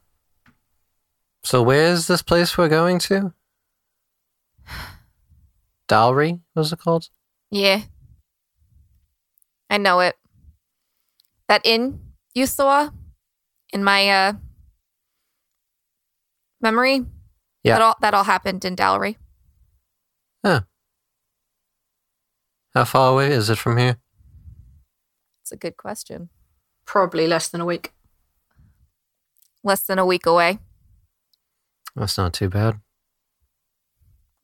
So 1.43 1.61
where's 1.61 2.07
this 2.07 2.22
place 2.22 2.57
we're 2.57 2.67
going 2.67 2.99
to? 2.99 3.34
Dowry, 5.88 6.39
was 6.55 6.74
it 6.74 6.80
called? 6.80 7.09
Yeah. 7.51 7.84
I 9.70 9.78
know 9.78 9.99
it. 9.99 10.15
That 11.47 11.61
inn 11.63 11.99
you 12.34 12.45
saw 12.45 12.89
in 13.72 13.84
my 13.84 14.09
uh 14.09 14.34
memory? 16.61 17.05
Yeah. 17.63 17.76
That 17.76 17.82
all 17.82 17.95
that 18.01 18.13
all 18.13 18.24
happened 18.24 18.65
in 18.65 18.76
Dowry. 20.44 20.66
How 22.74 22.86
far 22.86 23.14
away 23.14 23.32
is 23.32 23.50
it 23.50 23.58
from 23.58 23.78
here? 23.78 23.98
It's 25.42 25.52
a 25.52 25.58
good 25.58 25.78
question. 25.78 26.30
Probably 26.86 27.28
less 27.28 27.50
than 27.50 27.62
a 27.62 27.66
week. 27.66 27.92
Less 29.64 29.82
than 29.82 30.00
a 30.00 30.06
week 30.06 30.26
away. 30.26 30.60
That's 31.96 32.18
not 32.18 32.34
too 32.34 32.50
bad. 32.50 32.80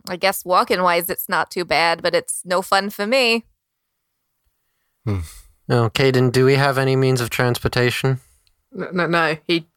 I 0.07 0.17
guess 0.17 0.45
walking 0.45 0.81
wise 0.81 1.09
it's 1.09 1.29
not 1.29 1.49
too 1.49 1.65
bad, 1.65 2.01
but 2.01 2.13
it's 2.13 2.41
no 2.45 2.61
fun 2.61 2.89
for 2.89 3.07
me. 3.07 3.45
Hmm. 5.05 5.19
No, 5.67 5.89
Caden, 5.89 6.31
do 6.31 6.45
we 6.45 6.55
have 6.55 6.77
any 6.77 6.95
means 6.95 7.21
of 7.21 7.29
transportation? 7.29 8.19
No, 8.71 8.89
no, 8.91 9.07
no. 9.07 9.37
He, 9.47 9.67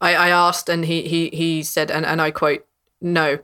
I, 0.00 0.14
I 0.14 0.28
asked, 0.28 0.68
and 0.68 0.84
he 0.84 1.02
he 1.02 1.28
he 1.30 1.62
said, 1.62 1.90
and, 1.90 2.06
and 2.06 2.22
I 2.22 2.30
quote, 2.30 2.66
no. 3.00 3.38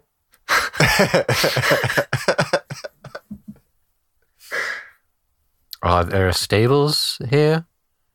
Are 5.83 6.05
there 6.05 6.33
stables 6.33 7.21
here? 7.29 7.67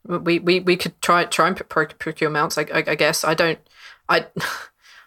We 0.05 0.39
we, 0.39 0.61
we 0.61 0.77
could 0.77 1.01
try 1.01 1.25
try 1.25 1.47
and 1.47 1.69
pro- 1.69 1.87
procure 1.87 2.29
mounts. 2.29 2.57
I, 2.57 2.61
I, 2.73 2.83
I 2.87 2.95
guess 2.95 3.25
I 3.25 3.33
don't. 3.33 3.59
I 4.07 4.27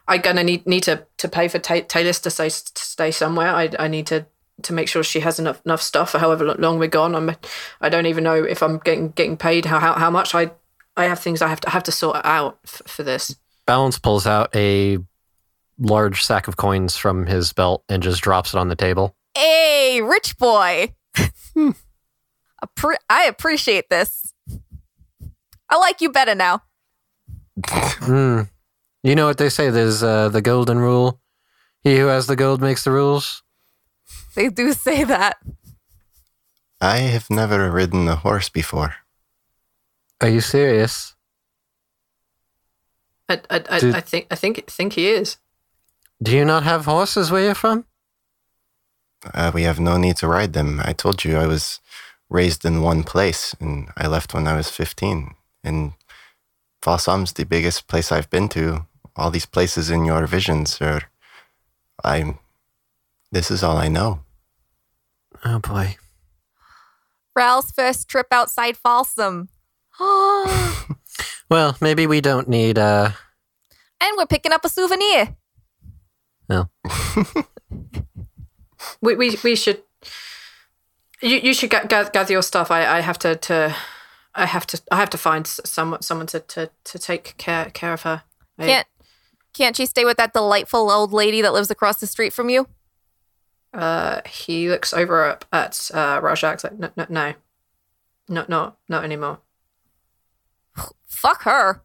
I 0.07 0.19
gonna 0.19 0.45
need 0.45 0.67
need 0.67 0.83
to, 0.85 1.07
to 1.19 1.29
pay 1.29 1.49
for 1.49 1.59
ta- 1.59 1.87
Taylor's 1.89 2.21
to 2.21 2.31
stay 2.31 2.51
to 2.51 2.83
stay 2.83 3.11
somewhere. 3.11 3.49
I, 3.49 3.71
I 3.79 3.89
need 3.89 4.07
to, 4.09 4.27
to 4.63 4.73
make 4.73 4.89
sure 4.89 5.03
she 5.03 5.21
has 5.21 5.39
enough 5.39 5.63
enough 5.65 5.81
stuff 5.81 6.11
for 6.11 6.19
however 6.19 6.55
long 6.55 6.79
we're 6.79 6.89
gone. 6.89 7.15
I'm 7.15 7.35
I 7.81 7.89
don't 7.89 8.07
even 8.07 8.25
know 8.25 8.35
if 8.35 8.63
I'm 8.63 8.79
getting 8.79 9.11
getting 9.11 9.37
paid 9.37 9.65
how 9.65 9.79
how, 9.79 9.95
how 9.95 10.11
much. 10.11 10.35
I 10.35 10.51
I 10.97 11.05
have 11.05 11.21
things 11.21 11.41
I 11.41 11.49
have 11.49 11.61
to 11.61 11.71
have 11.71 11.85
to 11.85 11.93
sort 11.93 12.21
out 12.25 12.59
f- 12.65 12.83
for 12.87 13.03
this. 13.03 13.37
Balance 13.67 13.99
pulls 13.99 14.27
out 14.27 14.55
a 14.55 14.99
large 15.81 16.23
sack 16.23 16.47
of 16.47 16.57
coins 16.57 16.97
from 16.97 17.27
his 17.27 17.53
belt 17.53 17.83
and 17.89 18.03
just 18.03 18.23
drops 18.23 18.55
it 18.55 18.59
on 18.59 18.69
the 18.69 18.77
table. 18.77 19.17
Hey, 19.35 20.01
rich 20.03 20.37
boy. 20.39 20.95
Appre- 21.57 22.97
I 23.09 23.25
appreciate 23.25 23.89
this. 23.89 24.33
I 25.69 25.77
like 25.79 26.01
you 26.01 26.11
better 26.11 26.35
now. 26.35 26.63
Hmm. 27.67 28.43
You 29.03 29.15
know 29.15 29.27
what 29.27 29.39
they 29.39 29.49
say? 29.49 29.71
There's 29.71 30.03
uh, 30.03 30.29
the 30.29 30.43
golden 30.43 30.79
rule. 30.79 31.21
He 31.83 31.97
who 31.99 32.07
has 32.07 32.27
the 32.27 32.37
gold 32.37 32.61
makes 32.61 32.85
the 32.85 32.91
rules. 32.91 33.43
They 34.35 34.49
do 34.51 34.73
say 34.75 35.05
that. 35.05 35.39
I 36.81 36.99
have 36.99 37.31
never 37.31 37.71
ridden 37.71 38.09
a 38.09 38.17
horse 38.17 38.49
before. 38.49 38.95
Are 40.21 40.29
you 40.29 40.41
serious? 40.43 41.15
I, 43.29 43.41
I, 43.49 43.63
I, 43.71 43.81
Did- 43.81 43.95
I 43.95 44.01
think 44.01 44.27
I 44.31 44.35
think 44.35 44.67
think 44.69 44.93
he 44.95 45.09
is. 45.09 45.39
Do 46.23 46.37
you 46.37 46.45
not 46.45 46.65
have 46.65 46.85
horses 46.85 47.31
where 47.31 47.43
you're 47.43 47.55
from? 47.55 47.87
Uh, 49.35 49.51
we 49.55 49.63
have 49.63 49.81
no 49.81 49.97
need 49.97 50.17
to 50.19 50.29
ride 50.29 50.53
them. 50.53 50.81
I 50.85 50.93
told 50.93 51.25
you 51.25 51.37
I 51.37 51.47
was 51.47 51.81
raised 52.29 52.65
in 52.65 52.83
one 52.83 53.03
place 53.03 53.55
and 53.61 53.89
I 53.97 54.07
left 54.07 54.35
when 54.35 54.47
I 54.47 54.57
was 54.57 54.71
15. 54.71 55.35
And 55.65 55.93
Fossom's 56.83 57.33
the 57.33 57.45
biggest 57.45 57.87
place 57.87 58.13
I've 58.13 58.31
been 58.31 58.49
to. 58.51 58.87
All 59.17 59.31
these 59.31 59.47
places 59.47 59.91
in 59.91 60.05
your 60.05 60.27
visions 60.27 60.81
are. 60.81 61.03
I'm. 62.05 62.39
This 63.33 63.51
is 63.51 63.63
all 63.63 63.77
I 63.77 63.89
know. 63.89 64.21
Oh 65.45 65.59
boy. 65.59 65.97
Rhal's 67.37 67.71
first 67.71 68.09
trip 68.09 68.27
outside 68.31 68.77
Folsom. 68.77 69.49
and 69.99 70.87
Well, 71.51 71.77
maybe 71.81 72.07
we 72.07 72.21
don't 72.21 72.49
need 72.49 72.79
uh 72.79 73.11
And 74.01 74.17
we're 74.17 74.27
picking 74.27 74.53
up 74.53 74.65
a 74.65 74.69
souvenir. 74.69 75.37
We 79.03 79.15
we, 79.15 79.37
we 79.45 79.57
should. 79.57 79.83
You 81.21 81.37
you 81.37 81.53
should 81.55 81.71
ga- 81.71 81.87
ga- 81.87 82.09
gather 82.11 82.33
your 82.33 82.43
stuff. 82.43 82.71
I, 82.71 82.97
I 82.97 83.01
have 83.01 83.19
to, 83.21 83.37
to 83.37 83.77
I 84.35 84.47
have 84.47 84.67
to 84.69 84.81
I 84.91 84.97
have 84.97 85.11
to 85.11 85.19
find 85.19 85.45
s- 85.47 85.61
someone 85.65 86.01
someone 86.03 86.27
to, 86.29 86.41
to, 86.41 86.71
to 86.85 86.99
take 86.99 87.35
care 87.37 87.67
care 87.71 87.93
of 87.93 88.03
her. 88.03 88.23
I- 88.59 88.67
Can't 88.67 88.87
can't 89.53 89.77
she 89.77 89.85
stay 89.87 90.05
with 90.07 90.17
that 90.17 90.33
delightful 90.33 90.91
old 90.91 91.13
lady 91.13 91.43
that 91.43 91.53
lives 91.53 91.71
across 91.71 92.01
the 92.01 92.07
street 92.07 92.33
from 92.33 92.49
you? 92.49 92.69
Uh, 93.75 94.23
he 94.27 94.69
looks 94.71 94.95
over 94.95 95.25
up 95.27 95.45
at 95.53 95.91
uh, 95.93 96.21
Rajak. 96.23 96.65
Like, 96.65 96.79
no, 96.79 96.91
no, 96.97 97.07
no, 97.11 97.35
not 98.29 98.49
not 98.49 98.79
not 98.89 99.05
anymore. 99.05 99.41
Fuck 101.07 101.43
her. 101.43 101.83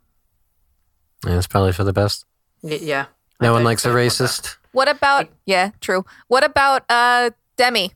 yeah, 1.27 1.37
it's 1.37 1.47
probably 1.47 1.73
for 1.73 1.83
the 1.83 1.91
best. 1.93 2.25
Y- 2.61 2.79
yeah. 2.81 3.07
No 3.45 3.53
one 3.53 3.63
likes 3.63 3.85
a 3.85 3.89
don't 3.89 3.95
want 3.97 4.17
that. 4.17 4.23
Racist. 4.25 4.55
What 4.71 4.87
about 4.89 5.29
yeah, 5.45 5.71
true. 5.81 6.05
What 6.27 6.43
about 6.43 6.83
uh 6.89 7.29
Demi? 7.57 7.93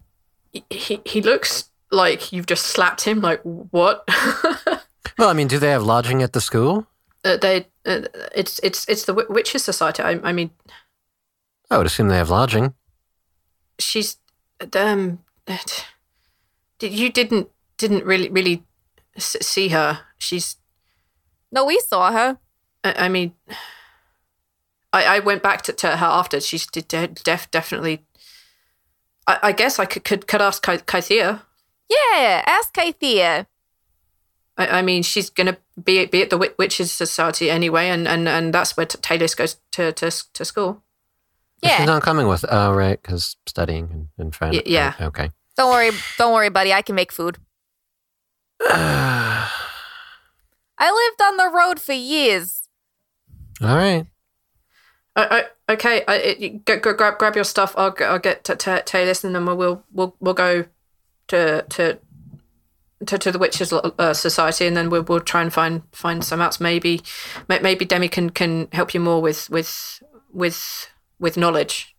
He- 0.53 0.63
He 0.69 1.01
he 1.05 1.21
looks 1.21 1.69
like 1.91 2.31
you've 2.31 2.45
just 2.45 2.65
slapped 2.67 3.01
him. 3.05 3.21
Like 3.21 3.41
what? 3.43 4.07
Well, 5.17 5.27
I 5.29 5.33
mean, 5.33 5.47
do 5.49 5.59
they 5.59 5.71
have 5.71 5.83
lodging 5.83 6.23
at 6.23 6.31
the 6.31 6.39
school? 6.39 6.87
uh, 7.25 7.35
they 7.35 7.67
uh, 7.85 8.07
it's 8.33 8.59
it's 8.63 8.87
it's 8.87 9.03
the 9.03 9.11
Wi- 9.13 9.27
Witches 9.33 9.63
Society. 9.65 10.01
I, 10.01 10.11
I 10.23 10.31
mean, 10.31 10.51
I 11.69 11.75
would 11.77 11.85
assume 11.87 12.07
they 12.07 12.15
have 12.15 12.29
lodging. 12.29 12.73
she's 13.79 14.15
um. 14.73 15.19
Did 16.79 16.93
you 16.93 17.11
didn't 17.11 17.49
didn't 17.77 18.05
really 18.05 18.29
really 18.29 18.63
s- 19.17 19.35
see 19.41 19.67
her? 19.69 19.99
She's 20.17 20.55
No, 21.51 21.65
we 21.65 21.79
saw 21.81 22.11
her. 22.13 22.37
I, 22.85 23.05
I 23.05 23.09
mean, 23.09 23.33
I, 24.91 25.17
I 25.17 25.19
went 25.19 25.43
back 25.43 25.61
to, 25.63 25.73
to 25.73 25.97
her 25.97 26.05
after. 26.05 26.39
She's 26.39 26.65
did 26.65 26.87
de- 26.87 27.07
def, 27.07 27.49
definitely. 27.51 28.03
I, 29.27 29.39
I 29.43 29.51
guess 29.51 29.79
I 29.79 29.85
could 29.85 30.03
could, 30.03 30.27
could 30.27 30.41
ask 30.41 30.63
Ky- 30.65 30.77
Kythea. 30.85 31.41
Yeah, 31.89 32.43
ask 32.47 32.73
Kythea. 32.73 33.45
I, 34.57 34.79
I 34.79 34.81
mean, 34.81 35.03
she's 35.03 35.29
gonna 35.29 35.57
be 35.81 36.05
be 36.05 36.21
at 36.21 36.29
the 36.29 36.35
Wi- 36.37 36.55
Witches 36.57 36.91
Society 36.91 37.49
anyway, 37.49 37.89
and, 37.89 38.07
and, 38.07 38.27
and 38.27 38.53
that's 38.53 38.75
where 38.75 38.85
T- 38.85 38.97
Taylor 39.01 39.27
goes 39.35 39.57
to, 39.71 39.91
to 39.93 40.11
to 40.33 40.45
school. 40.45 40.83
Yeah, 41.61 41.77
she's 41.77 41.85
not 41.87 42.01
coming 42.03 42.27
with. 42.27 42.43
Uh, 42.43 42.47
oh, 42.69 42.73
right, 42.73 43.01
because 43.01 43.35
studying 43.45 43.89
and, 43.91 44.07
and 44.17 44.33
trying. 44.33 44.53
Y- 44.53 44.63
yeah. 44.65 44.95
Oh, 44.99 45.05
okay. 45.07 45.29
Don't 45.57 45.71
worry, 45.71 45.91
don't 46.17 46.33
worry, 46.33 46.49
buddy. 46.49 46.73
I 46.73 46.81
can 46.81 46.95
make 46.95 47.11
food. 47.11 47.37
I 48.61 49.49
lived 50.79 51.21
on 51.21 51.37
the 51.37 51.49
road 51.53 51.79
for 51.79 51.93
years. 51.93 52.67
right. 53.61 54.05
I, 55.19 55.45
I, 55.67 55.73
okay, 55.73 56.03
I, 56.07 56.15
it, 56.15 56.65
go, 56.65 56.79
go 56.79 56.93
grab 56.93 57.17
grab 57.17 57.35
your 57.35 57.43
stuff. 57.43 57.73
I'll 57.77 57.91
go, 57.91 58.05
I'll 58.05 58.19
get 58.19 58.43
to, 58.45 58.55
to 58.55 58.81
Taylor, 58.85 59.13
and 59.23 59.35
then 59.35 59.45
we'll 59.45 59.83
we'll 59.91 60.15
we'll 60.19 60.33
go 60.33 60.65
to 61.27 61.65
to. 61.69 61.99
To, 63.05 63.17
to 63.17 63.31
the 63.31 63.39
Witches 63.39 63.71
uh, 63.71 64.13
Society, 64.13 64.67
and 64.67 64.75
then 64.75 64.89
we'll, 64.89 65.03
we'll 65.03 65.21
try 65.21 65.41
and 65.41 65.53
find 65.53 65.83
find 65.93 66.21
some 66.21 66.41
else. 66.41 66.59
Maybe, 66.59 67.01
maybe 67.47 67.85
Demi 67.85 68.09
can, 68.09 68.29
can 68.29 68.67
help 68.73 68.93
you 68.93 68.99
more 68.99 69.21
with 69.21 69.49
with 69.49 70.03
with 70.33 70.89
with 71.17 71.37
knowledge. 71.37 71.95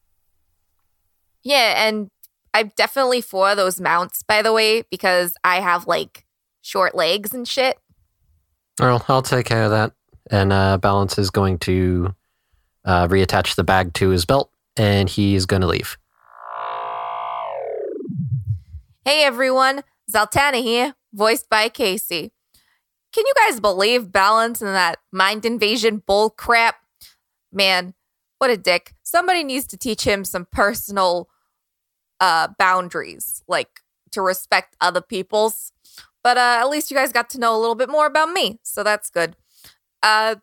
Yeah, 1.43 1.87
and 1.89 2.11
I'm 2.53 2.71
definitely 2.77 3.23
for 3.23 3.55
those 3.55 3.81
mounts, 3.81 4.23
by 4.23 4.43
the 4.43 4.53
way, 4.53 4.83
because 4.91 5.33
I 5.43 5.61
have 5.61 5.87
like 5.87 6.27
short 6.61 6.95
legs 6.95 7.33
and 7.33 7.49
shit. 7.49 7.79
Well, 8.79 9.03
I'll 9.09 9.23
take 9.23 9.47
care 9.47 9.65
of 9.65 9.71
that. 9.71 9.95
And 10.31 10.53
uh, 10.53 10.77
Balance 10.77 11.17
is 11.17 11.31
going 11.31 11.61
to 11.61 12.15
uh, 12.85 13.07
reattach 13.09 13.55
the 13.55 13.65
bag 13.65 13.95
to 13.95 14.11
his 14.11 14.25
belt, 14.25 14.51
and 14.77 15.09
he's 15.09 15.47
going 15.47 15.63
to 15.63 15.69
leave. 15.69 15.99
Hey 19.05 19.25
everyone, 19.25 19.83
Zaltanna 20.13 20.63
here, 20.63 20.95
voiced 21.13 21.49
by 21.49 21.69
Casey. 21.69 22.33
Can 23.13 23.25
you 23.27 23.33
guys 23.47 23.59
believe 23.59 24.13
Balance 24.13 24.63
and 24.63 24.75
that 24.75 24.99
mind 25.11 25.45
invasion 25.45 26.03
bull 26.07 26.31
crap? 26.31 26.77
Man, 27.53 27.95
what 28.39 28.51
a 28.51 28.57
dick. 28.57 28.95
Somebody 29.03 29.43
needs 29.43 29.67
to 29.69 29.77
teach 29.77 30.05
him 30.05 30.25
some 30.25 30.47
personal 30.53 31.29
uh 32.21 32.49
boundaries, 32.59 33.43
like 33.49 33.81
to 34.13 34.21
respect 34.23 34.77
other 34.81 35.01
people's. 35.01 35.73
But 36.23 36.37
uh 36.37 36.59
at 36.61 36.69
least 36.69 36.91
you 36.91 36.97
guys 36.97 37.11
got 37.13 37.31
to 37.31 37.41
know 37.41 37.57
a 37.57 37.59
little 37.59 37.75
bit 37.75 37.89
more 37.89 38.07
about 38.07 38.31
me, 38.31 38.61
so 38.63 38.83
that's 38.83 39.11
good. 39.11 39.35
Uh 40.03 40.37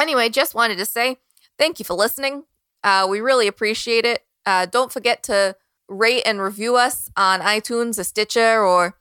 anyway, 0.00 0.30
just 0.30 0.54
wanted 0.54 0.78
to 0.78 0.86
say 0.86 1.18
thank 1.58 1.78
you 1.78 1.84
for 1.84 1.94
listening. 1.94 2.44
Uh 2.82 3.06
we 3.08 3.20
really 3.20 3.46
appreciate 3.46 4.04
it. 4.04 4.24
Uh 4.46 4.66
don't 4.66 4.92
forget 4.92 5.22
to 5.24 5.56
rate 5.88 6.22
and 6.24 6.40
review 6.40 6.76
us 6.76 7.10
on 7.16 7.40
iTunes 7.40 7.98
or 7.98 8.04
Stitcher 8.04 8.62
or 8.62 8.94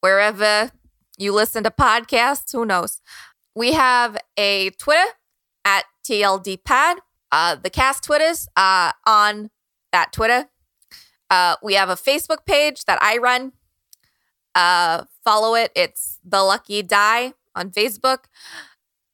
wherever 0.00 0.70
you 1.18 1.32
listen 1.32 1.64
to 1.64 1.70
podcasts. 1.70 2.52
Who 2.52 2.64
knows? 2.64 3.00
We 3.54 3.72
have 3.72 4.16
a 4.36 4.70
Twitter 4.70 5.10
at 5.64 5.84
TLDPod. 6.04 6.96
Uh, 7.30 7.56
the 7.56 7.70
cast 7.70 8.04
Twitters 8.04 8.48
uh, 8.56 8.92
on 9.06 9.50
that 9.92 10.12
Twitter. 10.12 10.48
Uh, 11.30 11.56
we 11.62 11.74
have 11.74 11.88
a 11.88 11.96
Facebook 11.96 12.46
page 12.46 12.84
that 12.84 12.98
I 13.02 13.18
run. 13.18 13.52
Uh, 14.54 15.04
follow 15.24 15.54
it. 15.54 15.72
It's 15.74 16.20
The 16.24 16.42
Lucky 16.42 16.82
Die 16.82 17.32
on 17.56 17.70
Facebook. 17.70 18.24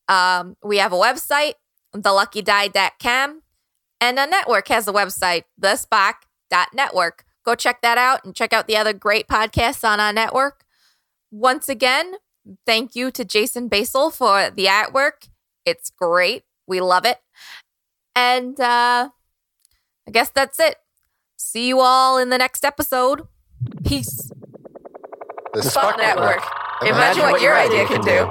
Um, 0.09 0.57
we 0.63 0.79
have 0.79 0.93
a 0.93 0.97
website, 0.97 1.55
theluckydie.com. 1.95 3.43
And 4.01 4.19
a 4.19 4.27
network 4.27 4.69
has 4.69 4.89
a 4.89 4.93
website, 4.93 5.45
thespock.network. 5.61 7.25
Go 7.45 7.55
check 7.55 7.83
that 7.83 7.99
out 7.99 8.25
and 8.25 8.35
check 8.35 8.53
out 8.53 8.67
the 8.67 8.77
other 8.77 8.93
great 8.93 9.29
podcasts 9.29 9.87
on 9.87 10.01
our 10.01 10.13
network. 10.13 10.65
Once 11.31 11.69
again, 11.69 12.15
thank 12.67 12.97
you 12.97 13.11
to 13.11 13.25
Jason 13.25 13.69
Basel 13.69 14.11
for 14.11 14.51
the 14.51 14.67
artwork. 14.67 15.29
It's 15.65 15.91
great. 15.91 16.45
We 16.67 16.81
love 16.81 17.05
it. 17.05 17.19
And 18.15 18.59
uh, 18.61 19.11
I 20.07 20.11
guess 20.11 20.31
that's 20.31 20.59
it. 20.59 20.77
See 21.37 21.69
you 21.69 21.81
all 21.81 22.19
in 22.19 22.31
the 22.31 22.39
next 22.39 22.65
episode. 22.65 23.27
Peace. 23.85 24.31
The 25.53 25.61
Spock 25.61 25.97
Network. 25.97 26.43
Imagine 26.83 27.23
what 27.23 27.43
your 27.43 27.57
idea 27.57 27.87
can 27.87 28.01
do. 28.03 28.31